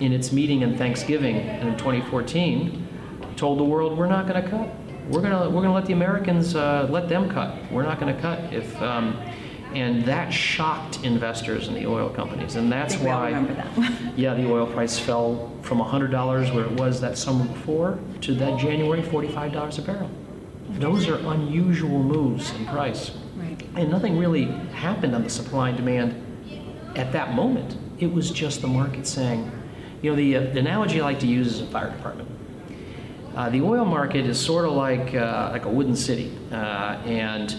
in 0.00 0.12
its 0.12 0.32
meeting 0.32 0.62
in 0.62 0.76
Thanksgiving 0.76 1.36
in 1.36 1.78
2014, 1.78 2.88
told 3.36 3.60
the 3.60 3.64
world, 3.64 3.96
we're 3.96 4.08
not 4.08 4.26
going 4.26 4.42
to 4.42 4.50
cut. 4.50 4.68
We're 5.08 5.20
going 5.20 5.32
to 5.32 5.48
we're 5.48 5.62
going 5.62 5.66
to 5.66 5.72
let 5.72 5.86
the 5.86 5.92
Americans 5.92 6.56
uh, 6.56 6.88
let 6.90 7.08
them 7.08 7.30
cut. 7.30 7.56
We're 7.70 7.84
not 7.84 8.00
going 8.00 8.14
to 8.14 8.20
cut 8.20 8.52
if. 8.52 8.82
Um, 8.82 9.16
and 9.74 10.04
that 10.04 10.32
shocked 10.32 11.02
investors 11.04 11.68
in 11.68 11.74
the 11.74 11.86
oil 11.86 12.08
companies, 12.08 12.56
and 12.56 12.70
that's 12.70 12.96
why. 12.96 13.32
That. 13.32 13.92
yeah, 14.16 14.34
the 14.34 14.50
oil 14.50 14.66
price 14.66 14.98
fell 14.98 15.52
from 15.62 15.78
$100 15.78 16.54
where 16.54 16.64
it 16.64 16.72
was 16.72 17.00
that 17.00 17.16
summer 17.18 17.44
before 17.44 17.98
to 18.22 18.34
that 18.34 18.58
January 18.58 19.02
$45 19.02 19.78
a 19.78 19.82
barrel. 19.82 20.10
Those 20.70 21.08
are 21.08 21.16
unusual 21.32 22.02
moves 22.02 22.54
in 22.54 22.66
price. 22.66 23.10
Right. 23.36 23.62
And 23.76 23.90
nothing 23.90 24.18
really 24.18 24.44
happened 24.72 25.14
on 25.14 25.22
the 25.22 25.30
supply 25.30 25.68
and 25.68 25.76
demand 25.76 26.96
at 26.96 27.12
that 27.12 27.34
moment. 27.34 27.76
It 27.98 28.12
was 28.12 28.30
just 28.30 28.62
the 28.62 28.68
market 28.68 29.06
saying, 29.06 29.50
you 30.02 30.10
know, 30.10 30.16
the, 30.16 30.36
uh, 30.36 30.40
the 30.52 30.60
analogy 30.60 31.00
I 31.00 31.04
like 31.04 31.20
to 31.20 31.26
use 31.26 31.54
is 31.54 31.60
a 31.60 31.66
fire 31.66 31.90
department. 31.90 32.28
Uh, 33.34 33.48
the 33.48 33.62
oil 33.62 33.84
market 33.84 34.26
is 34.26 34.38
sort 34.38 34.66
of 34.66 34.72
like 34.72 35.14
uh, 35.14 35.48
like 35.52 35.64
a 35.64 35.68
wooden 35.68 35.96
city, 35.96 36.36
uh, 36.50 37.00
and 37.06 37.56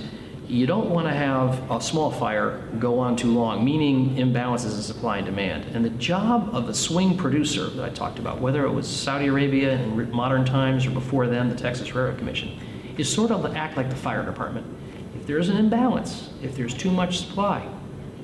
you 0.47 0.67
don't 0.67 0.89
want 0.89 1.07
to 1.07 1.13
have 1.13 1.71
a 1.71 1.79
small 1.79 2.11
fire 2.11 2.61
go 2.79 2.99
on 2.99 3.15
too 3.15 3.33
long, 3.33 3.63
meaning 3.63 4.15
imbalances 4.15 4.75
in 4.75 4.81
supply 4.81 5.17
and 5.17 5.25
demand. 5.25 5.65
And 5.75 5.83
the 5.83 5.89
job 5.91 6.49
of 6.53 6.67
the 6.67 6.73
swing 6.73 7.17
producer 7.17 7.67
that 7.67 7.83
I 7.83 7.89
talked 7.89 8.19
about, 8.19 8.41
whether 8.41 8.65
it 8.65 8.71
was 8.71 8.87
Saudi 8.87 9.27
Arabia 9.27 9.79
in 9.79 10.11
modern 10.11 10.45
times 10.45 10.85
or 10.85 10.91
before 10.91 11.27
then 11.27 11.49
the 11.49 11.55
Texas 11.55 11.93
Railroad 11.95 12.17
Commission, 12.17 12.59
is 12.97 13.11
sort 13.11 13.31
of 13.31 13.41
to 13.43 13.57
act 13.57 13.77
like 13.77 13.89
the 13.89 13.95
fire 13.95 14.23
department. 14.25 14.67
If 15.15 15.25
there's 15.25 15.49
an 15.49 15.57
imbalance, 15.57 16.29
if 16.41 16.55
there's 16.55 16.73
too 16.73 16.91
much 16.91 17.19
supply, 17.19 17.67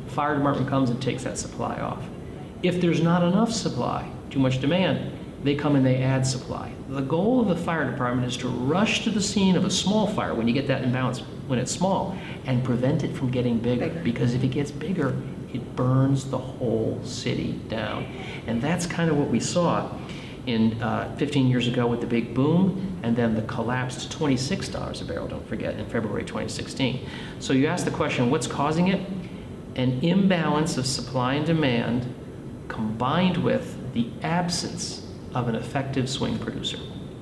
the 0.05 0.11
fire 0.11 0.35
department 0.35 0.69
comes 0.69 0.89
and 0.89 1.01
takes 1.01 1.23
that 1.23 1.37
supply 1.37 1.79
off. 1.79 2.03
If 2.61 2.81
there's 2.81 3.01
not 3.01 3.23
enough 3.23 3.51
supply, 3.51 4.11
too 4.29 4.39
much 4.39 4.59
demand, 4.59 5.17
they 5.43 5.55
come 5.55 5.77
and 5.77 5.85
they 5.85 6.03
add 6.03 6.27
supply. 6.27 6.73
The 6.89 7.01
goal 7.01 7.39
of 7.39 7.47
the 7.47 7.55
fire 7.55 7.89
department 7.89 8.27
is 8.27 8.35
to 8.37 8.49
rush 8.49 9.05
to 9.05 9.09
the 9.09 9.21
scene 9.21 9.55
of 9.55 9.63
a 9.63 9.69
small 9.69 10.07
fire 10.07 10.33
when 10.33 10.47
you 10.47 10.53
get 10.53 10.67
that 10.67 10.83
imbalance 10.83 11.21
when 11.49 11.57
it's 11.57 11.71
small 11.71 12.15
and 12.45 12.63
prevent 12.63 13.03
it 13.03 13.15
from 13.15 13.31
getting 13.31 13.57
bigger. 13.57 13.87
Bigger. 13.87 14.03
Because 14.03 14.33
if 14.33 14.43
it 14.43 14.49
gets 14.49 14.71
bigger, 14.71 15.15
it 15.51 15.75
burns 15.75 16.29
the 16.29 16.37
whole 16.37 17.01
city 17.03 17.53
down. 17.67 18.05
And 18.45 18.61
that's 18.61 18.85
kind 18.85 19.09
of 19.09 19.17
what 19.17 19.29
we 19.29 19.39
saw 19.39 19.91
in 20.45 20.81
uh, 20.81 21.13
15 21.17 21.47
years 21.47 21.67
ago 21.67 21.87
with 21.87 22.01
the 22.01 22.07
big 22.07 22.33
boom 22.33 22.99
and 23.03 23.15
then 23.15 23.35
the 23.35 23.41
collapse 23.43 24.05
to 24.05 24.17
$26 24.17 25.01
a 25.01 25.05
barrel, 25.05 25.27
don't 25.27 25.47
forget, 25.47 25.75
in 25.75 25.85
February 25.87 26.23
2016. 26.23 27.07
So 27.39 27.53
you 27.53 27.67
ask 27.67 27.83
the 27.85 27.91
question 27.91 28.29
what's 28.29 28.47
causing 28.47 28.87
it? 28.87 29.01
An 29.75 29.99
imbalance 30.03 30.77
of 30.77 30.85
supply 30.85 31.35
and 31.35 31.45
demand 31.45 32.13
combined 32.67 33.37
with 33.37 33.93
the 33.93 34.07
absence 34.21 35.05
of 35.33 35.47
an 35.47 35.55
effective 35.55 36.09
swing 36.09 36.37
producer. 36.37 36.77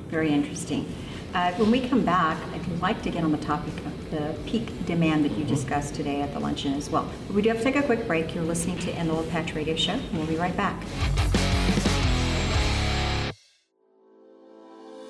Very 0.10 0.32
interesting. 0.32 0.86
Uh, 1.34 1.52
when 1.54 1.72
we 1.72 1.88
come 1.88 2.04
back, 2.06 2.38
I'd 2.54 2.82
like 2.82 3.02
to 3.04 3.10
get 3.10 3.24
on 3.24 3.32
the 3.32 3.38
topic 3.38 3.78
of 3.86 3.97
the 4.12 4.36
peak 4.46 4.86
demand 4.86 5.26
that 5.26 5.32
you 5.32 5.44
mm-hmm. 5.44 5.54
discussed 5.54 5.96
today 5.96 6.22
at 6.22 6.34
the 6.34 6.40
luncheon 6.40 6.74
as 6.74 6.90
well. 6.90 7.10
But 7.28 7.36
we 7.36 7.42
do 7.42 7.50
have 7.50 7.58
to 7.60 7.64
take 7.64 7.76
a 7.76 7.84
quick 7.84 8.08
break. 8.08 8.34
You're 8.34 8.44
listening 8.44 8.78
to 8.80 9.00
In 9.00 9.08
the 9.08 9.14
Oil 9.14 9.24
Patch 9.24 9.54
Radio 9.54 9.76
Show, 9.76 9.94
and 9.94 10.18
we'll 10.18 10.28
be 10.28 10.36
right 10.36 10.56
back. 10.56 10.84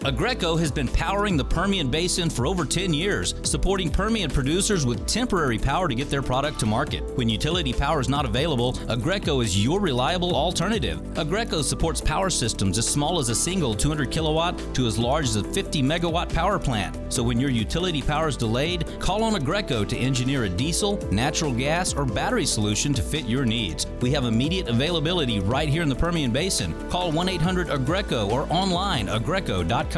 Aggreko 0.08 0.58
has 0.58 0.72
been 0.72 0.88
powering 0.88 1.36
the 1.36 1.44
Permian 1.44 1.92
Basin 1.92 2.30
for 2.30 2.48
over 2.48 2.64
10 2.64 2.94
years, 2.94 3.36
supporting 3.44 3.90
Permian 3.90 4.32
producers 4.32 4.86
with 4.86 5.06
temporary 5.06 5.58
power 5.58 5.90
to 5.90 5.96
get 5.96 6.10
their 6.10 6.22
product 6.22 6.62
to 6.62 6.66
market. 6.66 7.04
When 7.18 7.28
utility 7.28 7.74
power 7.74 8.00
is 8.00 8.08
not 8.08 8.24
available, 8.24 8.72
Aggreko 8.88 9.44
is 9.44 9.62
your 9.62 9.82
reliable 9.82 10.34
alternative. 10.34 11.00
Aggreko 11.16 11.62
supports 11.62 12.00
power 12.00 12.30
systems 12.30 12.78
as 12.78 12.88
small 12.88 13.20
as 13.20 13.28
a 13.28 13.36
single 13.36 13.74
200 13.74 14.10
kilowatt 14.10 14.58
to 14.76 14.88
as 14.88 14.98
large 14.98 15.26
as 15.26 15.36
a 15.36 15.44
50 15.44 15.84
megawatt 15.84 16.34
power 16.34 16.58
plant. 16.58 16.98
So 17.12 17.22
when 17.22 17.38
your 17.38 17.50
utility 17.50 18.02
power 18.02 18.30
is 18.30 18.38
delayed, 18.38 18.86
call 19.00 19.26
on 19.26 19.34
Aggreko 19.34 19.86
to 19.90 19.98
engineer 19.98 20.46
a 20.46 20.50
diesel, 20.50 20.96
natural 21.12 21.52
gas, 21.52 21.94
or 21.94 22.06
battery 22.06 22.46
solution 22.46 22.94
to 22.94 23.02
fit 23.02 23.26
your 23.26 23.44
needs. 23.44 23.86
We 24.00 24.12
have 24.12 24.24
immediate 24.24 24.70
availability 24.70 25.42
right 25.42 25.68
here 25.68 25.84
in 25.84 25.90
the 25.90 25.96
Permian 25.96 26.32
Basin. 26.32 26.74
Call 26.90 27.12
1 27.12 27.28
800 27.28 27.68
Aggreko 27.68 28.32
or 28.32 28.48
online 28.50 29.08
aggreko.com. 29.08 29.97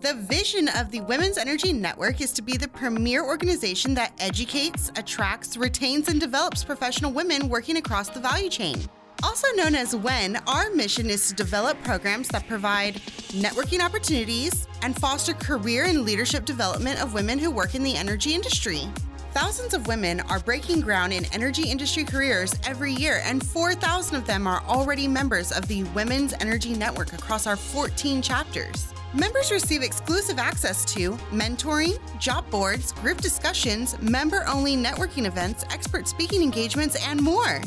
The 0.00 0.14
vision 0.14 0.68
of 0.68 0.90
the 0.90 1.00
Women's 1.02 1.38
Energy 1.38 1.72
Network 1.72 2.20
is 2.20 2.32
to 2.32 2.42
be 2.42 2.56
the 2.56 2.66
premier 2.66 3.24
organization 3.24 3.94
that 3.94 4.12
educates, 4.18 4.90
attracts, 4.96 5.56
retains, 5.56 6.08
and 6.08 6.20
develops 6.20 6.64
professional 6.64 7.12
women 7.12 7.48
working 7.48 7.76
across 7.76 8.08
the 8.08 8.18
value 8.18 8.50
chain. 8.50 8.76
Also 9.22 9.46
known 9.54 9.76
as 9.76 9.94
WEN, 9.94 10.40
our 10.48 10.70
mission 10.70 11.08
is 11.08 11.28
to 11.28 11.34
develop 11.34 11.80
programs 11.84 12.26
that 12.28 12.48
provide 12.48 12.94
networking 13.30 13.80
opportunities 13.80 14.66
and 14.82 14.98
foster 14.98 15.34
career 15.34 15.84
and 15.84 16.02
leadership 16.02 16.44
development 16.44 17.00
of 17.00 17.14
women 17.14 17.38
who 17.38 17.52
work 17.52 17.76
in 17.76 17.84
the 17.84 17.94
energy 17.94 18.34
industry. 18.34 18.88
Thousands 19.32 19.74
of 19.74 19.86
women 19.86 20.20
are 20.20 20.40
breaking 20.40 20.80
ground 20.80 21.12
in 21.12 21.26
energy 21.34 21.70
industry 21.70 22.02
careers 22.02 22.54
every 22.66 22.92
year, 22.92 23.20
and 23.24 23.46
4,000 23.46 24.16
of 24.16 24.26
them 24.26 24.46
are 24.46 24.62
already 24.66 25.06
members 25.06 25.52
of 25.52 25.68
the 25.68 25.84
Women's 25.94 26.32
Energy 26.40 26.72
Network 26.72 27.12
across 27.12 27.46
our 27.46 27.56
14 27.56 28.22
chapters. 28.22 28.88
Members 29.14 29.50
receive 29.50 29.82
exclusive 29.82 30.38
access 30.38 30.84
to 30.92 31.12
mentoring, 31.30 31.98
job 32.18 32.48
boards, 32.50 32.92
group 32.92 33.20
discussions, 33.20 33.98
member 34.00 34.44
only 34.48 34.76
networking 34.76 35.26
events, 35.26 35.64
expert 35.70 36.08
speaking 36.08 36.42
engagements, 36.42 36.96
and 37.06 37.20
more. 37.20 37.60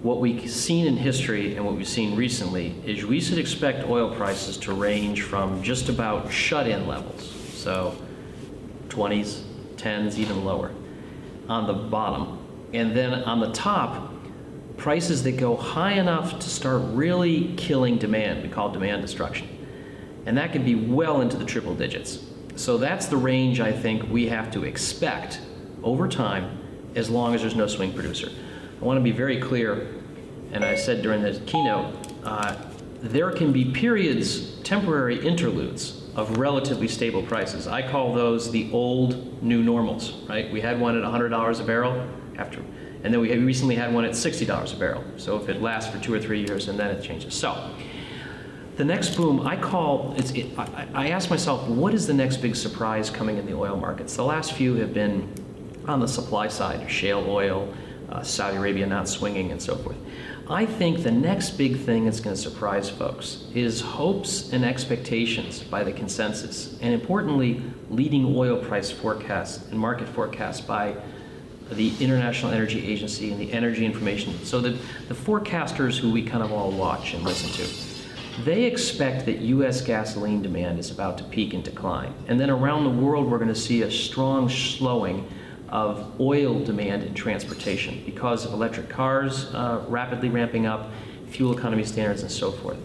what 0.01 0.19
we've 0.19 0.49
seen 0.49 0.87
in 0.87 0.95
history 0.95 1.55
and 1.55 1.65
what 1.65 1.75
we've 1.75 1.87
seen 1.87 2.15
recently 2.15 2.75
is 2.85 3.05
we 3.05 3.19
should 3.19 3.37
expect 3.37 3.87
oil 3.89 4.15
prices 4.15 4.57
to 4.57 4.73
range 4.73 5.21
from 5.21 5.61
just 5.61 5.89
about 5.89 6.31
shut 6.31 6.67
in 6.67 6.87
levels, 6.87 7.42
so 7.63 7.95
20s, 8.89 9.41
10s, 9.77 10.17
even 10.17 10.43
lower, 10.43 10.71
on 11.47 11.65
the 11.65 11.73
bottom. 11.73 12.39
And 12.73 12.95
then 12.95 13.13
on 13.13 13.39
the 13.39 13.51
top, 13.51 14.11
prices 14.77 15.23
that 15.23 15.37
go 15.37 15.55
high 15.55 15.93
enough 15.93 16.39
to 16.39 16.49
start 16.49 16.81
really 16.87 17.53
killing 17.55 17.97
demand. 17.97 18.43
We 18.43 18.49
call 18.49 18.71
demand 18.71 19.01
destruction. 19.01 19.47
And 20.25 20.37
that 20.37 20.51
can 20.51 20.63
be 20.63 20.75
well 20.75 21.21
into 21.21 21.37
the 21.37 21.45
triple 21.45 21.75
digits. 21.75 22.19
So 22.55 22.77
that's 22.77 23.07
the 23.07 23.17
range 23.17 23.59
I 23.59 23.71
think 23.71 24.09
we 24.09 24.27
have 24.27 24.51
to 24.51 24.63
expect 24.63 25.39
over 25.83 26.07
time 26.07 26.59
as 26.95 27.09
long 27.09 27.33
as 27.33 27.41
there's 27.41 27.55
no 27.55 27.67
swing 27.67 27.93
producer. 27.93 28.29
I 28.81 28.85
want 28.85 28.97
to 28.97 29.03
be 29.03 29.11
very 29.11 29.39
clear, 29.39 29.87
and 30.51 30.63
I 30.63 30.75
said 30.75 31.01
during 31.01 31.21
the 31.21 31.39
keynote, 31.45 31.95
uh, 32.23 32.55
there 33.01 33.31
can 33.31 33.51
be 33.51 33.65
periods, 33.71 34.59
temporary 34.61 35.25
interludes 35.25 36.02
of 36.15 36.37
relatively 36.37 36.87
stable 36.87 37.23
prices. 37.23 37.67
I 37.67 37.87
call 37.87 38.13
those 38.13 38.51
the 38.51 38.69
old 38.71 39.41
new 39.41 39.63
normals, 39.63 40.13
right? 40.29 40.51
We 40.51 40.61
had 40.61 40.79
one 40.79 40.97
at 40.97 41.03
$100 41.03 41.59
a 41.59 41.63
barrel 41.63 42.07
after, 42.37 42.59
and 43.03 43.13
then 43.13 43.19
we 43.19 43.35
recently 43.37 43.75
had 43.75 43.93
one 43.93 44.05
at 44.05 44.11
$60 44.11 44.73
a 44.73 44.77
barrel. 44.77 45.03
So 45.17 45.37
if 45.37 45.49
it 45.49 45.61
lasts 45.61 45.91
for 45.91 45.99
two 45.99 46.13
or 46.13 46.19
three 46.19 46.39
years 46.39 46.67
and 46.67 46.79
then 46.79 46.91
it 46.91 47.03
changes. 47.03 47.33
So 47.33 47.71
The 48.75 48.85
next 48.85 49.15
boom, 49.15 49.45
I 49.45 49.55
call, 49.55 50.15
it's, 50.17 50.31
it, 50.31 50.57
I, 50.57 50.87
I 50.93 51.09
ask 51.09 51.29
myself, 51.29 51.67
what 51.67 51.93
is 51.93 52.07
the 52.07 52.13
next 52.13 52.37
big 52.37 52.55
surprise 52.55 53.09
coming 53.09 53.37
in 53.37 53.45
the 53.45 53.53
oil 53.53 53.75
markets? 53.75 54.15
The 54.15 54.23
last 54.23 54.53
few 54.53 54.75
have 54.75 54.93
been 54.93 55.31
on 55.87 55.99
the 55.99 56.07
supply 56.07 56.47
side, 56.47 56.89
shale 56.89 57.25
oil, 57.27 57.71
uh, 58.13 58.21
Saudi 58.21 58.57
Arabia 58.57 58.85
not 58.85 59.09
swinging, 59.09 59.51
and 59.51 59.61
so 59.61 59.75
forth. 59.75 59.97
I 60.47 60.65
think 60.65 61.03
the 61.03 61.11
next 61.11 61.51
big 61.51 61.79
thing 61.79 62.05
that's 62.05 62.19
going 62.19 62.35
to 62.35 62.41
surprise 62.41 62.89
folks 62.89 63.45
is 63.55 63.81
hopes 63.81 64.53
and 64.53 64.63
expectations 64.63 65.63
by 65.63 65.83
the 65.83 65.91
consensus, 65.91 66.77
and 66.81 66.93
importantly, 66.93 67.63
leading 67.89 68.35
oil 68.35 68.57
price 68.57 68.91
forecasts 68.91 69.67
and 69.69 69.79
market 69.79 70.07
forecasts 70.07 70.61
by 70.61 70.95
the 71.71 71.91
International 71.99 72.51
Energy 72.51 72.85
Agency 72.85 73.31
and 73.31 73.39
the 73.39 73.51
Energy 73.51 73.85
Information. 73.85 74.33
So 74.45 74.61
the, 74.61 74.77
the 75.07 75.15
forecasters 75.15 75.97
who 75.97 76.11
we 76.11 76.23
kind 76.23 76.43
of 76.43 76.51
all 76.51 76.71
watch 76.71 77.13
and 77.15 77.23
listen 77.23 77.49
to 77.53 77.93
they 78.43 78.63
expect 78.63 79.27
that 79.27 79.39
U.S. 79.39 79.81
gasoline 79.81 80.41
demand 80.41 80.79
is 80.79 80.89
about 80.89 81.19
to 81.19 81.23
peak 81.23 81.53
and 81.53 81.63
decline. 81.63 82.13
And 82.27 82.39
then 82.39 82.49
around 82.49 82.83
the 82.83 82.89
world, 82.89 83.29
we're 83.29 83.37
going 83.37 83.47
to 83.47 83.55
see 83.55 83.83
a 83.83 83.91
strong 83.91 84.49
slowing 84.49 85.29
of 85.69 86.19
oil 86.19 86.63
demand 86.63 87.03
in 87.03 87.13
transportation 87.13 88.03
because 88.05 88.45
of 88.45 88.53
electric 88.53 88.89
cars 88.89 89.53
uh, 89.53 89.83
rapidly 89.87 90.29
ramping 90.29 90.65
up, 90.65 90.91
fuel 91.27 91.57
economy 91.57 91.83
standards, 91.83 92.21
and 92.21 92.31
so 92.31 92.51
forth. 92.51 92.77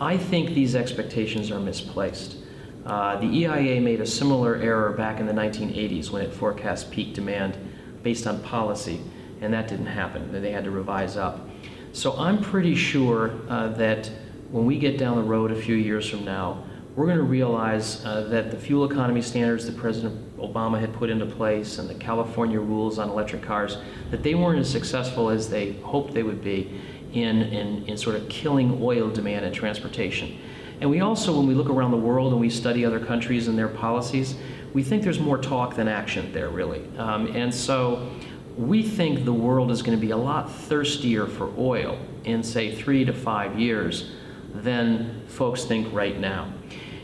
I 0.00 0.16
think 0.16 0.50
these 0.50 0.74
expectations 0.74 1.50
are 1.50 1.60
misplaced. 1.60 2.36
Uh, 2.84 3.16
the 3.16 3.26
EIA 3.26 3.80
made 3.80 4.00
a 4.00 4.06
similar 4.06 4.56
error 4.56 4.92
back 4.92 5.20
in 5.20 5.26
the 5.26 5.32
1980s 5.32 6.10
when 6.10 6.22
it 6.22 6.32
forecast 6.32 6.90
peak 6.90 7.14
demand 7.14 7.56
based 8.02 8.26
on 8.26 8.40
policy, 8.42 9.00
and 9.40 9.52
that 9.52 9.68
didn't 9.68 9.86
happen. 9.86 10.30
They 10.30 10.52
had 10.52 10.64
to 10.64 10.70
revise 10.70 11.16
up. 11.16 11.48
So 11.92 12.16
I'm 12.18 12.42
pretty 12.42 12.74
sure 12.74 13.32
uh, 13.48 13.68
that 13.68 14.10
when 14.50 14.66
we 14.66 14.78
get 14.78 14.98
down 14.98 15.16
the 15.16 15.22
road 15.22 15.50
a 15.50 15.56
few 15.56 15.74
years 15.74 16.08
from 16.08 16.24
now, 16.24 16.62
we're 16.94 17.06
going 17.06 17.18
to 17.18 17.24
realize 17.24 18.04
uh, 18.04 18.22
that 18.28 18.50
the 18.50 18.56
fuel 18.56 18.90
economy 18.90 19.22
standards 19.22 19.66
that 19.66 19.76
President 19.76 20.25
Obama 20.38 20.78
had 20.78 20.92
put 20.94 21.10
into 21.10 21.26
place 21.26 21.78
and 21.78 21.88
the 21.88 21.94
California 21.94 22.60
rules 22.60 22.98
on 22.98 23.08
electric 23.08 23.42
cars, 23.42 23.78
that 24.10 24.22
they 24.22 24.34
weren't 24.34 24.58
as 24.58 24.70
successful 24.70 25.30
as 25.30 25.48
they 25.48 25.72
hoped 25.74 26.12
they 26.14 26.22
would 26.22 26.42
be 26.42 26.80
in, 27.12 27.42
in, 27.42 27.84
in 27.86 27.96
sort 27.96 28.16
of 28.16 28.28
killing 28.28 28.78
oil 28.82 29.08
demand 29.08 29.44
and 29.44 29.54
transportation. 29.54 30.38
And 30.80 30.90
we 30.90 31.00
also, 31.00 31.36
when 31.36 31.46
we 31.46 31.54
look 31.54 31.70
around 31.70 31.90
the 31.90 31.96
world 31.96 32.32
and 32.32 32.40
we 32.40 32.50
study 32.50 32.84
other 32.84 33.00
countries 33.00 33.48
and 33.48 33.58
their 33.58 33.68
policies, 33.68 34.36
we 34.74 34.82
think 34.82 35.02
there's 35.02 35.20
more 35.20 35.38
talk 35.38 35.74
than 35.74 35.88
action 35.88 36.32
there, 36.32 36.50
really. 36.50 36.82
Um, 36.98 37.28
and 37.34 37.54
so 37.54 38.10
we 38.58 38.82
think 38.82 39.24
the 39.24 39.32
world 39.32 39.70
is 39.70 39.82
going 39.82 39.98
to 39.98 40.06
be 40.06 40.12
a 40.12 40.16
lot 40.16 40.50
thirstier 40.52 41.26
for 41.26 41.50
oil 41.56 41.98
in, 42.24 42.42
say, 42.42 42.74
three 42.74 43.04
to 43.06 43.12
five 43.12 43.58
years 43.58 44.12
than 44.54 45.22
folks 45.28 45.64
think 45.64 45.92
right 45.94 46.18
now. 46.18 46.52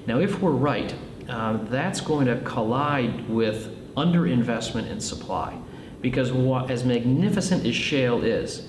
Now, 0.07 0.18
if 0.18 0.41
we're 0.41 0.51
right, 0.51 0.95
uh, 1.29 1.59
that's 1.64 2.01
going 2.01 2.27
to 2.27 2.41
collide 2.41 3.29
with 3.29 3.95
underinvestment 3.95 4.91
in 4.91 5.01
supply. 5.01 5.59
Because 6.01 6.33
what, 6.33 6.70
as 6.70 6.85
magnificent 6.85 7.64
as 7.64 7.75
shale 7.75 8.25
is, 8.25 8.68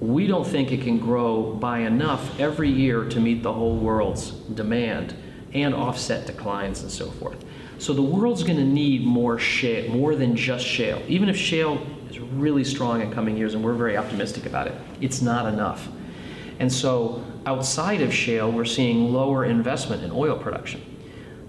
we 0.00 0.26
don't 0.26 0.46
think 0.46 0.72
it 0.72 0.80
can 0.80 0.98
grow 0.98 1.54
by 1.54 1.80
enough 1.80 2.40
every 2.40 2.70
year 2.70 3.04
to 3.04 3.20
meet 3.20 3.42
the 3.42 3.52
whole 3.52 3.76
world's 3.76 4.30
demand 4.30 5.14
and 5.52 5.74
offset 5.74 6.26
declines 6.26 6.82
and 6.82 6.90
so 6.90 7.10
forth. 7.10 7.44
So 7.78 7.92
the 7.92 8.02
world's 8.02 8.42
going 8.42 8.58
to 8.58 8.64
need 8.64 9.04
more 9.04 9.38
shale, 9.38 9.90
more 9.90 10.14
than 10.14 10.36
just 10.36 10.64
shale. 10.64 11.02
Even 11.06 11.28
if 11.28 11.36
shale 11.36 11.86
is 12.08 12.18
really 12.18 12.64
strong 12.64 13.02
in 13.02 13.10
coming 13.12 13.36
years, 13.36 13.54
and 13.54 13.62
we're 13.62 13.74
very 13.74 13.96
optimistic 13.96 14.46
about 14.46 14.66
it, 14.66 14.74
it's 15.00 15.20
not 15.20 15.52
enough. 15.52 15.88
And 16.58 16.72
so 16.72 17.24
outside 17.46 18.00
of 18.00 18.12
shale, 18.12 18.50
we're 18.50 18.64
seeing 18.64 19.12
lower 19.12 19.44
investment 19.44 20.02
in 20.02 20.10
oil 20.12 20.36
production. 20.38 20.89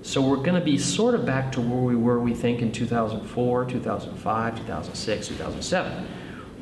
So 0.03 0.19
we're 0.19 0.37
going 0.37 0.55
to 0.55 0.61
be 0.61 0.79
sort 0.79 1.13
of 1.13 1.25
back 1.27 1.51
to 1.53 1.61
where 1.61 1.81
we 1.81 1.95
were, 1.95 2.19
we 2.19 2.33
think, 2.33 2.61
in 2.61 2.71
2004, 2.71 3.65
2005, 3.65 4.57
2006, 4.57 5.27
2007, 5.27 6.07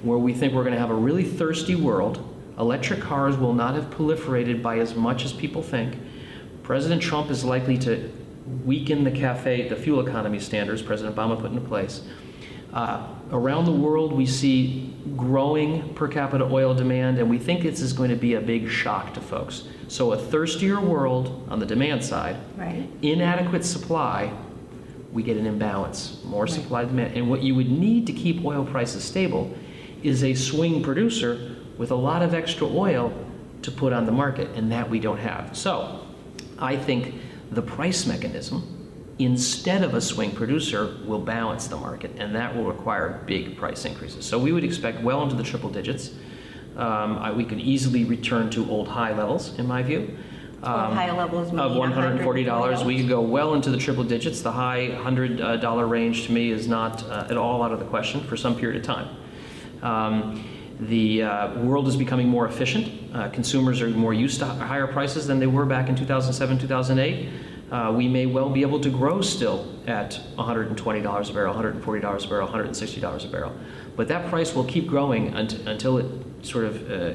where 0.01 0.17
we 0.17 0.33
think 0.33 0.53
we're 0.53 0.63
going 0.63 0.73
to 0.73 0.79
have 0.79 0.89
a 0.89 0.95
really 0.95 1.23
thirsty 1.23 1.75
world. 1.75 2.25
Electric 2.59 2.99
cars 2.99 3.37
will 3.37 3.53
not 3.53 3.75
have 3.75 3.85
proliferated 3.85 4.61
by 4.61 4.79
as 4.79 4.93
much 4.93 5.23
as 5.23 5.31
people 5.31 5.63
think. 5.63 5.97
President 6.63 7.01
Trump 7.01 7.31
is 7.31 7.45
likely 7.45 7.77
to 7.77 8.11
weaken 8.65 9.05
the 9.05 9.11
CAFE, 9.11 9.69
the 9.69 9.75
fuel 9.75 10.05
economy 10.05 10.39
standards 10.39 10.81
President 10.81 11.15
Obama 11.15 11.39
put 11.39 11.51
into 11.51 11.61
place. 11.61 12.01
Uh, 12.73 13.07
around 13.31 13.65
the 13.65 13.71
world, 13.71 14.13
we 14.13 14.25
see 14.25 14.93
growing 15.15 15.93
per 15.93 16.07
capita 16.07 16.45
oil 16.45 16.73
demand, 16.73 17.19
and 17.19 17.29
we 17.29 17.37
think 17.37 17.63
this 17.63 17.81
is 17.81 17.93
going 17.93 18.09
to 18.09 18.15
be 18.15 18.33
a 18.33 18.41
big 18.41 18.69
shock 18.69 19.13
to 19.13 19.21
folks. 19.21 19.63
So, 19.87 20.13
a 20.13 20.17
thirstier 20.17 20.79
world 20.79 21.47
on 21.49 21.59
the 21.59 21.65
demand 21.65 22.03
side, 22.03 22.37
right. 22.57 22.87
inadequate 23.01 23.65
supply, 23.65 24.31
we 25.11 25.23
get 25.23 25.37
an 25.37 25.45
imbalance, 25.45 26.21
more 26.23 26.43
right. 26.43 26.51
supply 26.51 26.85
demand. 26.85 27.15
And 27.15 27.29
what 27.29 27.41
you 27.41 27.55
would 27.55 27.69
need 27.69 28.05
to 28.07 28.13
keep 28.13 28.43
oil 28.45 28.65
prices 28.65 29.03
stable 29.03 29.55
is 30.03 30.23
a 30.23 30.33
swing 30.33 30.83
producer 30.83 31.55
with 31.77 31.91
a 31.91 31.95
lot 31.95 32.21
of 32.21 32.33
extra 32.33 32.67
oil 32.67 33.13
to 33.63 33.71
put 33.71 33.93
on 33.93 34.05
the 34.05 34.11
market, 34.11 34.49
and 34.55 34.71
that 34.71 34.89
we 34.89 34.99
don't 34.99 35.17
have. 35.17 35.55
So, 35.55 36.05
I 36.57 36.75
think 36.75 37.15
the 37.51 37.61
price 37.61 38.05
mechanism 38.05 38.78
instead 39.19 39.83
of 39.83 39.93
a 39.93 40.01
swing 40.01 40.31
producer 40.31 40.95
will 41.05 41.19
balance 41.19 41.67
the 41.67 41.75
market, 41.75 42.11
and 42.17 42.33
that 42.33 42.55
will 42.55 42.63
require 42.63 43.21
big 43.25 43.57
price 43.57 43.83
increases. 43.83 44.25
So 44.25 44.39
we 44.39 44.53
would 44.53 44.63
expect 44.63 45.03
well 45.03 45.21
into 45.23 45.35
the 45.35 45.43
triple 45.43 45.69
digits. 45.69 46.13
Um, 46.77 47.17
I, 47.17 47.31
we 47.31 47.43
could 47.43 47.59
easily 47.59 48.05
return 48.05 48.49
to 48.51 48.69
old 48.69 48.87
high 48.87 49.13
levels, 49.13 49.59
in 49.59 49.67
my 49.67 49.83
view. 49.83 50.17
Um, 50.63 50.93
high 50.93 51.11
levels 51.11 51.49
of 51.49 51.71
$140. 51.71 52.85
We 52.85 52.97
could 52.97 53.09
go 53.09 53.21
well 53.21 53.53
into 53.53 53.69
the 53.69 53.77
triple 53.77 54.05
digits. 54.05 54.41
The 54.41 54.51
high 54.53 54.87
$100 54.87 55.63
uh, 55.63 55.83
range 55.83 56.27
to 56.27 56.31
me 56.31 56.51
is 56.51 56.67
not 56.67 57.03
uh, 57.03 57.27
at 57.29 57.35
all 57.35 57.61
out 57.61 57.73
of 57.73 57.79
the 57.79 57.85
question 57.85 58.21
for 58.21 58.37
some 58.37 58.55
period 58.55 58.79
of 58.79 58.83
time. 58.85 59.17
Um, 59.81 60.45
the 60.79 61.23
uh, 61.23 61.59
world 61.59 61.89
is 61.89 61.97
becoming 61.97 62.29
more 62.29 62.45
efficient. 62.47 63.13
Uh, 63.13 63.29
consumers 63.29 63.81
are 63.81 63.89
more 63.89 64.13
used 64.13 64.39
to 64.39 64.45
higher 64.45 64.87
prices 64.87 65.27
than 65.27 65.39
they 65.39 65.47
were 65.47 65.65
back 65.65 65.89
in 65.89 65.95
2007, 65.95 66.57
2008 66.59 67.29
uh, 67.71 67.93
we 67.95 68.07
may 68.07 68.25
well 68.25 68.49
be 68.49 68.61
able 68.61 68.79
to 68.79 68.89
grow 68.89 69.21
still 69.21 69.71
at 69.87 70.19
$120 70.37 71.29
a 71.29 71.33
barrel, 71.33 71.53
$140 71.53 72.25
a 72.25 72.27
barrel, 72.27 72.47
$160 72.47 73.25
a 73.25 73.27
barrel. 73.27 73.53
But 73.95 74.07
that 74.07 74.29
price 74.29 74.55
will 74.55 74.63
keep 74.63 74.87
growing 74.87 75.33
until 75.35 75.97
it 75.97 76.05
sort 76.41 76.65
of 76.65 76.91
uh, 76.91 77.13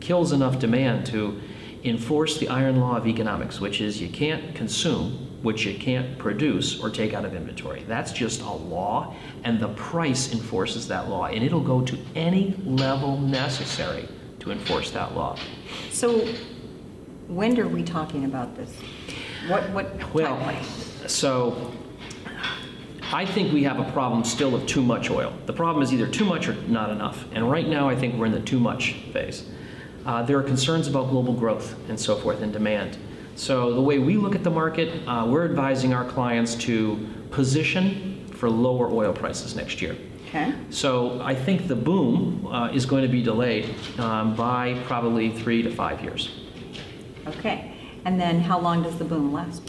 kills 0.00 0.32
enough 0.32 0.58
demand 0.58 1.06
to 1.06 1.40
enforce 1.84 2.38
the 2.38 2.48
iron 2.48 2.80
law 2.80 2.96
of 2.96 3.06
economics, 3.06 3.60
which 3.60 3.80
is 3.80 4.00
you 4.00 4.08
can't 4.08 4.54
consume 4.54 5.26
which 5.42 5.64
you 5.64 5.78
can't 5.78 6.18
produce 6.18 6.78
or 6.80 6.90
take 6.90 7.14
out 7.14 7.24
of 7.24 7.34
inventory. 7.34 7.82
That's 7.88 8.12
just 8.12 8.42
a 8.42 8.50
law, 8.50 9.14
and 9.44 9.58
the 9.58 9.68
price 9.68 10.32
enforces 10.32 10.86
that 10.88 11.08
law, 11.08 11.26
and 11.26 11.42
it'll 11.42 11.62
go 11.62 11.80
to 11.80 11.98
any 12.14 12.54
level 12.64 13.18
necessary 13.18 14.06
to 14.40 14.50
enforce 14.50 14.90
that 14.90 15.14
law. 15.14 15.38
So, 15.90 16.26
when 17.28 17.58
are 17.58 17.68
we 17.68 17.82
talking 17.82 18.24
about 18.24 18.56
this? 18.56 18.74
What, 19.48 19.70
what 19.70 20.14
Well, 20.14 20.36
timeline? 20.36 21.08
so 21.08 21.72
I 23.12 23.26
think 23.26 23.52
we 23.52 23.64
have 23.64 23.80
a 23.80 23.90
problem 23.92 24.24
still 24.24 24.54
of 24.54 24.66
too 24.66 24.82
much 24.82 25.10
oil. 25.10 25.32
The 25.46 25.52
problem 25.52 25.82
is 25.82 25.92
either 25.92 26.06
too 26.06 26.24
much 26.24 26.48
or 26.48 26.54
not 26.68 26.90
enough. 26.90 27.24
And 27.32 27.50
right 27.50 27.66
now, 27.66 27.88
I 27.88 27.96
think 27.96 28.14
we're 28.14 28.26
in 28.26 28.32
the 28.32 28.40
too 28.40 28.60
much 28.60 28.92
phase. 29.12 29.48
Uh, 30.06 30.22
there 30.22 30.38
are 30.38 30.42
concerns 30.42 30.86
about 30.86 31.10
global 31.10 31.32
growth 31.32 31.74
and 31.88 31.98
so 31.98 32.16
forth 32.16 32.40
and 32.40 32.52
demand. 32.52 32.96
So 33.34 33.74
the 33.74 33.80
way 33.80 33.98
we 33.98 34.16
look 34.16 34.34
at 34.34 34.44
the 34.44 34.50
market, 34.50 35.02
uh, 35.08 35.26
we're 35.26 35.44
advising 35.44 35.92
our 35.94 36.04
clients 36.04 36.54
to 36.56 37.08
position 37.30 38.26
for 38.32 38.48
lower 38.50 38.90
oil 38.90 39.12
prices 39.12 39.56
next 39.56 39.82
year. 39.82 39.96
Okay. 40.28 40.54
So 40.70 41.20
I 41.22 41.34
think 41.34 41.66
the 41.66 41.74
boom 41.74 42.46
uh, 42.46 42.68
is 42.68 42.86
going 42.86 43.02
to 43.02 43.08
be 43.08 43.22
delayed 43.22 43.74
um, 43.98 44.36
by 44.36 44.80
probably 44.84 45.30
three 45.30 45.62
to 45.62 45.70
five 45.74 46.02
years. 46.02 46.30
Okay. 47.26 47.69
And 48.04 48.20
then 48.20 48.40
how 48.40 48.58
long 48.58 48.82
does 48.82 48.96
the 48.98 49.04
boom 49.04 49.32
last? 49.32 49.62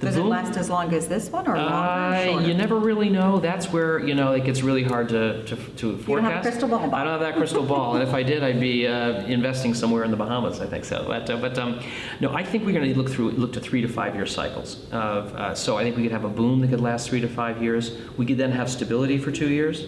The 0.00 0.06
Does 0.06 0.16
boom- 0.16 0.26
it 0.26 0.30
last 0.30 0.56
as 0.56 0.68
long 0.68 0.92
as 0.94 1.06
this 1.06 1.30
one 1.30 1.46
or 1.46 1.56
longer 1.56 2.38
Uh, 2.38 2.40
you 2.40 2.54
never 2.54 2.76
really 2.76 3.08
know. 3.08 3.38
That's 3.38 3.72
where 3.72 4.00
you 4.00 4.16
know 4.16 4.32
it 4.32 4.44
gets 4.44 4.60
really 4.62 4.82
hard 4.82 5.08
to 5.10 5.44
to, 5.44 5.54
to 5.54 5.96
forecast. 5.98 6.06
don't 6.06 6.24
have 6.24 6.38
a 6.38 6.42
crystal 6.42 6.68
ball. 6.68 6.94
I 6.94 7.04
don't 7.04 7.12
have 7.12 7.20
that 7.20 7.36
crystal 7.36 7.62
ball, 7.62 7.94
and 7.94 8.02
if 8.02 8.12
I 8.12 8.24
did, 8.24 8.42
I'd 8.42 8.58
be 8.58 8.88
uh, 8.88 9.24
investing 9.26 9.74
somewhere 9.74 10.02
in 10.02 10.10
the 10.10 10.16
Bahamas. 10.16 10.60
I 10.60 10.66
think 10.66 10.84
so. 10.84 11.04
But 11.06 11.30
uh, 11.30 11.36
but 11.36 11.56
um, 11.56 11.78
no, 12.18 12.34
I 12.34 12.42
think 12.42 12.66
we're 12.66 12.72
going 12.72 12.92
to 12.92 12.98
look 13.00 13.10
through 13.10 13.30
look 13.42 13.52
to 13.52 13.60
three 13.60 13.80
to 13.80 13.88
five 13.88 14.16
year 14.16 14.26
cycles. 14.26 14.86
Of 14.90 15.34
uh, 15.36 15.54
so 15.54 15.76
I 15.78 15.84
think 15.84 15.96
we 15.96 16.02
could 16.02 16.12
have 16.12 16.24
a 16.24 16.34
boom 16.40 16.62
that 16.62 16.70
could 16.70 16.80
last 16.80 17.08
three 17.08 17.20
to 17.20 17.28
five 17.28 17.62
years. 17.62 17.96
We 18.16 18.26
could 18.26 18.38
then 18.38 18.50
have 18.50 18.68
stability 18.68 19.18
for 19.18 19.30
two 19.30 19.50
years, 19.50 19.86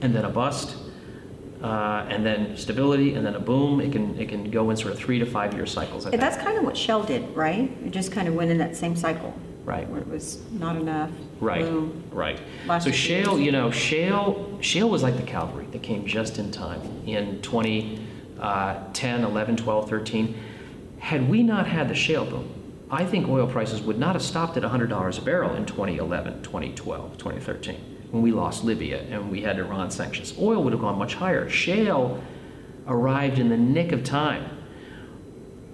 and 0.00 0.12
then 0.12 0.24
a 0.24 0.30
bust. 0.30 0.74
Uh, 1.62 2.04
and 2.08 2.26
then 2.26 2.56
stability, 2.56 3.14
and 3.14 3.24
then 3.24 3.36
a 3.36 3.40
boom. 3.40 3.80
It 3.80 3.92
can 3.92 4.18
it 4.18 4.28
can 4.28 4.50
go 4.50 4.70
in 4.70 4.76
sort 4.76 4.92
of 4.92 4.98
three 4.98 5.20
to 5.20 5.26
five 5.26 5.54
year 5.54 5.64
cycles. 5.64 6.04
I 6.06 6.08
Yeah, 6.08 6.10
think. 6.12 6.20
That's 6.22 6.42
kind 6.42 6.58
of 6.58 6.64
what 6.64 6.76
shale 6.76 7.04
did, 7.04 7.34
right? 7.36 7.70
It 7.84 7.90
just 7.92 8.10
kind 8.10 8.26
of 8.26 8.34
went 8.34 8.50
in 8.50 8.58
that 8.58 8.74
same 8.76 8.96
cycle. 8.96 9.32
Right. 9.64 9.88
Where 9.88 10.00
it 10.00 10.08
was 10.08 10.42
not 10.50 10.74
enough. 10.74 11.10
Right, 11.38 11.62
boom. 11.62 12.02
right. 12.10 12.40
So 12.82 12.90
shale, 12.90 13.34
years. 13.34 13.46
you 13.46 13.52
know, 13.52 13.70
shale, 13.70 14.58
shale 14.60 14.88
was 14.90 15.04
like 15.04 15.16
the 15.16 15.22
cavalry 15.22 15.66
that 15.70 15.82
came 15.84 16.04
just 16.04 16.38
in 16.38 16.50
time 16.50 16.80
in 17.06 17.40
2010, 17.42 19.24
11, 19.24 19.56
12, 19.56 19.88
13. 19.88 20.34
Had 20.98 21.28
we 21.28 21.44
not 21.44 21.68
had 21.68 21.88
the 21.88 21.94
shale 21.94 22.24
boom, 22.24 22.52
I 22.90 23.04
think 23.04 23.28
oil 23.28 23.46
prices 23.46 23.80
would 23.82 23.98
not 23.98 24.14
have 24.16 24.22
stopped 24.22 24.56
at 24.56 24.64
$100 24.64 25.18
a 25.18 25.22
barrel 25.22 25.54
in 25.54 25.64
2011, 25.64 26.42
2012, 26.42 27.18
2013, 27.18 27.91
when 28.12 28.22
we 28.22 28.30
lost 28.30 28.62
Libya 28.62 29.00
and 29.10 29.30
we 29.30 29.40
had 29.40 29.58
Iran 29.58 29.90
sanctions. 29.90 30.34
Oil 30.38 30.62
would 30.62 30.74
have 30.74 30.82
gone 30.82 30.98
much 30.98 31.14
higher. 31.14 31.48
Shale 31.48 32.22
arrived 32.86 33.38
in 33.38 33.48
the 33.48 33.56
nick 33.56 33.90
of 33.90 34.04
time. 34.04 34.58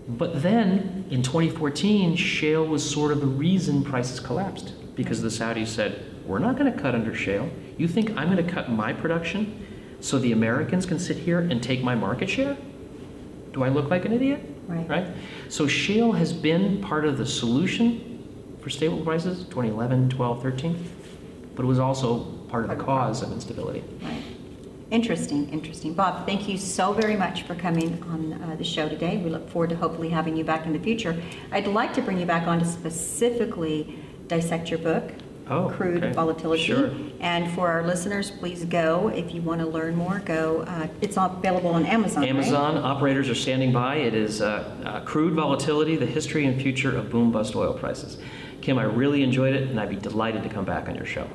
But 0.06 0.40
then 0.40 1.04
in 1.10 1.22
2014, 1.22 2.14
shale 2.14 2.64
was 2.64 2.88
sort 2.88 3.10
of 3.10 3.20
the 3.20 3.26
reason 3.26 3.82
prices 3.82 4.20
collapsed 4.20 4.72
because 4.94 5.20
the 5.20 5.28
Saudis 5.28 5.66
said, 5.66 6.00
We're 6.24 6.38
not 6.38 6.56
going 6.56 6.72
to 6.72 6.78
cut 6.78 6.94
under 6.94 7.12
shale. 7.12 7.50
You 7.76 7.88
think 7.88 8.16
I'm 8.16 8.32
going 8.32 8.44
to 8.44 8.50
cut 8.50 8.70
my 8.70 8.92
production 8.92 9.66
so 10.00 10.18
the 10.20 10.30
Americans 10.30 10.86
can 10.86 11.00
sit 11.00 11.16
here 11.16 11.40
and 11.40 11.60
take 11.60 11.82
my 11.82 11.96
market 11.96 12.30
share? 12.30 12.56
Do 13.52 13.64
I 13.64 13.68
look 13.68 13.90
like 13.90 14.04
an 14.04 14.12
idiot? 14.12 14.40
Right. 14.68 14.88
Right? 14.88 15.06
So 15.48 15.66
shale 15.66 16.12
has 16.12 16.32
been 16.32 16.80
part 16.80 17.04
of 17.04 17.18
the 17.18 17.26
solution 17.26 18.56
for 18.60 18.70
stable 18.70 19.04
prices 19.04 19.40
2011, 19.44 20.10
12, 20.10 20.42
13, 20.42 20.84
but 21.58 21.64
it 21.64 21.66
was 21.66 21.80
also 21.80 22.20
part 22.48 22.62
of 22.62 22.70
the 22.70 22.76
cause 22.76 23.20
of 23.20 23.32
instability. 23.32 23.82
Right. 24.00 24.22
Interesting, 24.92 25.48
interesting. 25.50 25.92
Bob, 25.92 26.24
thank 26.24 26.48
you 26.48 26.56
so 26.56 26.92
very 26.92 27.16
much 27.16 27.42
for 27.42 27.56
coming 27.56 28.00
on 28.04 28.32
uh, 28.34 28.54
the 28.54 28.62
show 28.62 28.88
today. 28.88 29.16
We 29.16 29.28
look 29.28 29.50
forward 29.50 29.70
to 29.70 29.76
hopefully 29.76 30.08
having 30.08 30.36
you 30.36 30.44
back 30.44 30.66
in 30.66 30.72
the 30.72 30.78
future. 30.78 31.20
I'd 31.50 31.66
like 31.66 31.92
to 31.94 32.00
bring 32.00 32.20
you 32.20 32.26
back 32.26 32.46
on 32.46 32.60
to 32.60 32.64
specifically 32.64 33.98
dissect 34.28 34.70
your 34.70 34.78
book, 34.78 35.10
Oh, 35.50 35.68
Crude 35.68 36.04
okay. 36.04 36.12
Volatility. 36.12 36.62
Sure. 36.62 36.92
And 37.20 37.50
for 37.54 37.68
our 37.68 37.84
listeners, 37.84 38.30
please 38.30 38.64
go. 38.66 39.08
If 39.08 39.34
you 39.34 39.42
want 39.42 39.60
to 39.60 39.66
learn 39.66 39.96
more, 39.96 40.20
go. 40.20 40.60
Uh, 40.60 40.86
it's 41.00 41.16
available 41.16 41.70
on 41.70 41.86
Amazon. 41.86 42.22
right? 42.22 42.28
Amazon 42.30 42.76
operators 42.78 43.28
are 43.28 43.34
standing 43.34 43.72
by. 43.72 43.96
It 43.96 44.14
is 44.14 44.40
uh, 44.42 44.80
uh, 44.84 45.00
Crude 45.00 45.34
Volatility, 45.34 45.96
the 45.96 46.06
history 46.06 46.44
and 46.46 46.60
future 46.62 46.96
of 46.96 47.10
boom 47.10 47.32
bust 47.32 47.56
oil 47.56 47.72
prices. 47.74 48.18
Kim, 48.60 48.78
I 48.78 48.84
really 48.84 49.22
enjoyed 49.22 49.54
it, 49.54 49.68
and 49.70 49.80
I'd 49.80 49.88
be 49.88 49.96
delighted 49.96 50.42
to 50.44 50.48
come 50.50 50.64
back 50.64 50.88
on 50.88 50.94
your 50.94 51.06
show. 51.06 51.26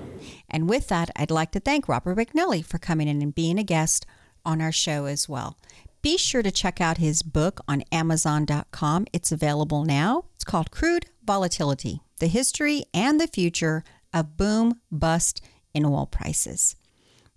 And 0.53 0.69
with 0.69 0.87
that, 0.89 1.09
I'd 1.15 1.31
like 1.31 1.51
to 1.51 1.59
thank 1.59 1.89
Robert 1.89 2.15
McNally 2.15 2.63
for 2.63 2.77
coming 2.77 3.07
in 3.07 3.23
and 3.23 3.33
being 3.33 3.57
a 3.57 3.63
guest 3.63 4.05
on 4.45 4.61
our 4.61 4.71
show 4.71 5.05
as 5.05 5.27
well. 5.27 5.57
Be 6.03 6.15
sure 6.17 6.43
to 6.43 6.51
check 6.51 6.79
out 6.79 6.97
his 6.97 7.23
book 7.23 7.61
on 7.67 7.83
Amazon.com. 7.91 9.07
It's 9.11 9.31
available 9.31 9.83
now. 9.83 10.25
It's 10.35 10.43
called 10.43 10.69
Crude 10.69 11.07
Volatility 11.25 12.01
The 12.19 12.27
History 12.27 12.85
and 12.93 13.19
the 13.19 13.27
Future 13.27 13.83
of 14.13 14.37
Boom 14.37 14.79
Bust 14.91 15.41
in 15.73 15.85
Oil 15.85 16.05
Prices. 16.05 16.75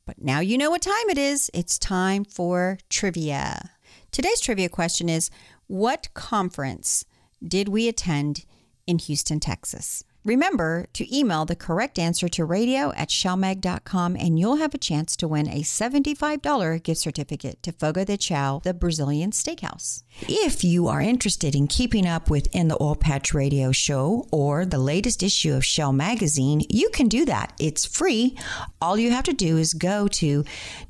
But 0.04 0.20
now 0.20 0.40
you 0.40 0.58
know 0.58 0.70
what 0.70 0.82
time 0.82 1.08
it 1.08 1.16
is. 1.16 1.50
It's 1.54 1.78
time 1.78 2.24
for 2.24 2.78
trivia. 2.90 3.70
Today's 4.10 4.40
trivia 4.40 4.68
question 4.68 5.08
is 5.08 5.30
What 5.68 6.12
conference 6.12 7.04
did 7.46 7.68
we 7.68 7.88
attend 7.88 8.44
in 8.86 8.98
Houston, 8.98 9.40
Texas? 9.40 10.04
Remember 10.26 10.86
to 10.94 11.16
email 11.16 11.44
the 11.44 11.54
correct 11.54 12.00
answer 12.00 12.28
to 12.30 12.44
radio 12.44 12.92
at 12.94 13.10
shalemag.com 13.10 14.16
and 14.16 14.40
you'll 14.40 14.56
have 14.56 14.74
a 14.74 14.78
chance 14.78 15.16
to 15.18 15.28
win 15.28 15.48
a 15.48 15.62
$75 15.62 16.82
gift 16.82 17.00
certificate 17.00 17.62
to 17.62 17.70
Fogo 17.70 18.04
de 18.04 18.16
Chao, 18.16 18.60
the 18.64 18.74
Brazilian 18.74 19.30
steakhouse. 19.30 20.02
If 20.22 20.64
you 20.64 20.88
are 20.88 21.00
interested 21.00 21.54
in 21.54 21.68
keeping 21.68 22.08
up 22.08 22.28
with 22.28 22.52
In 22.52 22.66
the 22.66 22.82
Oil 22.82 22.96
Patch 22.96 23.34
Radio 23.34 23.70
Show 23.70 24.26
or 24.32 24.66
the 24.66 24.80
latest 24.80 25.22
issue 25.22 25.54
of 25.54 25.64
Shale 25.64 25.92
Magazine, 25.92 26.60
you 26.68 26.90
can 26.90 27.06
do 27.06 27.24
that. 27.26 27.52
It's 27.60 27.86
free. 27.86 28.36
All 28.80 28.98
you 28.98 29.12
have 29.12 29.26
to 29.26 29.32
do 29.32 29.58
is 29.58 29.74
go 29.74 30.08
to 30.08 30.44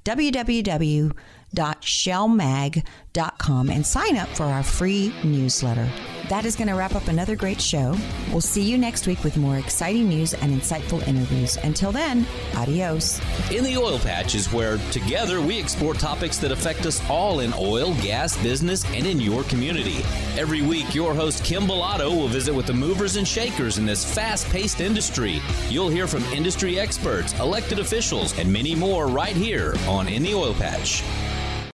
www 0.07 1.13
www.shalemag.com 1.57 3.71
and 3.71 3.87
sign 3.87 4.17
up 4.17 4.29
for 4.29 4.45
our 4.45 4.63
free 4.63 5.13
newsletter. 5.25 5.89
That 6.29 6.45
is 6.45 6.57
going 6.57 6.69
to 6.69 6.75
wrap 6.75 6.97
up 6.97 7.09
another 7.09 7.37
great 7.37 7.61
show. 7.61 7.97
We'll 8.31 8.41
see 8.41 8.63
you 8.63 8.77
next 8.77 9.07
week 9.07 9.23
with 9.23 9.37
more 9.37 9.59
exciting 9.59 10.09
news 10.09 10.35
and 10.35 10.53
insightful 10.53 11.07
interviews. 11.07 11.57
Until 11.59 11.93
then, 11.93 12.27
adios. 12.57 13.21
In 13.53 13.63
the 13.63 13.77
Oil 13.77 14.01
Patch 14.01 14.35
is 14.35 14.53
where 14.53 14.79
together 14.91 15.41
we 15.41 15.57
explore 15.59 15.95
topics 15.95 16.39
that 16.39 16.51
affect 16.51 16.85
us 16.85 17.01
all 17.09 17.41
in 17.41 17.55
oil, 17.57 17.95
gas, 18.03 18.37
business, 18.43 18.85
and 18.93 19.07
in 19.07 19.21
your 19.21 19.45
community. 19.45 19.99
Every 20.37 20.63
week, 20.63 20.95
your 20.95 21.15
host 21.15 21.45
Kim 21.45 21.63
Bellotto 21.63 22.11
will 22.11 22.29
visit 22.29 22.55
with 22.55 22.67
the 22.67 22.75
movers 22.75 23.17
and 23.17 23.27
shakers 23.27 23.79
in 23.79 23.87
this 23.87 24.05
fast 24.05 24.49
paced 24.51 24.81
industry. 24.81 25.41
You'll 25.69 25.89
hear 25.89 26.09
from 26.09 26.25
industry 26.25 26.81
experts, 26.81 27.39
elected 27.39 27.79
officials, 27.79 28.37
and 28.37 28.53
many 28.53 28.75
more 28.75 29.07
right 29.07 29.37
here 29.37 29.77
on 29.87 30.09
In 30.09 30.25
the 30.25 30.35
Oil 30.35 30.55
Patch. 30.55 31.05